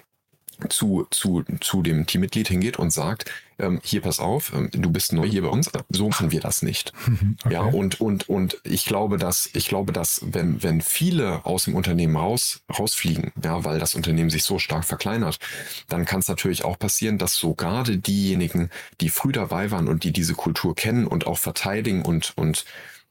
zu, 0.70 1.08
zu, 1.10 1.44
zu 1.60 1.82
dem 1.82 2.06
Teammitglied 2.06 2.48
hingeht 2.48 2.78
und 2.78 2.92
sagt, 2.92 3.32
ähm, 3.62 3.80
hier 3.84 4.02
pass 4.02 4.20
auf, 4.20 4.54
ähm, 4.54 4.70
du 4.72 4.90
bist 4.90 5.14
neu 5.14 5.28
hier 5.28 5.44
bei 5.44 5.48
uns, 5.48 5.70
so 5.90 6.10
machen 6.10 6.32
wir 6.32 6.40
das 6.40 6.62
nicht. 6.62 6.94
Okay. 7.44 7.54
Ja, 7.54 7.62
und, 7.62 8.02
und, 8.02 8.30
und 8.30 8.58
ich 8.64 8.86
glaube, 8.86 9.18
dass, 9.18 9.50
ich 9.54 9.68
glaube, 9.68 9.94
dass 9.94 10.22
wenn, 10.24 10.62
wenn 10.62 10.82
viele 10.82 11.46
aus 11.46 11.66
dem 11.66 11.76
Unternehmen 11.76 12.16
raus, 12.16 12.62
rausfliegen, 12.78 13.32
ja, 13.44 13.64
weil 13.64 13.80
das 13.80 13.96
Unternehmen 13.96 14.30
sich 14.30 14.44
so 14.44 14.60
stark 14.60 14.86
verkleinert, 14.86 15.40
dann 15.88 16.06
kann 16.06 16.20
es 16.20 16.28
natürlich 16.28 16.64
auch 16.64 16.78
passieren, 16.78 17.18
dass 17.18 17.36
so 17.36 17.54
gerade 17.54 17.98
diejenigen, 17.98 18.70
die 19.00 19.10
früh 19.10 19.32
dabei 19.32 19.72
waren 19.72 19.88
und 19.88 20.04
die 20.04 20.12
diese 20.12 20.36
Kultur 20.36 20.76
kennen 20.76 21.08
und 21.08 21.26
auch 21.26 21.38
verteidigen 21.38 22.04
und, 22.04 22.34
und 22.36 22.66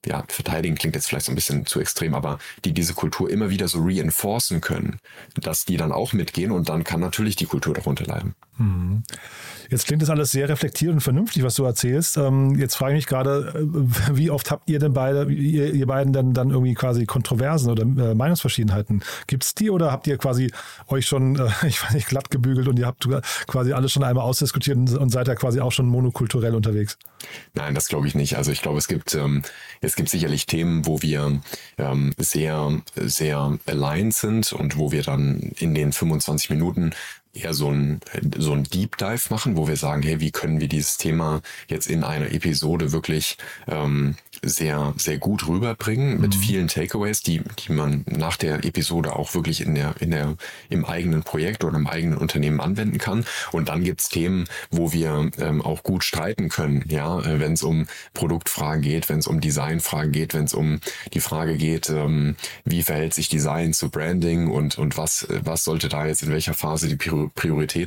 ja, 0.06 0.24
verteidigen 0.28 0.76
klingt 0.76 0.94
jetzt 0.94 1.08
vielleicht 1.08 1.26
so 1.26 1.32
ein 1.32 1.34
bisschen 1.34 1.66
zu 1.66 1.80
extrem, 1.80 2.14
aber 2.14 2.38
die 2.64 2.72
diese 2.72 2.94
Kultur 2.94 3.28
immer 3.30 3.50
wieder 3.50 3.68
so 3.68 3.80
reinforcen 3.82 4.60
können, 4.60 4.98
dass 5.34 5.64
die 5.64 5.76
dann 5.76 5.92
auch 5.92 6.12
mitgehen 6.12 6.52
und 6.52 6.68
dann 6.68 6.84
kann 6.84 7.00
natürlich 7.00 7.36
die 7.36 7.46
Kultur 7.46 7.74
darunter 7.74 8.04
leiden. 8.04 8.34
Mhm. 8.56 9.02
Jetzt 9.70 9.86
klingt 9.86 10.02
das 10.02 10.10
alles 10.10 10.32
sehr 10.32 10.48
reflektiert 10.48 10.92
und 10.92 11.00
vernünftig, 11.00 11.44
was 11.44 11.54
du 11.54 11.64
erzählst. 11.64 12.16
Ähm, 12.16 12.56
jetzt 12.56 12.74
frage 12.74 12.94
ich 12.94 12.98
mich 12.98 13.06
gerade, 13.06 13.54
äh, 13.54 14.16
wie 14.16 14.30
oft 14.30 14.50
habt 14.50 14.68
ihr 14.68 14.78
denn 14.78 14.92
beide, 14.92 15.32
ihr, 15.32 15.72
ihr 15.72 15.86
beiden 15.86 16.12
denn 16.12 16.34
dann 16.34 16.50
irgendwie 16.50 16.74
quasi 16.74 17.06
Kontroversen 17.06 17.70
oder 17.70 17.82
äh, 17.82 18.14
Meinungsverschiedenheiten? 18.14 19.02
Gibt 19.28 19.44
es 19.44 19.54
die 19.54 19.70
oder 19.70 19.92
habt 19.92 20.06
ihr 20.08 20.18
quasi 20.18 20.50
euch 20.88 21.06
schon, 21.06 21.36
äh, 21.36 21.48
ich 21.66 21.82
weiß 21.82 21.94
nicht, 21.94 22.08
glatt 22.08 22.30
gebügelt 22.30 22.68
und 22.68 22.78
ihr 22.78 22.86
habt 22.86 23.08
quasi 23.46 23.72
alles 23.72 23.92
schon 23.92 24.02
einmal 24.02 24.24
ausdiskutiert 24.24 24.76
und, 24.76 25.10
seid 25.10 25.28
ja 25.28 25.34
quasi 25.34 25.60
auch 25.60 25.72
schon 25.72 25.86
monokulturell 25.86 26.54
unterwegs? 26.54 26.98
Nein, 27.54 27.74
das 27.74 27.88
glaube 27.88 28.06
ich 28.06 28.14
nicht. 28.14 28.36
Also 28.36 28.52
ich 28.52 28.62
glaube, 28.62 28.78
es 28.78 28.88
gibt, 28.88 29.14
ähm, 29.14 29.42
es 29.90 29.96
gibt 29.96 30.08
sicherlich 30.08 30.46
Themen, 30.46 30.86
wo 30.86 31.02
wir 31.02 31.40
ähm, 31.76 32.12
sehr, 32.16 32.80
sehr 32.94 33.58
aligned 33.66 34.14
sind 34.14 34.52
und 34.52 34.78
wo 34.78 34.92
wir 34.92 35.02
dann 35.02 35.50
in 35.58 35.74
den 35.74 35.92
25 35.92 36.48
Minuten 36.48 36.92
eher 37.32 37.54
so 37.54 37.70
ein, 37.70 38.00
so 38.36 38.52
ein 38.52 38.64
Deep 38.64 38.96
Dive 38.96 39.22
machen, 39.30 39.56
wo 39.56 39.68
wir 39.68 39.76
sagen, 39.76 40.02
hey, 40.02 40.20
wie 40.20 40.32
können 40.32 40.60
wir 40.60 40.68
dieses 40.68 40.96
Thema 40.96 41.42
jetzt 41.68 41.88
in 41.88 42.02
einer 42.02 42.32
Episode 42.32 42.90
wirklich 42.92 43.36
ähm, 43.68 44.16
sehr, 44.42 44.94
sehr 44.96 45.18
gut 45.18 45.46
rüberbringen 45.46 46.20
mit 46.20 46.34
mhm. 46.34 46.40
vielen 46.40 46.68
Takeaways, 46.68 47.22
die, 47.22 47.42
die 47.58 47.72
man 47.72 48.04
nach 48.06 48.36
der 48.36 48.64
Episode 48.64 49.14
auch 49.14 49.34
wirklich 49.34 49.60
in 49.60 49.74
der, 49.74 49.94
in 50.00 50.10
der, 50.10 50.36
im 50.70 50.84
eigenen 50.84 51.22
Projekt 51.22 51.62
oder 51.62 51.76
im 51.76 51.86
eigenen 51.86 52.18
Unternehmen 52.18 52.60
anwenden 52.60 52.98
kann. 52.98 53.24
Und 53.52 53.68
dann 53.68 53.84
gibt's 53.84 54.08
Themen, 54.08 54.46
wo 54.70 54.92
wir 54.92 55.30
ähm, 55.38 55.62
auch 55.62 55.82
gut 55.82 56.02
streiten 56.02 56.48
können, 56.48 56.84
ja, 56.88 57.20
äh, 57.20 57.38
wenn 57.38 57.52
es 57.52 57.62
um 57.62 57.86
Produktfragen 58.12 58.82
geht, 58.82 59.08
wenn 59.08 59.18
es 59.18 59.28
um 59.28 59.40
Designfragen 59.40 60.10
geht, 60.10 60.34
wenn 60.34 60.44
es 60.44 60.54
um 60.54 60.80
die 61.12 61.20
Frage 61.20 61.56
geht, 61.56 61.90
ähm, 61.90 62.34
wie 62.64 62.82
verhält 62.82 63.14
sich 63.14 63.28
Design 63.28 63.72
zu 63.72 63.88
Branding 63.88 64.48
und, 64.48 64.78
und 64.78 64.96
was, 64.96 65.28
was 65.28 65.62
sollte 65.62 65.88
da 65.88 66.06
jetzt 66.06 66.22
in 66.22 66.30
welcher 66.30 66.54
Phase 66.54 66.88
die 66.88 66.96
Priorität 66.96 67.19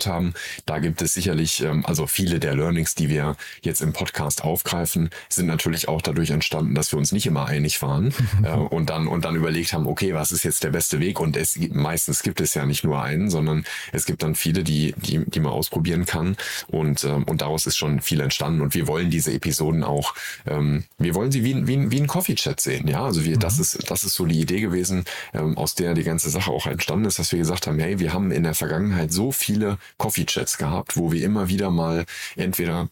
haben. 0.05 0.33
Da 0.65 0.79
gibt 0.79 1.01
es 1.01 1.13
sicherlich, 1.13 1.61
ähm, 1.63 1.85
also 1.85 2.07
viele 2.07 2.39
der 2.39 2.55
Learnings, 2.55 2.95
die 2.95 3.09
wir 3.09 3.35
jetzt 3.61 3.81
im 3.81 3.93
Podcast 3.93 4.43
aufgreifen, 4.43 5.09
sind 5.29 5.47
natürlich 5.47 5.87
auch 5.87 6.01
dadurch 6.01 6.29
entstanden, 6.29 6.75
dass 6.75 6.91
wir 6.91 6.99
uns 6.99 7.11
nicht 7.11 7.25
immer 7.25 7.45
einig 7.45 7.81
waren 7.81 8.13
äh, 8.43 8.51
und 8.51 8.89
dann 8.89 9.07
und 9.07 9.25
dann 9.25 9.35
überlegt 9.35 9.73
haben, 9.73 9.87
okay, 9.87 10.13
was 10.13 10.31
ist 10.31 10.43
jetzt 10.43 10.63
der 10.63 10.71
beste 10.71 10.99
Weg? 10.99 11.19
Und 11.19 11.37
es 11.37 11.57
meistens 11.71 12.23
gibt 12.23 12.41
es 12.41 12.53
ja 12.53 12.65
nicht 12.65 12.83
nur 12.83 13.01
einen, 13.01 13.29
sondern 13.29 13.65
es 13.91 14.05
gibt 14.05 14.23
dann 14.23 14.35
viele, 14.35 14.63
die 14.63 14.93
die 14.97 15.23
die 15.25 15.39
man 15.39 15.51
ausprobieren 15.51 16.05
kann 16.05 16.35
und 16.67 17.03
ähm, 17.03 17.23
und 17.23 17.41
daraus 17.41 17.65
ist 17.65 17.77
schon 17.77 18.01
viel 18.01 18.19
entstanden. 18.21 18.61
Und 18.61 18.73
wir 18.73 18.87
wollen 18.87 19.09
diese 19.09 19.33
Episoden 19.33 19.83
auch, 19.83 20.13
ähm, 20.45 20.83
wir 20.97 21.15
wollen 21.15 21.31
sie 21.31 21.43
wie 21.43 21.67
wie 21.67 21.91
wie 21.91 22.01
ein 22.01 22.07
Coffee 22.07 22.35
Chat 22.35 22.59
sehen, 22.59 22.87
ja. 22.87 23.03
Also 23.03 23.25
wir, 23.25 23.35
mhm. 23.35 23.39
das 23.39 23.59
ist 23.59 23.89
das 23.89 24.03
ist 24.03 24.15
so 24.15 24.25
die 24.25 24.39
Idee 24.39 24.61
gewesen, 24.61 25.05
ähm, 25.33 25.57
aus 25.57 25.75
der 25.75 25.93
die 25.93 26.03
ganze 26.03 26.29
Sache 26.29 26.51
auch 26.51 26.67
entstanden 26.67 27.05
ist, 27.05 27.19
dass 27.19 27.31
wir 27.31 27.39
gesagt 27.39 27.67
haben, 27.67 27.79
hey, 27.79 27.99
wir 27.99 28.13
haben 28.13 28.31
in 28.31 28.43
der 28.43 28.53
Vergangenheit 28.53 29.11
so 29.11 29.22
viele 29.31 29.77
Coffee 29.97 30.25
Chats 30.25 30.57
gehabt, 30.57 30.97
wo 30.97 31.11
wir 31.11 31.23
immer 31.23 31.47
wieder 31.49 31.69
mal 31.69 32.05
entweder 32.35 32.89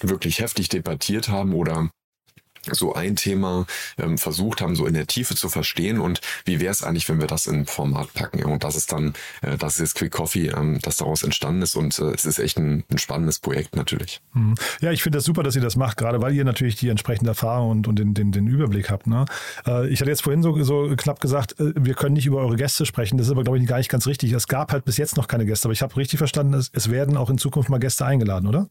wirklich 0.00 0.40
heftig 0.40 0.68
debattiert 0.68 1.28
haben 1.28 1.54
oder 1.54 1.90
so 2.72 2.94
ein 2.94 3.16
Thema 3.16 3.66
ähm, 3.98 4.18
versucht 4.18 4.60
haben, 4.60 4.76
so 4.76 4.86
in 4.86 4.94
der 4.94 5.06
Tiefe 5.06 5.34
zu 5.34 5.48
verstehen 5.48 6.00
und 6.00 6.20
wie 6.44 6.60
wäre 6.60 6.72
es 6.72 6.82
eigentlich, 6.82 7.08
wenn 7.08 7.20
wir 7.20 7.26
das 7.26 7.46
in 7.46 7.66
Format 7.66 8.12
packen. 8.14 8.44
Und 8.44 8.64
das 8.64 8.76
ist 8.76 8.92
dann, 8.92 9.14
äh, 9.42 9.56
das 9.56 9.74
ist 9.74 9.80
jetzt 9.80 9.94
Quick 9.96 10.12
Coffee, 10.12 10.48
ähm, 10.48 10.78
das 10.82 10.96
daraus 10.96 11.22
entstanden 11.22 11.62
ist 11.62 11.76
und 11.76 11.98
äh, 11.98 12.12
es 12.12 12.24
ist 12.24 12.38
echt 12.38 12.58
ein, 12.58 12.84
ein 12.90 12.98
spannendes 12.98 13.38
Projekt 13.38 13.76
natürlich. 13.76 14.20
Mhm. 14.34 14.54
Ja, 14.80 14.92
ich 14.92 15.02
finde 15.02 15.18
das 15.18 15.24
super, 15.24 15.42
dass 15.42 15.56
ihr 15.56 15.62
das 15.62 15.76
macht, 15.76 15.96
gerade 15.96 16.20
weil 16.20 16.34
ihr 16.34 16.44
natürlich 16.44 16.76
die 16.76 16.88
entsprechende 16.88 17.30
Erfahrung 17.30 17.70
und, 17.70 17.88
und 17.88 17.98
den, 17.98 18.14
den, 18.14 18.32
den 18.32 18.46
Überblick 18.46 18.90
habt. 18.90 19.06
Ne? 19.06 19.24
Äh, 19.66 19.88
ich 19.88 20.00
hatte 20.00 20.10
jetzt 20.10 20.22
vorhin 20.22 20.42
so, 20.42 20.62
so 20.62 20.92
knapp 20.96 21.20
gesagt, 21.20 21.58
äh, 21.60 21.72
wir 21.76 21.94
können 21.94 22.14
nicht 22.14 22.26
über 22.26 22.38
eure 22.38 22.56
Gäste 22.56 22.86
sprechen. 22.86 23.18
Das 23.18 23.26
ist 23.26 23.32
aber, 23.32 23.44
glaube 23.44 23.58
ich, 23.58 23.66
gar 23.66 23.78
nicht 23.78 23.90
ganz 23.90 24.06
richtig. 24.06 24.32
Es 24.32 24.48
gab 24.48 24.72
halt 24.72 24.84
bis 24.84 24.96
jetzt 24.96 25.16
noch 25.16 25.28
keine 25.28 25.46
Gäste, 25.46 25.66
aber 25.66 25.72
ich 25.72 25.82
habe 25.82 25.96
richtig 25.96 26.18
verstanden, 26.18 26.54
es, 26.54 26.70
es 26.72 26.90
werden 26.90 27.16
auch 27.16 27.30
in 27.30 27.38
Zukunft 27.38 27.68
mal 27.68 27.78
Gäste 27.78 28.04
eingeladen, 28.04 28.46
oder? 28.46 28.68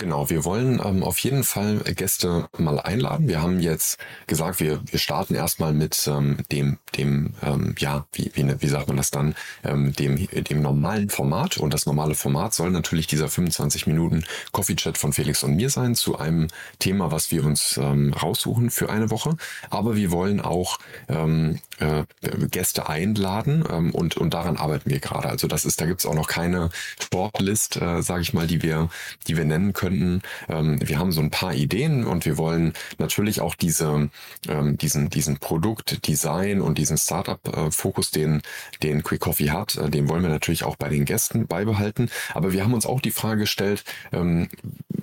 Genau, 0.00 0.30
wir 0.30 0.46
wollen 0.46 0.80
ähm, 0.82 1.02
auf 1.02 1.18
jeden 1.18 1.44
Fall 1.44 1.80
Gäste 1.94 2.48
mal 2.56 2.80
einladen. 2.80 3.28
Wir 3.28 3.42
haben 3.42 3.60
jetzt 3.60 3.98
gesagt, 4.26 4.58
wir, 4.58 4.80
wir 4.86 4.98
starten 4.98 5.34
erstmal 5.34 5.74
mit 5.74 6.08
ähm, 6.08 6.38
dem, 6.50 6.78
dem 6.96 7.34
ähm, 7.42 7.74
ja, 7.76 8.06
wie, 8.12 8.32
wie, 8.32 8.62
wie 8.62 8.66
sagt 8.68 8.88
man 8.88 8.96
das 8.96 9.10
dann, 9.10 9.34
ähm, 9.62 9.92
dem, 9.92 10.26
dem 10.26 10.62
normalen 10.62 11.10
Format. 11.10 11.58
Und 11.58 11.74
das 11.74 11.84
normale 11.84 12.14
Format 12.14 12.54
soll 12.54 12.70
natürlich 12.70 13.08
dieser 13.08 13.28
25 13.28 13.86
Minuten 13.86 14.24
Coffee 14.52 14.74
Chat 14.74 14.96
von 14.96 15.12
Felix 15.12 15.42
und 15.42 15.56
mir 15.56 15.68
sein 15.68 15.94
zu 15.94 16.18
einem 16.18 16.48
Thema, 16.78 17.12
was 17.12 17.30
wir 17.30 17.44
uns 17.44 17.76
ähm, 17.76 18.14
raussuchen 18.14 18.70
für 18.70 18.88
eine 18.88 19.10
Woche. 19.10 19.36
Aber 19.68 19.96
wir 19.96 20.10
wollen 20.10 20.40
auch 20.40 20.78
ähm, 21.10 21.58
äh, 21.78 22.04
Gäste 22.50 22.88
einladen 22.88 23.64
ähm, 23.70 23.94
und, 23.94 24.16
und 24.16 24.32
daran 24.32 24.56
arbeiten 24.56 24.88
wir 24.88 25.00
gerade. 25.00 25.28
Also 25.28 25.46
das 25.46 25.66
ist, 25.66 25.78
da 25.78 25.84
gibt's 25.84 26.06
auch 26.06 26.14
noch 26.14 26.28
keine 26.28 26.70
Shortlist, 27.12 27.76
äh, 27.76 28.02
sage 28.02 28.22
ich 28.22 28.32
mal, 28.32 28.46
die 28.46 28.62
wir, 28.62 28.88
die 29.28 29.36
wir 29.36 29.44
nennen 29.44 29.74
können 29.74 29.89
könnten. 29.90 30.22
Ähm, 30.48 30.78
wir 30.86 30.98
haben 30.98 31.12
so 31.12 31.20
ein 31.20 31.30
paar 31.30 31.54
Ideen 31.54 32.04
und 32.04 32.24
wir 32.26 32.38
wollen 32.38 32.72
natürlich 32.98 33.40
auch 33.40 33.54
diese, 33.54 34.10
ähm, 34.48 34.78
diesen, 34.78 35.10
diesen 35.10 35.38
Produktdesign 35.38 36.60
und 36.60 36.78
diesen 36.78 36.98
Startup-Fokus, 36.98 38.10
den, 38.10 38.42
den 38.82 39.02
Quick 39.02 39.20
Coffee 39.20 39.50
hat, 39.50 39.76
äh, 39.76 39.90
den 39.90 40.08
wollen 40.08 40.22
wir 40.22 40.30
natürlich 40.30 40.64
auch 40.64 40.76
bei 40.76 40.88
den 40.88 41.04
Gästen 41.04 41.46
beibehalten. 41.46 42.10
Aber 42.34 42.52
wir 42.52 42.64
haben 42.64 42.74
uns 42.74 42.86
auch 42.86 43.00
die 43.00 43.10
Frage 43.10 43.40
gestellt, 43.40 43.84
ähm, 44.12 44.48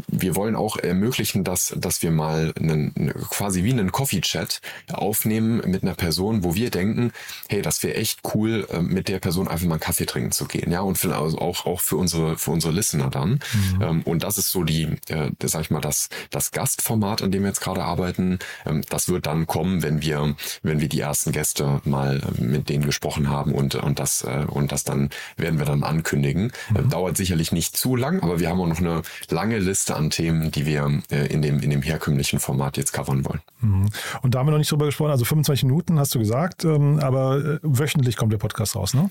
wir 0.07 0.35
wollen 0.35 0.55
auch 0.55 0.77
ermöglichen, 0.77 1.43
dass, 1.43 1.73
dass 1.77 2.01
wir 2.01 2.11
mal 2.11 2.53
einen, 2.59 2.93
quasi 3.29 3.63
wie 3.63 3.71
einen 3.71 3.91
Coffee-Chat 3.91 4.61
aufnehmen 4.91 5.61
mit 5.65 5.83
einer 5.83 5.95
Person, 5.95 6.43
wo 6.43 6.55
wir 6.55 6.71
denken, 6.71 7.11
hey, 7.49 7.61
das 7.61 7.83
wäre 7.83 7.95
echt 7.95 8.21
cool, 8.33 8.67
äh, 8.71 8.81
mit 8.81 9.09
der 9.09 9.19
Person 9.19 9.47
einfach 9.47 9.67
mal 9.67 9.75
einen 9.75 9.81
Kaffee 9.81 10.05
trinken 10.05 10.31
zu 10.31 10.45
gehen. 10.45 10.71
Ja, 10.71 10.81
und 10.81 10.97
für, 10.97 11.15
also 11.15 11.37
auch, 11.39 11.65
auch 11.65 11.81
für 11.81 11.97
unsere, 11.97 12.37
für 12.37 12.51
unsere 12.51 12.73
Listener 12.73 13.09
dann. 13.09 13.39
Mhm. 13.79 14.01
Und 14.03 14.23
das 14.23 14.37
ist 14.37 14.51
so 14.51 14.63
die, 14.67 14.83
äh, 15.09 15.31
sag 15.43 15.61
ich 15.61 15.71
mal, 15.71 15.81
das, 15.81 16.09
das 16.29 16.51
Gastformat, 16.51 17.21
an 17.21 17.31
dem 17.31 17.41
wir 17.41 17.49
jetzt 17.49 17.61
gerade 17.61 17.83
arbeiten. 17.83 18.39
Ähm, 18.65 18.83
das 18.89 19.09
wird 19.09 19.25
dann 19.25 19.47
kommen, 19.47 19.83
wenn 19.83 20.01
wir, 20.01 20.35
wenn 20.61 20.79
wir 20.79 20.89
die 20.89 20.99
ersten 20.99 21.31
Gäste 21.31 21.81
mal 21.85 22.21
äh, 22.21 22.41
mit 22.41 22.69
denen 22.69 22.85
gesprochen 22.85 23.29
haben 23.29 23.53
und, 23.53 23.75
und 23.75 23.99
das, 23.99 24.23
äh, 24.23 24.45
und 24.47 24.71
das 24.71 24.83
dann 24.83 25.09
werden 25.37 25.59
wir 25.59 25.65
dann 25.65 25.83
ankündigen. 25.83 26.51
Mhm. 26.69 26.89
Dauert 26.89 27.17
sicherlich 27.17 27.51
nicht 27.51 27.75
zu 27.77 27.95
lang, 27.95 28.21
aber 28.21 28.39
wir 28.39 28.49
haben 28.49 28.59
auch 28.59 28.67
noch 28.67 28.79
eine 28.79 29.01
lange 29.29 29.59
Liste 29.59 29.95
an 29.95 30.09
Themen, 30.09 30.51
die 30.51 30.65
wir 30.65 31.01
äh, 31.11 31.27
in 31.27 31.41
dem, 31.41 31.59
in 31.59 31.69
dem 31.69 31.81
herkömmlichen 31.81 32.39
Format 32.39 32.77
jetzt 32.77 32.93
covern 32.93 33.25
wollen. 33.25 33.41
Mhm. 33.61 33.89
Und 34.21 34.35
da 34.35 34.39
haben 34.39 34.47
wir 34.47 34.51
noch 34.51 34.57
nicht 34.57 34.71
drüber 34.71 34.85
gesprochen, 34.85 35.11
also 35.11 35.25
25 35.25 35.63
Minuten 35.63 35.99
hast 35.99 36.13
du 36.13 36.19
gesagt, 36.19 36.65
ähm, 36.65 36.99
aber 36.99 37.37
äh, 37.37 37.59
wöchentlich 37.63 38.17
kommt 38.17 38.33
der 38.33 38.37
Podcast 38.37 38.75
raus, 38.75 38.93
ne? 38.93 39.09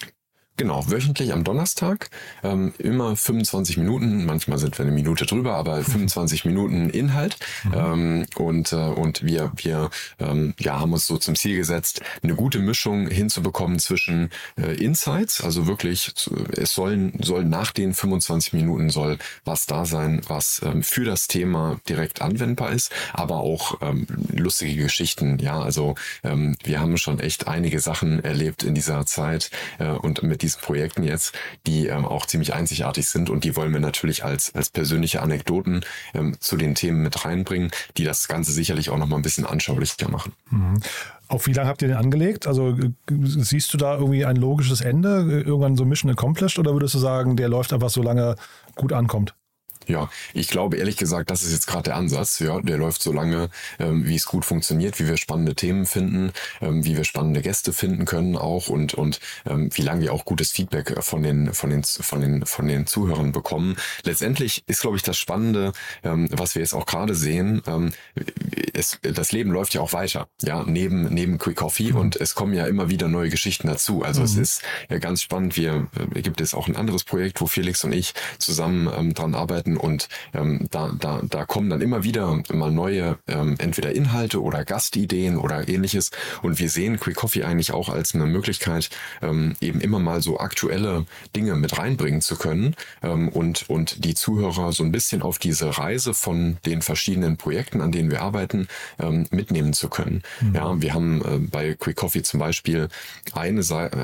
Genau, 0.59 0.90
wöchentlich 0.90 1.34
am 1.34 1.44
Donnerstag, 1.44 2.09
ähm, 2.42 2.72
immer 2.78 3.14
25 3.14 3.76
Minuten, 3.76 4.24
manchmal 4.24 4.57
sind 4.59 4.78
wir 4.78 4.86
eine 4.86 4.94
Minute 4.94 5.26
drüber, 5.26 5.54
aber 5.54 5.76
25 5.82 6.46
Minuten 6.46 6.88
Inhalt. 6.88 7.36
Mhm. 7.64 7.74
Ähm, 7.74 8.26
und, 8.36 8.72
äh, 8.72 8.76
und 8.76 9.22
wir, 9.22 9.52
wir 9.57 9.90
ähm, 10.18 10.54
ja, 10.59 10.80
haben 10.80 10.94
uns 10.94 11.07
so 11.07 11.18
zum 11.18 11.36
Ziel 11.36 11.57
gesetzt, 11.57 12.00
eine 12.22 12.34
gute 12.34 12.59
Mischung 12.59 13.09
hinzubekommen 13.09 13.78
zwischen 13.78 14.30
äh, 14.59 14.82
Insights, 14.82 15.42
also 15.44 15.66
wirklich, 15.66 16.14
es 16.52 16.72
sollen, 16.72 17.12
soll 17.20 17.44
nach 17.44 17.72
den 17.72 17.92
25 17.92 18.54
Minuten 18.54 18.88
soll 18.88 19.18
was 19.44 19.66
da 19.66 19.84
sein, 19.84 20.22
was 20.26 20.62
ähm, 20.64 20.82
für 20.82 21.04
das 21.04 21.28
Thema 21.28 21.78
direkt 21.86 22.22
anwendbar 22.22 22.72
ist, 22.72 22.90
aber 23.12 23.36
auch 23.36 23.82
ähm, 23.82 24.07
lustige 24.32 24.84
Geschichten. 24.84 25.38
Ja, 25.38 25.61
also 25.61 25.96
ähm, 26.24 26.57
wir 26.64 26.80
haben 26.80 26.96
schon 26.96 27.20
echt 27.20 27.46
einige 27.46 27.80
Sachen 27.80 28.24
erlebt 28.24 28.62
in 28.62 28.74
dieser 28.74 29.04
Zeit 29.04 29.50
äh, 29.78 29.88
und 29.90 30.22
mit 30.22 30.45
diesen 30.47 30.61
Projekten 30.61 31.03
jetzt, 31.03 31.34
die 31.66 31.86
ähm, 31.86 32.05
auch 32.05 32.26
ziemlich 32.26 32.55
einzigartig 32.55 33.09
sind 33.09 33.28
und 33.30 33.44
die 33.44 33.57
wollen 33.57 33.72
wir 33.72 33.80
natürlich 33.80 34.24
als, 34.24 34.55
als 34.55 34.70
persönliche 34.70 35.22
Anekdoten 35.22 35.84
ähm, 36.14 36.36
zu 36.40 36.57
den 36.57 36.74
Themen 36.74 37.03
mit 37.03 37.24
reinbringen, 37.24 37.70
die 37.97 38.05
das 38.05 38.28
Ganze 38.28 38.53
sicherlich 38.53 38.90
auch 38.90 38.99
nochmal 38.99 39.18
ein 39.18 39.22
bisschen 39.22 39.47
anschaulicher 39.47 40.09
machen. 40.09 40.32
Mhm. 40.51 40.80
Auf 41.28 41.47
wie 41.47 41.53
lange 41.53 41.68
habt 41.68 41.82
ihr 41.82 41.88
den 41.88 41.97
angelegt? 41.97 42.47
Also 42.47 42.70
äh, 42.70 42.92
siehst 43.24 43.74
du 43.74 43.78
da 43.78 43.94
irgendwie 43.94 44.24
ein 44.24 44.36
logisches 44.36 44.80
Ende, 44.80 45.42
irgendwann 45.44 45.76
so 45.76 45.84
Mission 45.84 46.11
accomplished 46.11 46.59
oder 46.59 46.72
würdest 46.72 46.94
du 46.94 46.99
sagen, 46.99 47.36
der 47.36 47.49
läuft 47.49 47.72
einfach 47.72 47.90
so 47.90 48.03
lange 48.03 48.36
gut 48.76 48.92
ankommt? 48.92 49.34
Ja, 49.89 50.11
ich 50.34 50.49
glaube 50.49 50.76
ehrlich 50.76 50.97
gesagt, 50.97 51.30
das 51.30 51.43
ist 51.43 51.53
jetzt 51.53 51.66
gerade 51.66 51.84
der 51.84 51.97
Ansatz. 51.97 52.41
Ja, 52.41 52.61
der 52.61 52.76
läuft 52.76 53.03
so 53.03 53.12
lange, 53.12 53.51
ähm, 53.78 54.07
wie 54.07 54.16
es 54.16 54.26
gut 54.26 54.45
funktioniert, 54.45 54.99
wie 54.99 55.07
wir 55.07 55.16
spannende 55.16 55.55
Themen 55.55 55.87
finden, 55.87 56.32
ähm, 56.61 56.84
wie 56.84 56.97
wir 56.97 57.05
spannende 57.05 57.41
Gäste 57.41 57.72
finden 57.72 58.05
können 58.05 58.37
auch 58.37 58.68
und 58.68 58.95
und 58.95 59.20
ähm, 59.47 59.70
wie 59.72 59.82
lange 59.82 60.03
wir 60.03 60.12
auch 60.12 60.24
gutes 60.24 60.51
Feedback 60.51 61.03
von 61.03 61.22
den 61.22 61.55
von 61.55 61.70
den 61.70 61.84
von 61.84 62.20
den 62.20 62.45
von 62.45 62.66
den 62.66 62.87
Zuhörern 62.87 63.32
bekommen. 63.32 63.76
Letztendlich 64.03 64.64
ist 64.66 64.80
glaube 64.80 64.97
ich 64.97 65.03
das 65.03 65.18
Spannende, 65.18 65.72
ähm, 66.03 66.28
was 66.32 66.55
wir 66.55 66.62
jetzt 66.62 66.74
auch 66.74 66.87
gerade 66.87 67.14
sehen. 67.14 67.62
Ähm, 67.66 67.93
es, 68.74 68.99
das 69.03 69.32
Leben 69.32 69.53
läuft 69.53 69.74
ja 69.74 69.80
auch 69.80 69.93
weiter, 69.93 70.28
ja 70.43 70.64
neben 70.66 71.14
neben 71.14 71.39
Quick 71.39 71.57
Coffee 71.57 71.93
mhm. 71.93 71.99
und 71.99 72.16
es 72.16 72.34
kommen 72.34 72.55
ja 72.55 72.66
immer 72.66 72.91
wieder 72.91 73.07
neue 73.07 73.30
Geschichten 73.30 73.68
dazu. 73.68 74.03
Also 74.03 74.20
mhm. 74.20 74.26
es 74.26 74.37
ist 74.37 74.62
ja 74.91 74.99
ganz 74.99 75.22
spannend. 75.22 75.57
Wir 75.57 75.87
äh, 76.14 76.22
gibt 76.22 76.41
es 76.41 76.55
auch 76.55 76.66
ein 76.66 76.76
anderes 76.76 77.05
Projekt, 77.05 77.41
wo 77.41 77.47
Felix 77.47 77.84
und 77.84 77.93
ich 77.93 78.14
zusammen 78.39 78.91
ähm, 78.97 79.14
dran 79.14 79.34
arbeiten 79.34 79.75
und 79.76 80.08
ähm, 80.34 80.66
da, 80.70 80.92
da, 80.98 81.20
da 81.28 81.44
kommen 81.44 81.70
dann 81.70 81.80
immer 81.80 82.04
wieder 82.04 82.42
mal 82.52 82.70
neue 82.70 83.18
ähm, 83.26 83.56
entweder 83.58 83.92
Inhalte 83.92 84.42
oder 84.42 84.64
Gastideen 84.64 85.36
oder 85.36 85.68
ähnliches. 85.68 86.10
Und 86.42 86.58
wir 86.58 86.68
sehen 86.68 86.98
Quick 86.98 87.16
Coffee 87.16 87.44
eigentlich 87.44 87.72
auch 87.72 87.88
als 87.88 88.14
eine 88.14 88.26
Möglichkeit, 88.26 88.90
ähm, 89.22 89.56
eben 89.60 89.80
immer 89.80 89.98
mal 89.98 90.20
so 90.20 90.38
aktuelle 90.38 91.06
Dinge 91.34 91.54
mit 91.56 91.78
reinbringen 91.78 92.20
zu 92.20 92.36
können 92.36 92.74
ähm, 93.02 93.28
und, 93.28 93.68
und 93.68 94.04
die 94.04 94.14
Zuhörer 94.14 94.72
so 94.72 94.84
ein 94.84 94.92
bisschen 94.92 95.22
auf 95.22 95.38
diese 95.38 95.78
Reise 95.78 96.14
von 96.14 96.58
den 96.64 96.82
verschiedenen 96.82 97.36
Projekten, 97.36 97.80
an 97.80 97.92
denen 97.92 98.10
wir 98.10 98.22
arbeiten, 98.22 98.68
ähm, 98.98 99.26
mitnehmen 99.30 99.72
zu 99.72 99.88
können. 99.88 100.22
Mhm. 100.40 100.54
Ja, 100.54 100.80
wir 100.80 100.94
haben 100.94 101.22
äh, 101.22 101.38
bei 101.38 101.74
Quick 101.74 101.96
Coffee 101.96 102.22
zum 102.22 102.40
Beispiel 102.40 102.88
eine, 103.32 103.62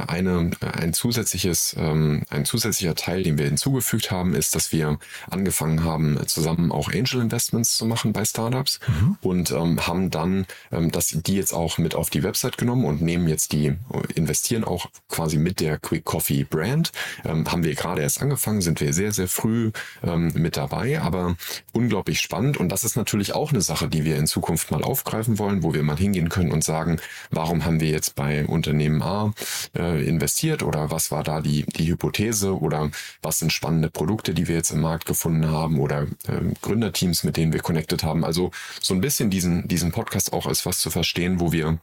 eine, 0.08 0.50
ein 0.60 0.94
zusätzliches, 0.94 1.76
ähm, 1.78 2.22
ein 2.30 2.44
zusätzlicher 2.44 2.94
Teil, 2.94 3.22
den 3.22 3.38
wir 3.38 3.46
hinzugefügt 3.46 4.10
haben, 4.10 4.34
ist, 4.34 4.54
dass 4.54 4.72
wir 4.72 4.98
angefangen 5.30 5.61
angefangen 5.62 5.84
haben, 5.84 6.18
zusammen 6.26 6.72
auch 6.72 6.92
Angel 6.92 7.20
Investments 7.20 7.76
zu 7.76 7.86
machen 7.86 8.12
bei 8.12 8.24
Startups 8.24 8.80
mhm. 8.86 9.16
und 9.22 9.50
ähm, 9.52 9.86
haben 9.86 10.10
dann 10.10 10.46
ähm, 10.70 10.90
das, 10.90 11.08
die 11.08 11.36
jetzt 11.36 11.52
auch 11.52 11.78
mit 11.78 11.94
auf 11.94 12.10
die 12.10 12.22
Website 12.22 12.58
genommen 12.58 12.84
und 12.84 13.00
nehmen 13.00 13.28
jetzt 13.28 13.52
die, 13.52 13.74
investieren 14.14 14.64
auch 14.64 14.86
quasi 15.08 15.38
mit 15.38 15.60
der 15.60 15.78
Quick 15.78 16.04
Coffee 16.04 16.44
Brand. 16.44 16.92
Ähm, 17.24 17.50
haben 17.50 17.64
wir 17.64 17.74
gerade 17.74 18.02
erst 18.02 18.20
angefangen, 18.22 18.60
sind 18.60 18.80
wir 18.80 18.92
sehr, 18.92 19.12
sehr 19.12 19.28
früh 19.28 19.70
ähm, 20.02 20.32
mit 20.34 20.56
dabei, 20.56 21.00
aber 21.00 21.36
unglaublich 21.72 22.20
spannend 22.20 22.56
und 22.56 22.70
das 22.70 22.84
ist 22.84 22.96
natürlich 22.96 23.34
auch 23.34 23.52
eine 23.52 23.60
Sache, 23.60 23.88
die 23.88 24.04
wir 24.04 24.16
in 24.16 24.26
Zukunft 24.26 24.70
mal 24.70 24.82
aufgreifen 24.82 25.38
wollen, 25.38 25.62
wo 25.62 25.74
wir 25.74 25.82
mal 25.82 25.96
hingehen 25.96 26.28
können 26.28 26.52
und 26.52 26.64
sagen, 26.64 26.98
warum 27.30 27.64
haben 27.64 27.80
wir 27.80 27.90
jetzt 27.90 28.14
bei 28.14 28.46
Unternehmen 28.46 29.02
A 29.02 29.32
äh, 29.76 30.04
investiert 30.04 30.62
oder 30.62 30.90
was 30.90 31.10
war 31.10 31.22
da 31.22 31.40
die, 31.40 31.64
die 31.64 31.88
Hypothese 31.88 32.58
oder 32.58 32.90
was 33.22 33.38
sind 33.38 33.52
spannende 33.52 33.90
Produkte, 33.90 34.34
die 34.34 34.48
wir 34.48 34.56
jetzt 34.56 34.70
im 34.70 34.80
Markt 34.80 35.06
gefunden 35.06 35.48
haben 35.48 35.51
haben 35.52 35.78
oder 35.78 36.02
äh, 36.26 36.40
Gründerteams, 36.60 37.24
mit 37.24 37.36
denen 37.36 37.52
wir 37.52 37.60
connected 37.60 38.02
haben. 38.02 38.24
Also 38.24 38.50
so 38.80 38.94
ein 38.94 39.00
bisschen 39.00 39.30
diesen, 39.30 39.68
diesen 39.68 39.92
Podcast 39.92 40.32
auch 40.32 40.46
als 40.46 40.66
was 40.66 40.78
zu 40.78 40.90
verstehen, 40.90 41.40
wo 41.40 41.52
wir 41.52 41.78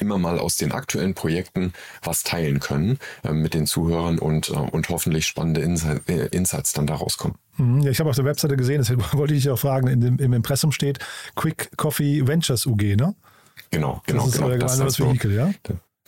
immer 0.00 0.18
mal 0.18 0.38
aus 0.38 0.56
den 0.56 0.72
aktuellen 0.72 1.14
Projekten 1.14 1.72
was 2.02 2.22
teilen 2.22 2.60
können 2.60 2.98
äh, 3.22 3.32
mit 3.32 3.54
den 3.54 3.66
Zuhörern 3.66 4.18
und, 4.18 4.50
äh, 4.50 4.52
und 4.52 4.88
hoffentlich 4.88 5.26
spannende 5.26 5.60
Insight, 5.60 6.08
äh, 6.08 6.26
Insights 6.26 6.72
dann 6.72 6.86
daraus 6.86 7.18
kommen. 7.18 7.36
Mhm, 7.56 7.80
ja, 7.80 7.90
ich 7.90 8.00
habe 8.00 8.10
auf 8.10 8.16
der 8.16 8.24
Webseite 8.24 8.56
gesehen, 8.56 8.78
deshalb 8.78 9.12
wollte 9.14 9.34
ich 9.34 9.42
dich 9.42 9.50
auch 9.50 9.58
fragen, 9.58 9.88
in 9.88 10.00
dem, 10.00 10.18
im 10.18 10.32
Impressum 10.32 10.72
steht 10.72 10.98
Quick 11.34 11.76
Coffee 11.76 12.26
Ventures 12.26 12.66
UG, 12.66 12.96
ne? 12.96 13.14
Genau, 13.70 14.02
genau. 14.06 14.24
Das 14.24 14.28
ist 14.28 14.36
genau, 14.36 14.48
euer 14.48 14.58
das 14.58 14.72
gemeinsames 14.72 15.00
Vehikel, 15.00 15.32
ja? 15.34 15.52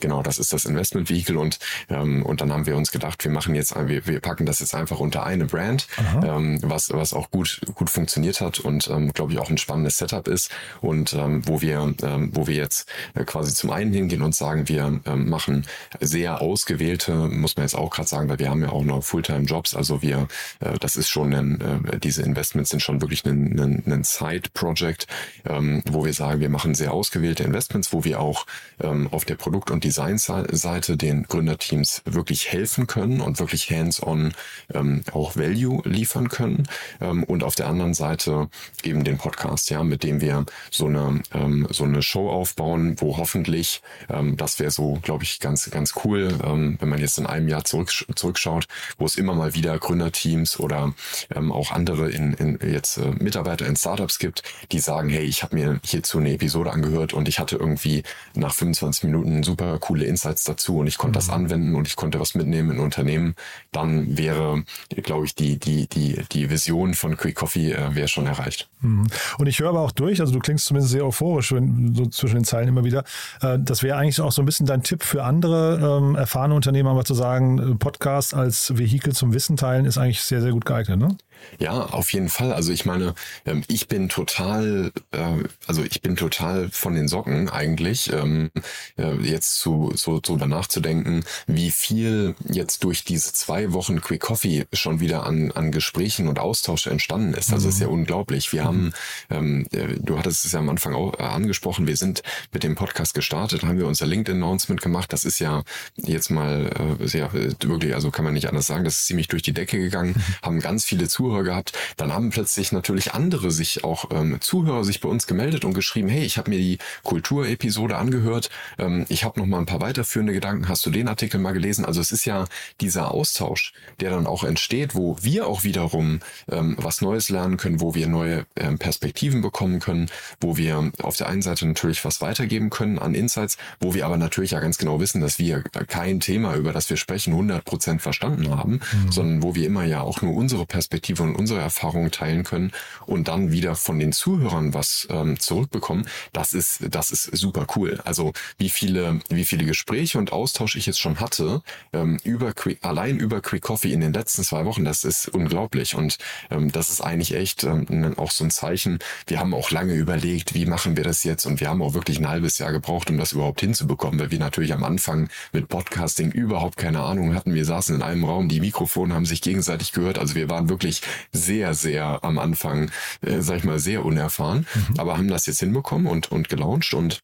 Genau, 0.00 0.22
das 0.22 0.38
ist 0.38 0.52
das 0.52 0.66
Investment 0.66 1.08
Vehicle 1.08 1.38
und 1.38 1.58
ähm, 1.88 2.24
und 2.24 2.42
dann 2.42 2.52
haben 2.52 2.66
wir 2.66 2.76
uns 2.76 2.92
gedacht, 2.92 3.24
wir 3.24 3.30
machen 3.30 3.54
jetzt, 3.54 3.74
wir, 3.74 4.06
wir 4.06 4.20
packen 4.20 4.44
das 4.44 4.60
jetzt 4.60 4.74
einfach 4.74 5.00
unter 5.00 5.24
eine 5.24 5.46
Brand, 5.46 5.88
ähm, 6.22 6.58
was 6.62 6.90
was 6.90 7.14
auch 7.14 7.30
gut 7.30 7.60
gut 7.74 7.88
funktioniert 7.88 8.42
hat 8.42 8.60
und 8.60 8.88
ähm, 8.88 9.12
glaube 9.14 9.32
ich 9.32 9.38
auch 9.38 9.48
ein 9.48 9.56
spannendes 9.56 9.96
Setup 9.96 10.28
ist 10.28 10.50
und 10.82 11.14
ähm, 11.14 11.46
wo 11.48 11.62
wir 11.62 11.94
ähm, 12.02 12.30
wo 12.34 12.46
wir 12.46 12.56
jetzt 12.56 12.88
äh, 13.14 13.24
quasi 13.24 13.54
zum 13.54 13.70
einen 13.70 13.92
hingehen 13.92 14.20
und 14.20 14.34
sagen, 14.34 14.68
wir 14.68 15.00
ähm, 15.06 15.30
machen 15.30 15.66
sehr 16.00 16.42
ausgewählte, 16.42 17.14
muss 17.14 17.56
man 17.56 17.64
jetzt 17.64 17.74
auch 17.74 17.90
gerade 17.90 18.08
sagen, 18.08 18.28
weil 18.28 18.38
wir 18.38 18.50
haben 18.50 18.62
ja 18.62 18.70
auch 18.70 18.84
noch 18.84 19.02
Fulltime 19.02 19.44
Jobs, 19.44 19.74
also 19.74 20.02
wir 20.02 20.28
äh, 20.60 20.78
das 20.78 20.96
ist 20.96 21.08
schon 21.08 21.32
ein, 21.32 21.60
äh, 21.60 21.98
diese 21.98 22.22
Investments 22.22 22.68
sind 22.70 22.80
schon 22.80 23.00
wirklich 23.00 23.24
ein, 23.24 23.58
ein, 23.58 23.82
ein 23.86 24.04
Side 24.04 24.50
Project, 24.52 25.06
ähm, 25.48 25.82
wo 25.90 26.04
wir 26.04 26.12
sagen, 26.12 26.40
wir 26.40 26.50
machen 26.50 26.74
sehr 26.74 26.92
ausgewählte 26.92 27.44
Investments, 27.44 27.94
wo 27.94 28.04
wir 28.04 28.20
auch 28.20 28.46
ähm, 28.82 29.08
auf 29.10 29.24
der 29.24 29.36
Produkt 29.36 29.70
und 29.70 29.85
Designseite 29.86 30.96
den 30.96 31.22
Gründerteams 31.22 32.02
wirklich 32.04 32.50
helfen 32.50 32.88
können 32.88 33.20
und 33.20 33.38
wirklich 33.38 33.70
hands-on 33.70 34.32
ähm, 34.74 35.04
auch 35.12 35.36
Value 35.36 35.80
liefern 35.84 36.28
können. 36.28 36.66
Ähm, 37.00 37.22
und 37.22 37.44
auf 37.44 37.54
der 37.54 37.68
anderen 37.68 37.94
Seite 37.94 38.48
eben 38.82 39.04
den 39.04 39.16
Podcast, 39.16 39.70
ja, 39.70 39.84
mit 39.84 40.02
dem 40.02 40.20
wir 40.20 40.44
so 40.72 40.86
eine, 40.86 41.22
ähm, 41.32 41.68
so 41.70 41.84
eine 41.84 42.02
Show 42.02 42.28
aufbauen, 42.28 42.96
wo 42.98 43.16
hoffentlich, 43.16 43.80
ähm, 44.10 44.36
das 44.36 44.58
wäre 44.58 44.72
so, 44.72 44.98
glaube 45.02 45.22
ich, 45.22 45.38
ganz, 45.38 45.70
ganz 45.70 45.94
cool, 46.04 46.36
ähm, 46.42 46.76
wenn 46.80 46.88
man 46.88 46.98
jetzt 46.98 47.18
in 47.18 47.26
einem 47.26 47.46
Jahr 47.46 47.62
zurück, 47.62 47.92
zurückschaut, 48.16 48.66
wo 48.98 49.06
es 49.06 49.14
immer 49.14 49.34
mal 49.34 49.54
wieder 49.54 49.78
Gründerteams 49.78 50.58
oder 50.58 50.94
ähm, 51.32 51.52
auch 51.52 51.70
andere 51.70 52.10
in, 52.10 52.32
in 52.34 52.58
jetzt 52.68 52.98
äh, 52.98 53.12
Mitarbeiter 53.20 53.66
in 53.66 53.76
Startups 53.76 54.18
gibt, 54.18 54.42
die 54.72 54.80
sagen, 54.80 55.10
hey, 55.10 55.24
ich 55.24 55.44
habe 55.44 55.54
mir 55.54 55.80
hierzu 55.84 56.18
eine 56.18 56.32
Episode 56.32 56.72
angehört 56.72 57.12
und 57.12 57.28
ich 57.28 57.38
hatte 57.38 57.54
irgendwie 57.54 58.02
nach 58.34 58.52
25 58.52 59.04
Minuten 59.04 59.44
super 59.44 59.75
coole 59.78 60.04
Insights 60.04 60.44
dazu 60.44 60.78
und 60.78 60.86
ich 60.86 60.98
konnte 60.98 61.18
mhm. 61.18 61.20
das 61.20 61.30
anwenden 61.30 61.74
und 61.74 61.86
ich 61.86 61.96
konnte 61.96 62.20
was 62.20 62.34
mitnehmen 62.34 62.72
in 62.72 62.78
Unternehmen, 62.80 63.34
dann 63.72 64.16
wäre, 64.16 64.64
glaube 65.02 65.26
ich, 65.26 65.34
die, 65.34 65.58
die, 65.58 65.88
die, 65.88 66.20
die 66.32 66.50
Vision 66.50 66.94
von 66.94 67.16
Quick 67.16 67.36
Coffee 67.36 67.72
äh, 67.72 67.94
wäre 67.94 68.08
schon 68.08 68.26
erreicht. 68.26 68.68
Mhm. 68.80 69.06
Und 69.38 69.46
ich 69.46 69.58
höre 69.58 69.70
aber 69.70 69.80
auch 69.80 69.92
durch, 69.92 70.20
also 70.20 70.32
du 70.32 70.38
klingst 70.38 70.66
zumindest 70.66 70.92
sehr 70.92 71.04
euphorisch, 71.04 71.52
wenn, 71.52 71.94
so 71.94 72.06
zwischen 72.06 72.36
den 72.36 72.44
Zeilen 72.44 72.68
immer 72.68 72.84
wieder. 72.84 73.04
Äh, 73.40 73.58
das 73.60 73.82
wäre 73.82 73.96
eigentlich 73.96 74.20
auch 74.20 74.32
so 74.32 74.42
ein 74.42 74.46
bisschen 74.46 74.66
dein 74.66 74.82
Tipp 74.82 75.02
für 75.02 75.24
andere 75.24 76.00
ähm, 76.00 76.14
erfahrene 76.14 76.54
Unternehmer, 76.54 76.90
aber 76.90 77.04
zu 77.04 77.14
sagen, 77.14 77.58
äh, 77.58 77.74
Podcast 77.74 78.34
als 78.34 78.76
Vehikel 78.76 79.12
zum 79.14 79.32
Wissen 79.32 79.56
teilen 79.56 79.84
ist 79.84 79.98
eigentlich 79.98 80.22
sehr, 80.22 80.42
sehr 80.42 80.52
gut 80.52 80.64
geeignet, 80.64 80.98
ne? 80.98 81.16
Ja, 81.58 81.82
auf 81.86 82.12
jeden 82.12 82.28
Fall. 82.28 82.52
Also 82.52 82.72
ich 82.72 82.84
meine, 82.84 83.14
ähm, 83.44 83.62
ich 83.68 83.88
bin 83.88 84.08
total, 84.08 84.92
äh, 85.12 85.44
also 85.66 85.82
ich 85.82 86.02
bin 86.02 86.16
total 86.16 86.68
von 86.70 86.94
den 86.94 87.08
Socken 87.08 87.48
eigentlich, 87.48 88.12
ähm, 88.12 88.50
äh, 88.98 89.14
jetzt 89.22 89.58
zu, 89.58 89.92
so 89.94 90.20
drüber 90.20 90.46
nachzudenken, 90.46 91.24
wie 91.46 91.70
viel 91.70 92.34
jetzt 92.44 92.84
durch 92.84 93.04
diese 93.04 93.32
zwei 93.32 93.72
Wochen 93.72 94.00
Quick 94.00 94.20
Coffee 94.20 94.66
schon 94.72 95.00
wieder 95.00 95.24
an, 95.24 95.52
an 95.52 95.72
Gesprächen 95.72 96.28
und 96.28 96.38
Austausch 96.38 96.86
entstanden 96.86 97.34
ist. 97.34 97.52
Also 97.52 97.66
mhm. 97.66 97.72
ist 97.72 97.80
ja 97.80 97.88
unglaublich. 97.88 98.52
Wir 98.52 98.62
mhm. 98.62 98.66
haben, 98.66 98.92
ähm, 99.30 99.66
äh, 99.72 99.94
du 99.98 100.18
hattest 100.18 100.44
es 100.44 100.52
ja 100.52 100.58
am 100.58 100.68
Anfang 100.68 100.94
auch 100.94 101.18
angesprochen, 101.18 101.86
wir 101.86 101.96
sind 101.96 102.22
mit 102.52 102.62
dem 102.62 102.74
Podcast 102.74 103.14
gestartet, 103.14 103.62
haben 103.62 103.78
wir 103.78 103.86
unser 103.86 104.06
LinkedIn-Announcement 104.06 104.80
gemacht. 104.80 105.12
Das 105.12 105.24
ist 105.24 105.38
ja 105.38 105.62
jetzt 105.96 106.30
mal 106.30 106.96
sehr, 107.00 107.32
wirklich, 107.32 107.94
also 107.94 108.10
kann 108.10 108.24
man 108.24 108.34
nicht 108.34 108.48
anders 108.48 108.66
sagen, 108.66 108.84
das 108.84 108.98
ist 108.98 109.06
ziemlich 109.06 109.28
durch 109.28 109.42
die 109.42 109.52
Decke 109.52 109.78
gegangen, 109.78 110.14
mhm. 110.16 110.22
haben 110.42 110.60
ganz 110.60 110.84
viele 110.84 111.08
Zuhörer 111.08 111.25
Zuhörer 111.26 111.42
gehabt. 111.42 111.72
Dann 111.96 112.12
haben 112.12 112.30
plötzlich 112.30 112.72
natürlich 112.72 113.12
andere 113.12 113.50
sich 113.50 113.84
auch 113.84 114.10
ähm, 114.10 114.40
Zuhörer 114.40 114.84
sich 114.84 115.00
bei 115.00 115.08
uns 115.08 115.26
gemeldet 115.26 115.64
und 115.64 115.74
geschrieben, 115.74 116.08
hey, 116.08 116.24
ich 116.24 116.38
habe 116.38 116.50
mir 116.50 116.58
die 116.58 116.78
Kulturepisode 117.02 117.96
angehört, 117.96 118.50
ähm, 118.78 119.06
ich 119.08 119.24
habe 119.24 119.40
noch 119.40 119.46
mal 119.46 119.58
ein 119.58 119.66
paar 119.66 119.80
weiterführende 119.80 120.32
Gedanken, 120.32 120.68
hast 120.68 120.86
du 120.86 120.90
den 120.90 121.08
Artikel 121.08 121.40
mal 121.40 121.52
gelesen? 121.52 121.84
Also 121.84 122.00
es 122.00 122.12
ist 122.12 122.24
ja 122.24 122.44
dieser 122.80 123.10
Austausch, 123.10 123.72
der 124.00 124.10
dann 124.10 124.26
auch 124.26 124.44
entsteht, 124.44 124.94
wo 124.94 125.16
wir 125.20 125.46
auch 125.46 125.64
wiederum 125.64 126.20
ähm, 126.50 126.76
was 126.78 127.00
Neues 127.00 127.28
lernen 127.28 127.56
können, 127.56 127.80
wo 127.80 127.94
wir 127.94 128.06
neue 128.06 128.46
ähm, 128.56 128.78
Perspektiven 128.78 129.42
bekommen 129.42 129.80
können, 129.80 130.08
wo 130.40 130.56
wir 130.56 130.92
auf 131.02 131.16
der 131.16 131.28
einen 131.28 131.42
Seite 131.42 131.66
natürlich 131.66 132.04
was 132.04 132.20
weitergeben 132.20 132.70
können 132.70 132.98
an 132.98 133.14
Insights, 133.14 133.56
wo 133.80 133.94
wir 133.94 134.06
aber 134.06 134.16
natürlich 134.16 134.52
ja 134.52 134.60
ganz 134.60 134.78
genau 134.78 135.00
wissen, 135.00 135.20
dass 135.20 135.38
wir 135.38 135.62
kein 135.88 136.20
Thema, 136.20 136.54
über 136.54 136.72
das 136.72 136.88
wir 136.88 136.96
sprechen, 136.96 137.34
100% 137.34 137.98
verstanden 137.98 138.50
haben, 138.50 138.72
mhm. 138.72 139.12
sondern 139.12 139.42
wo 139.42 139.54
wir 139.54 139.66
immer 139.66 139.84
ja 139.84 140.02
auch 140.02 140.22
nur 140.22 140.34
unsere 140.34 140.66
Perspektive 140.66 141.15
Perspektive 141.16 141.22
und 141.22 141.36
unsere 141.36 141.60
Erfahrungen 141.60 142.10
teilen 142.10 142.44
können 142.44 142.72
und 143.06 143.28
dann 143.28 143.52
wieder 143.52 143.74
von 143.74 143.98
den 143.98 144.12
Zuhörern 144.12 144.74
was 144.74 145.06
ähm, 145.10 145.38
zurückbekommen, 145.38 146.06
das 146.32 146.52
ist, 146.52 146.80
das 146.90 147.10
ist 147.10 147.36
super 147.36 147.66
cool. 147.76 148.00
Also 148.04 148.32
wie 148.58 148.68
viele, 148.68 149.20
wie 149.28 149.44
viele 149.44 149.64
Gespräche 149.64 150.18
und 150.18 150.32
Austausch 150.32 150.76
ich 150.76 150.86
jetzt 150.86 151.00
schon 151.00 151.20
hatte, 151.20 151.62
ähm, 151.92 152.18
über 152.24 152.52
allein 152.82 153.18
über 153.18 153.40
Quick 153.40 153.62
Coffee 153.62 153.92
in 153.92 154.00
den 154.00 154.12
letzten 154.12 154.44
zwei 154.44 154.64
Wochen, 154.64 154.84
das 154.84 155.04
ist 155.04 155.28
unglaublich. 155.28 155.94
Und 155.94 156.18
ähm, 156.50 156.70
das 156.72 156.90
ist 156.90 157.00
eigentlich 157.00 157.34
echt 157.34 157.64
ähm, 157.64 158.14
auch 158.16 158.30
so 158.30 158.44
ein 158.44 158.50
Zeichen. 158.50 158.98
Wir 159.26 159.40
haben 159.40 159.54
auch 159.54 159.70
lange 159.70 159.94
überlegt, 159.94 160.54
wie 160.54 160.66
machen 160.66 160.96
wir 160.96 161.04
das 161.04 161.24
jetzt? 161.24 161.46
Und 161.46 161.60
wir 161.60 161.68
haben 161.68 161.82
auch 161.82 161.94
wirklich 161.94 162.18
ein 162.18 162.28
halbes 162.28 162.58
Jahr 162.58 162.72
gebraucht, 162.72 163.10
um 163.10 163.18
das 163.18 163.32
überhaupt 163.32 163.60
hinzubekommen, 163.60 164.18
weil 164.20 164.30
wir 164.30 164.38
natürlich 164.38 164.72
am 164.72 164.84
Anfang 164.84 165.28
mit 165.52 165.68
Podcasting 165.68 166.30
überhaupt 166.30 166.76
keine 166.76 167.00
Ahnung 167.00 167.34
hatten. 167.34 167.54
Wir 167.54 167.64
saßen 167.64 167.96
in 167.96 168.02
einem 168.02 168.24
Raum, 168.24 168.48
die 168.48 168.60
Mikrofone 168.60 169.14
haben 169.14 169.26
sich 169.26 169.40
gegenseitig 169.42 169.92
gehört. 169.92 170.18
Also 170.18 170.34
wir 170.34 170.48
waren 170.48 170.68
wirklich 170.68 171.02
sehr, 171.32 171.74
sehr 171.74 172.24
am 172.24 172.38
Anfang, 172.38 172.90
äh, 173.22 173.40
sag 173.40 173.58
ich 173.58 173.64
mal, 173.64 173.78
sehr 173.78 174.04
unerfahren, 174.04 174.66
mhm. 174.74 175.00
aber 175.00 175.16
haben 175.16 175.28
das 175.28 175.46
jetzt 175.46 175.60
hinbekommen 175.60 176.06
und, 176.06 176.30
und 176.30 176.48
gelauncht 176.48 176.94
und 176.94 177.20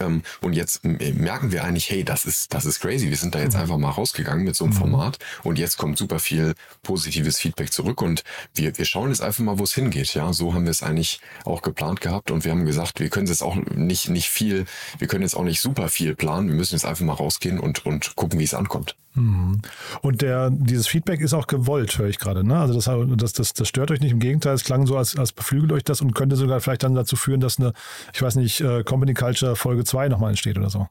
ähm, 0.00 0.22
und 0.40 0.54
jetzt 0.54 0.84
merken 0.84 1.52
wir 1.52 1.64
eigentlich, 1.64 1.90
hey, 1.90 2.04
das 2.04 2.24
ist, 2.24 2.52
das 2.52 2.64
ist 2.64 2.80
crazy. 2.80 3.08
Wir 3.08 3.16
sind 3.16 3.34
da 3.34 3.40
jetzt 3.40 3.54
mhm. 3.54 3.62
einfach 3.62 3.78
mal 3.78 3.90
rausgegangen 3.90 4.44
mit 4.44 4.56
so 4.56 4.64
einem 4.64 4.74
mhm. 4.74 4.78
Format 4.78 5.18
und 5.42 5.58
jetzt 5.58 5.76
kommt 5.76 5.96
super 5.98 6.18
viel 6.18 6.54
positives 6.82 7.38
Feedback 7.38 7.72
zurück 7.72 8.02
und 8.02 8.24
wir, 8.54 8.76
wir 8.76 8.84
schauen 8.84 9.10
jetzt 9.10 9.22
einfach 9.22 9.44
mal, 9.44 9.58
wo 9.58 9.64
es 9.64 9.74
hingeht. 9.74 10.14
Ja, 10.14 10.32
so 10.32 10.54
haben 10.54 10.64
wir 10.64 10.70
es 10.70 10.82
eigentlich 10.82 11.20
auch 11.44 11.62
geplant 11.62 12.00
gehabt 12.00 12.30
und 12.30 12.44
wir 12.44 12.50
haben 12.50 12.66
gesagt, 12.66 13.00
wir 13.00 13.08
können 13.10 13.26
jetzt 13.26 13.42
auch 13.42 13.54
nicht, 13.54 14.08
nicht 14.08 14.28
viel, 14.28 14.66
wir 14.98 15.06
können 15.06 15.22
jetzt 15.22 15.36
auch 15.36 15.44
nicht 15.44 15.60
super 15.60 15.88
viel 15.88 16.14
planen. 16.14 16.48
Wir 16.48 16.56
müssen 16.56 16.74
jetzt 16.74 16.84
einfach 16.84 17.04
mal 17.04 17.12
rausgehen 17.12 17.60
und, 17.60 17.86
und 17.86 18.16
gucken, 18.16 18.40
wie 18.40 18.44
es 18.44 18.54
ankommt. 18.54 18.96
Mhm. 19.16 19.60
Und 20.02 20.22
der, 20.22 20.50
dieses 20.50 20.86
Feedback 20.86 21.20
ist 21.20 21.34
auch 21.34 21.46
gewollt, 21.46 21.98
höre 21.98 22.08
ich 22.08 22.18
gerade. 22.18 22.44
Ne? 22.44 22.58
Also 22.58 22.74
das, 22.74 22.84
das, 23.16 23.32
das, 23.32 23.52
das 23.54 23.68
stört 23.68 23.90
euch 23.90 24.00
nicht. 24.00 24.12
Im 24.12 24.20
Gegenteil, 24.20 24.54
es 24.54 24.64
klang 24.64 24.86
so, 24.86 24.96
als, 24.96 25.16
als 25.16 25.32
beflügelt 25.32 25.72
euch 25.72 25.84
das 25.84 26.00
und 26.00 26.14
könnte 26.14 26.36
sogar 26.36 26.60
vielleicht 26.60 26.82
dann 26.82 26.94
dazu 26.94 27.16
führen, 27.16 27.40
dass 27.40 27.58
eine, 27.58 27.72
ich 28.14 28.22
weiß 28.22 28.36
nicht, 28.36 28.60
äh, 28.60 28.84
Company 28.84 29.14
Culture 29.14 29.56
Folge 29.56 29.84
2 29.84 30.08
nochmal 30.08 30.30
entsteht 30.30 30.58
oder 30.58 30.70
so. 30.70 30.86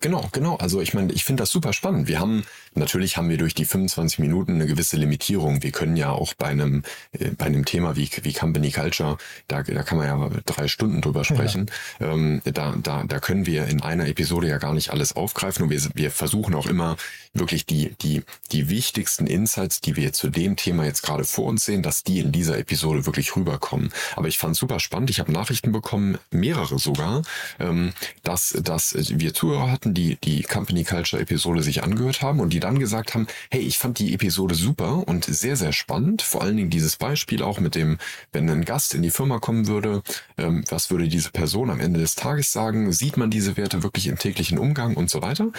Genau, 0.00 0.28
genau. 0.32 0.56
Also 0.56 0.80
ich 0.80 0.92
meine, 0.92 1.12
ich 1.12 1.24
finde 1.24 1.42
das 1.42 1.50
super 1.50 1.72
spannend. 1.72 2.08
Wir 2.08 2.20
haben, 2.20 2.44
natürlich 2.74 3.16
haben 3.16 3.30
wir 3.30 3.38
durch 3.38 3.54
die 3.54 3.64
25 3.64 4.18
Minuten 4.18 4.54
eine 4.54 4.66
gewisse 4.66 4.96
Limitierung. 4.96 5.62
Wir 5.62 5.72
können 5.72 5.96
ja 5.96 6.10
auch 6.10 6.34
bei 6.34 6.48
einem, 6.48 6.82
äh, 7.12 7.30
bei 7.30 7.46
einem 7.46 7.64
Thema 7.64 7.96
wie, 7.96 8.10
wie 8.22 8.32
Company 8.32 8.70
Culture, 8.70 9.16
da, 9.48 9.62
da 9.62 9.82
kann 9.82 9.98
man 9.98 10.06
ja 10.06 10.30
drei 10.44 10.68
Stunden 10.68 11.00
drüber 11.00 11.24
sprechen. 11.24 11.70
Ja. 12.00 12.12
Ähm, 12.12 12.42
da, 12.44 12.74
da, 12.82 13.04
da 13.04 13.18
können 13.18 13.46
wir 13.46 13.66
in 13.66 13.82
einer 13.82 14.06
Episode 14.06 14.48
ja 14.48 14.58
gar 14.58 14.74
nicht 14.74 14.90
alles 14.90 15.16
aufgreifen 15.16 15.64
und 15.64 15.70
wir, 15.70 15.80
wir 15.94 16.10
versuchen 16.10 16.54
auch 16.54 16.66
immer 16.66 16.96
wirklich 17.34 17.66
die, 17.66 17.94
die, 18.00 18.22
die 18.52 18.68
wichtigsten 18.68 19.26
Insights, 19.26 19.80
die 19.80 19.96
wir 19.96 20.12
zu 20.12 20.28
dem 20.28 20.56
Thema 20.56 20.84
jetzt 20.84 21.02
gerade 21.02 21.24
vor 21.24 21.46
uns 21.46 21.64
sehen, 21.64 21.82
dass 21.82 22.04
die 22.04 22.20
in 22.20 22.30
dieser 22.30 22.58
Episode 22.58 23.06
wirklich 23.06 23.34
rüberkommen. 23.36 23.92
Aber 24.16 24.28
ich 24.28 24.38
fand 24.38 24.56
super 24.56 24.80
spannend. 24.80 25.10
Ich 25.10 25.18
habe 25.18 25.32
Nachrichten 25.32 25.72
bekommen, 25.72 26.18
mehrere 26.30 26.78
sogar, 26.78 27.22
ähm, 27.58 27.92
dass, 28.22 28.56
dass 28.62 28.94
wir 29.18 29.34
Zuhörer 29.34 29.73
hatten, 29.74 29.92
die 29.92 30.16
die 30.24 30.42
Company 30.42 30.84
Culture 30.84 31.20
Episode 31.20 31.62
sich 31.62 31.82
angehört 31.82 32.22
haben 32.22 32.40
und 32.40 32.52
die 32.52 32.60
dann 32.60 32.78
gesagt 32.78 33.14
haben, 33.14 33.26
hey, 33.50 33.60
ich 33.60 33.76
fand 33.76 33.98
die 33.98 34.14
Episode 34.14 34.54
super 34.54 35.06
und 35.06 35.24
sehr, 35.26 35.56
sehr 35.56 35.72
spannend. 35.72 36.22
Vor 36.22 36.42
allen 36.42 36.56
Dingen 36.56 36.70
dieses 36.70 36.96
Beispiel 36.96 37.42
auch 37.42 37.60
mit 37.60 37.74
dem, 37.74 37.98
wenn 38.32 38.48
ein 38.48 38.64
Gast 38.64 38.94
in 38.94 39.02
die 39.02 39.10
Firma 39.10 39.38
kommen 39.38 39.66
würde, 39.66 40.02
ähm, 40.38 40.64
was 40.70 40.90
würde 40.90 41.08
diese 41.08 41.30
Person 41.30 41.70
am 41.70 41.80
Ende 41.80 42.00
des 42.00 42.14
Tages 42.14 42.52
sagen? 42.52 42.92
Sieht 42.92 43.16
man 43.16 43.30
diese 43.30 43.56
Werte 43.56 43.82
wirklich 43.82 44.06
im 44.06 44.18
täglichen 44.18 44.58
Umgang 44.58 44.94
und 44.94 45.10
so 45.10 45.20
weiter? 45.20 45.50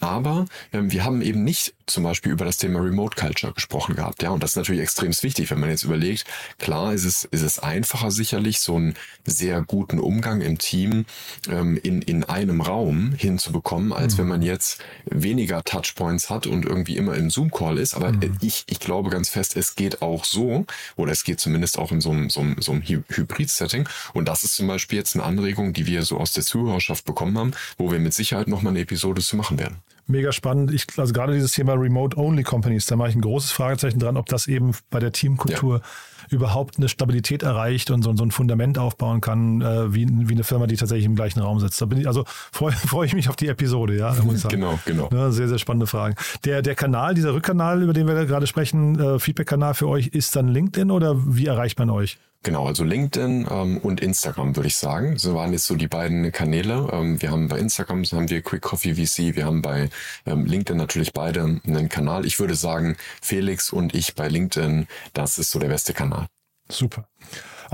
Aber 0.00 0.46
ähm, 0.72 0.90
wir 0.92 1.04
haben 1.04 1.20
eben 1.20 1.44
nicht 1.44 1.74
zum 1.86 2.04
Beispiel 2.04 2.32
über 2.32 2.44
das 2.44 2.56
Thema 2.56 2.80
Remote 2.80 3.16
Culture 3.20 3.52
gesprochen 3.52 3.94
gehabt. 3.94 4.22
Ja, 4.22 4.30
und 4.30 4.42
das 4.42 4.50
ist 4.50 4.56
natürlich 4.56 4.82
extrem 4.82 5.12
wichtig, 5.22 5.50
wenn 5.50 5.60
man 5.60 5.70
jetzt 5.70 5.84
überlegt, 5.84 6.24
klar 6.58 6.92
ist 6.92 7.04
es, 7.04 7.24
ist 7.24 7.42
es 7.42 7.58
einfacher 7.58 8.10
sicherlich, 8.10 8.60
so 8.60 8.76
einen 8.76 8.94
sehr 9.24 9.62
guten 9.62 9.98
Umgang 9.98 10.40
im 10.40 10.58
Team 10.58 11.04
ähm, 11.48 11.78
in, 11.82 12.02
in 12.02 12.24
einem 12.24 12.60
Raum 12.60 13.12
hinzubekommen, 13.12 13.92
als 13.92 14.14
mhm. 14.14 14.18
wenn 14.18 14.28
man 14.28 14.42
jetzt 14.42 14.82
weniger 15.04 15.62
Touchpoints 15.62 16.30
hat 16.30 16.46
und 16.46 16.64
irgendwie 16.64 16.96
immer 16.96 17.14
im 17.14 17.30
Zoom-Call 17.30 17.78
ist. 17.78 17.94
Aber 17.94 18.12
mhm. 18.12 18.36
ich, 18.40 18.64
ich 18.68 18.80
glaube 18.80 19.10
ganz 19.10 19.28
fest, 19.28 19.56
es 19.56 19.74
geht 19.76 20.02
auch 20.02 20.24
so, 20.24 20.66
oder 20.96 21.12
es 21.12 21.24
geht 21.24 21.40
zumindest 21.40 21.78
auch 21.78 21.92
in 21.92 22.00
so 22.00 22.10
einem, 22.10 22.30
so 22.30 22.40
einem, 22.40 22.60
so 22.60 22.72
einem 22.72 22.82
Hybrid-Setting. 22.82 23.88
Und 24.12 24.28
das 24.28 24.44
ist 24.44 24.54
zum 24.56 24.66
Beispiel 24.66 24.98
jetzt 24.98 25.14
eine 25.14 25.24
Anregung, 25.24 25.72
die 25.72 25.86
wir 25.86 26.02
so 26.02 26.18
aus 26.18 26.32
der 26.32 26.44
Zuhörerschaft 26.44 27.04
bekommen 27.04 27.38
haben, 27.38 27.52
wo 27.78 27.92
wir 27.92 27.98
mit 27.98 28.14
Sicherheit 28.14 28.48
nochmal 28.48 28.72
eine 28.72 28.80
Episode 28.80 29.22
zu 29.22 29.36
machen 29.36 29.58
werden 29.58 29.82
mega 30.06 30.32
spannend. 30.32 30.72
Ich, 30.72 30.86
also 30.96 31.12
gerade 31.12 31.32
dieses 31.32 31.52
Thema 31.52 31.74
Remote-Only-Companies, 31.74 32.86
da 32.86 32.96
mache 32.96 33.10
ich 33.10 33.14
ein 33.14 33.20
großes 33.20 33.52
Fragezeichen 33.52 33.98
dran, 33.98 34.16
ob 34.16 34.26
das 34.26 34.46
eben 34.46 34.72
bei 34.90 35.00
der 35.00 35.12
Teamkultur 35.12 35.78
ja. 35.78 36.28
überhaupt 36.30 36.76
eine 36.76 36.88
Stabilität 36.88 37.42
erreicht 37.42 37.90
und 37.90 38.02
so, 38.02 38.14
so 38.14 38.24
ein 38.24 38.30
Fundament 38.30 38.78
aufbauen 38.78 39.20
kann, 39.20 39.62
äh, 39.62 39.94
wie, 39.94 40.06
wie 40.08 40.32
eine 40.32 40.44
Firma, 40.44 40.66
die 40.66 40.76
tatsächlich 40.76 41.06
im 41.06 41.16
gleichen 41.16 41.40
Raum 41.40 41.60
sitzt. 41.60 41.80
Da 41.80 41.86
bin 41.86 41.98
ich, 41.98 42.06
also 42.06 42.24
freue 42.26 42.72
freu 42.86 43.04
ich 43.04 43.14
mich 43.14 43.28
auf 43.28 43.36
die 43.36 43.48
Episode, 43.48 43.96
ja, 43.96 44.14
muss 44.22 44.36
ich 44.36 44.40
sagen. 44.42 44.56
Genau, 44.56 44.78
genau. 44.84 45.08
Ja, 45.12 45.30
sehr, 45.30 45.48
sehr 45.48 45.58
spannende 45.58 45.86
Fragen. 45.86 46.14
Der, 46.44 46.62
der 46.62 46.74
Kanal, 46.74 47.14
dieser 47.14 47.34
Rückkanal, 47.34 47.82
über 47.82 47.92
den 47.92 48.06
wir 48.06 48.26
gerade 48.26 48.46
sprechen, 48.46 48.98
äh, 48.98 49.18
Feedback-Kanal 49.18 49.74
für 49.74 49.88
euch, 49.88 50.08
ist 50.08 50.36
dann 50.36 50.48
LinkedIn 50.48 50.90
oder 50.90 51.16
wie 51.26 51.46
erreicht 51.46 51.78
man 51.78 51.90
euch? 51.90 52.18
Genau, 52.44 52.66
also 52.66 52.84
LinkedIn 52.84 53.48
ähm, 53.50 53.78
und 53.78 54.02
Instagram 54.02 54.54
würde 54.54 54.66
ich 54.66 54.76
sagen. 54.76 55.16
So 55.16 55.34
waren 55.34 55.52
jetzt 55.52 55.64
so 55.64 55.76
die 55.76 55.88
beiden 55.88 56.30
Kanäle. 56.30 56.90
Ähm, 56.92 57.20
wir 57.22 57.30
haben 57.30 57.48
bei 57.48 57.58
Instagram 57.58 58.04
haben 58.04 58.28
wir 58.28 58.42
Quick 58.42 58.60
Coffee 58.60 58.94
VC, 58.94 59.34
wir 59.34 59.46
haben 59.46 59.62
bei 59.62 59.88
ähm, 60.26 60.44
LinkedIn 60.44 60.76
natürlich 60.76 61.14
beide 61.14 61.42
einen 61.42 61.88
Kanal. 61.88 62.26
Ich 62.26 62.38
würde 62.38 62.54
sagen, 62.54 62.96
Felix 63.22 63.70
und 63.70 63.94
ich 63.94 64.14
bei 64.14 64.28
LinkedIn, 64.28 64.86
das 65.14 65.38
ist 65.38 65.52
so 65.52 65.58
der 65.58 65.68
beste 65.68 65.94
Kanal. 65.94 66.26
Super. 66.68 67.08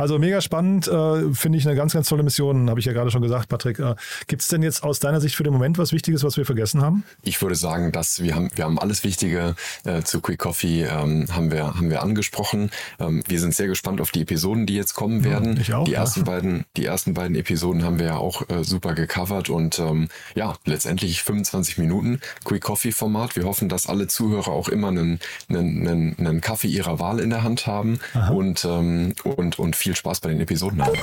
Also 0.00 0.18
mega 0.18 0.40
spannend, 0.40 0.88
äh, 0.88 1.34
finde 1.34 1.58
ich 1.58 1.66
eine 1.66 1.76
ganz, 1.76 1.92
ganz 1.92 2.08
tolle 2.08 2.22
Mission, 2.22 2.70
habe 2.70 2.80
ich 2.80 2.86
ja 2.86 2.94
gerade 2.94 3.10
schon 3.10 3.20
gesagt, 3.20 3.50
Patrick. 3.50 3.78
Äh, 3.78 3.96
Gibt 4.28 4.40
es 4.40 4.48
denn 4.48 4.62
jetzt 4.62 4.82
aus 4.82 4.98
deiner 4.98 5.20
Sicht 5.20 5.36
für 5.36 5.42
den 5.42 5.52
Moment 5.52 5.76
was 5.76 5.92
Wichtiges, 5.92 6.24
was 6.24 6.38
wir 6.38 6.46
vergessen 6.46 6.80
haben? 6.80 7.04
Ich 7.22 7.42
würde 7.42 7.54
sagen, 7.54 7.92
dass 7.92 8.22
wir 8.22 8.34
haben, 8.34 8.50
wir 8.54 8.64
haben 8.64 8.78
alles 8.78 9.04
Wichtige 9.04 9.56
äh, 9.84 10.00
zu 10.00 10.22
Quick 10.22 10.38
Coffee 10.38 10.84
ähm, 10.84 11.26
haben 11.30 11.52
wir, 11.52 11.74
haben 11.74 11.90
wir 11.90 12.02
angesprochen. 12.02 12.70
Ähm, 12.98 13.22
wir 13.28 13.38
sind 13.38 13.54
sehr 13.54 13.66
gespannt 13.66 14.00
auf 14.00 14.10
die 14.10 14.22
Episoden, 14.22 14.64
die 14.64 14.74
jetzt 14.74 14.94
kommen 14.94 15.22
werden. 15.22 15.60
ich 15.60 15.74
auch, 15.74 15.84
die 15.84 15.90
ja. 15.90 15.98
ersten 15.98 16.24
beiden, 16.24 16.64
die 16.78 16.86
ersten 16.86 17.12
beiden 17.12 17.36
Episoden 17.36 17.84
haben 17.84 17.98
wir 17.98 18.06
ja 18.06 18.16
auch 18.16 18.48
äh, 18.48 18.64
super 18.64 18.94
gecovert 18.94 19.50
und 19.50 19.78
ähm, 19.80 20.08
ja, 20.34 20.54
letztendlich 20.64 21.22
25 21.22 21.76
Minuten 21.76 22.20
Quick 22.46 22.62
Coffee 22.62 22.92
Format. 22.92 23.36
Wir 23.36 23.44
hoffen, 23.44 23.68
dass 23.68 23.86
alle 23.86 24.06
Zuhörer 24.06 24.48
auch 24.48 24.70
immer 24.70 24.88
einen, 24.88 25.20
einen, 25.50 25.86
einen, 25.86 26.16
einen 26.18 26.40
Kaffee 26.40 26.68
ihrer 26.68 26.98
Wahl 27.00 27.20
in 27.20 27.28
der 27.28 27.42
Hand 27.42 27.66
haben 27.66 28.00
und, 28.30 28.64
ähm, 28.64 29.12
und, 29.24 29.58
und 29.58 29.76
viel 29.76 29.89
Spaß 29.94 30.20
bei 30.20 30.30
den 30.30 30.40
Episoden 30.40 30.84
haben. 30.84 30.98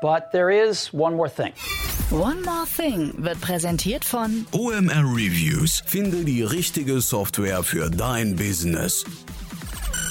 But 0.00 0.30
there 0.30 0.50
is 0.50 0.92
one 0.92 1.16
more 1.16 1.28
thing. 1.28 1.52
One 2.10 2.40
More 2.40 2.64
Thing 2.64 3.12
wird 3.18 3.38
präsentiert 3.42 4.02
von 4.02 4.46
OMR 4.52 5.04
Reviews. 5.14 5.82
Finde 5.84 6.24
die 6.24 6.42
richtige 6.42 7.02
Software 7.02 7.62
für 7.62 7.90
dein 7.90 8.34
Business. 8.34 9.04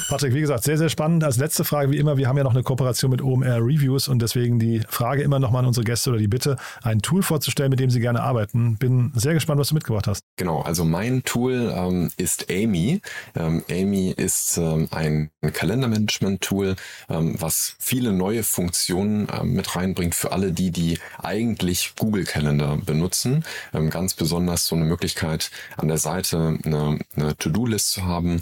Patrick, 0.09 0.33
wie 0.33 0.39
gesagt, 0.39 0.63
sehr, 0.63 0.77
sehr 0.77 0.87
spannend. 0.87 1.25
Als 1.25 1.35
letzte 1.35 1.65
Frage, 1.65 1.91
wie 1.91 1.97
immer, 1.97 2.15
wir 2.15 2.29
haben 2.29 2.37
ja 2.37 2.43
noch 2.45 2.53
eine 2.53 2.63
Kooperation 2.63 3.11
mit 3.11 3.21
OMR 3.21 3.57
Reviews 3.57 4.07
und 4.07 4.21
deswegen 4.21 4.57
die 4.57 4.81
Frage 4.87 5.21
immer 5.21 5.37
nochmal 5.37 5.63
an 5.63 5.67
unsere 5.67 5.83
Gäste 5.83 6.11
oder 6.11 6.19
die 6.19 6.29
Bitte, 6.29 6.55
ein 6.81 7.01
Tool 7.01 7.23
vorzustellen, 7.23 7.69
mit 7.69 7.81
dem 7.81 7.89
sie 7.89 7.99
gerne 7.99 8.23
arbeiten. 8.23 8.77
Bin 8.77 9.11
sehr 9.15 9.33
gespannt, 9.33 9.59
was 9.59 9.67
du 9.69 9.75
mitgebracht 9.75 10.07
hast. 10.07 10.21
Genau, 10.37 10.61
also 10.61 10.85
mein 10.85 11.23
Tool 11.23 11.73
ähm, 11.75 12.09
ist 12.15 12.49
Amy. 12.49 13.01
Ähm, 13.35 13.63
Amy 13.69 14.11
ist 14.15 14.57
ähm, 14.57 14.87
ein 14.91 15.29
Kalendermanagement-Tool, 15.41 16.77
ähm, 17.09 17.35
was 17.37 17.75
viele 17.77 18.13
neue 18.13 18.43
Funktionen 18.43 19.27
ähm, 19.37 19.53
mit 19.53 19.75
reinbringt 19.75 20.15
für 20.15 20.31
alle 20.31 20.53
die, 20.53 20.71
die 20.71 20.99
eigentlich 21.21 21.95
Google-Kalender 21.97 22.77
benutzen. 22.77 23.43
Ähm, 23.73 23.89
ganz 23.89 24.13
besonders 24.13 24.67
so 24.67 24.75
eine 24.77 24.85
Möglichkeit, 24.85 25.51
an 25.75 25.89
der 25.89 25.97
Seite 25.97 26.57
eine, 26.63 26.99
eine 27.17 27.35
To-Do-List 27.35 27.91
zu 27.91 28.05
haben, 28.05 28.41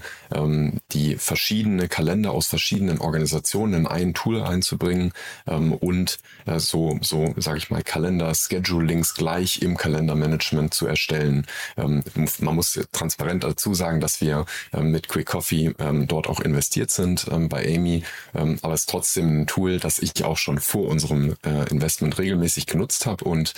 die 0.91 1.15
verschiedene 1.15 1.54
Kalender 1.89 2.31
aus 2.31 2.47
verschiedenen 2.47 2.99
Organisationen 2.99 3.73
in 3.73 3.87
ein 3.87 4.13
Tool 4.13 4.41
einzubringen 4.41 5.13
ähm, 5.47 5.73
und 5.73 6.19
äh, 6.45 6.59
so, 6.59 6.97
so 7.01 7.33
sage 7.37 7.57
ich 7.57 7.69
mal, 7.69 7.83
Kalender-Schedulings 7.83 9.15
gleich 9.15 9.61
im 9.61 9.77
Kalendermanagement 9.77 10.73
zu 10.73 10.87
erstellen. 10.87 11.45
Ähm, 11.77 12.03
man 12.39 12.55
muss 12.55 12.79
transparent 12.91 13.43
dazu 13.43 13.73
sagen, 13.73 13.99
dass 13.99 14.21
wir 14.21 14.45
ähm, 14.73 14.91
mit 14.91 15.07
Quick 15.07 15.27
Coffee 15.27 15.73
ähm, 15.79 16.07
dort 16.07 16.27
auch 16.27 16.39
investiert 16.39 16.91
sind 16.91 17.27
ähm, 17.31 17.49
bei 17.49 17.65
Amy, 17.75 18.03
ähm, 18.33 18.57
aber 18.61 18.73
es 18.73 18.81
ist 18.81 18.89
trotzdem 18.89 19.41
ein 19.41 19.47
Tool, 19.47 19.79
das 19.79 19.99
ich 19.99 20.23
auch 20.23 20.37
schon 20.37 20.59
vor 20.59 20.87
unserem 20.89 21.35
äh, 21.45 21.69
Investment 21.69 22.17
regelmäßig 22.17 22.65
genutzt 22.65 23.05
habe 23.05 23.25
und 23.25 23.53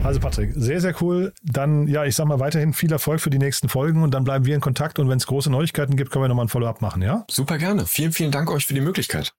Also 0.03 0.19
Patrick, 0.19 0.55
sehr, 0.57 0.81
sehr 0.81 1.01
cool. 1.01 1.33
Dann, 1.45 1.87
ja, 1.87 2.05
ich 2.05 2.17
sag 2.17 2.27
mal 2.27 2.41
weiterhin 2.41 2.73
viel 2.73 2.91
Erfolg 2.91 3.21
für 3.21 3.31
die 3.31 3.39
nächsten 3.39 3.69
Folgen 3.69 4.03
und 4.03 4.13
dann 4.13 4.25
bleiben 4.25 4.45
wir 4.45 4.57
in 4.57 4.61
Kontakt 4.61 4.99
und 4.99 5.09
wenn 5.09 5.19
es 5.19 5.27
große 5.29 5.51
Neuigkeiten 5.51 5.95
gibt, 5.95 6.11
können 6.11 6.25
wir 6.25 6.29
nochmal 6.29 6.47
ein 6.47 6.49
Follow-up 6.49 6.83
machen, 6.83 7.01
ja? 7.01 7.27
Super 7.31 7.59
gerne. 7.59 7.87
Vielen, 7.87 8.11
vielen 8.11 8.33
Dank 8.33 8.51
euch 8.51 8.67
für 8.67 8.75
die 8.75 8.81
Möglichkeit. 8.81 9.35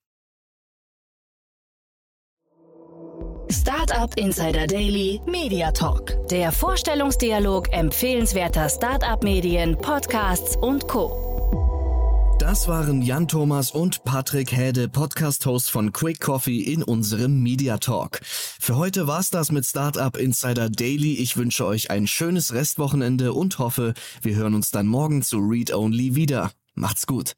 Startup 3.51 4.15
Insider 4.15 4.67
Daily 4.67 5.19
Media 5.25 5.71
Talk. 5.71 6.27
Der 6.29 6.51
Vorstellungsdialog 6.51 7.73
empfehlenswerter 7.73 8.69
Startup-Medien, 8.69 9.75
Podcasts 9.75 10.55
und 10.55 10.87
Co. 10.87 12.37
Das 12.39 12.67
waren 12.67 13.01
Jan 13.01 13.27
Thomas 13.27 13.71
und 13.71 14.03
Patrick 14.03 14.51
Häde, 14.51 14.87
Podcast-Host 14.87 15.71
von 15.71 15.91
Quick 15.91 16.19
Coffee 16.19 16.61
in 16.61 16.83
unserem 16.83 17.41
Media 17.41 17.79
Talk. 17.79 18.19
Für 18.23 18.77
heute 18.77 19.07
war's 19.07 19.31
das 19.31 19.51
mit 19.51 19.65
Startup 19.65 20.15
Insider 20.15 20.69
Daily. 20.69 21.15
Ich 21.15 21.35
wünsche 21.35 21.65
euch 21.65 21.89
ein 21.89 22.05
schönes 22.05 22.53
Restwochenende 22.53 23.33
und 23.33 23.57
hoffe, 23.57 23.95
wir 24.21 24.35
hören 24.35 24.53
uns 24.53 24.69
dann 24.69 24.85
morgen 24.85 25.23
zu 25.23 25.39
Read 25.39 25.73
Only 25.73 26.13
wieder. 26.13 26.51
Macht's 26.75 27.07
gut. 27.07 27.33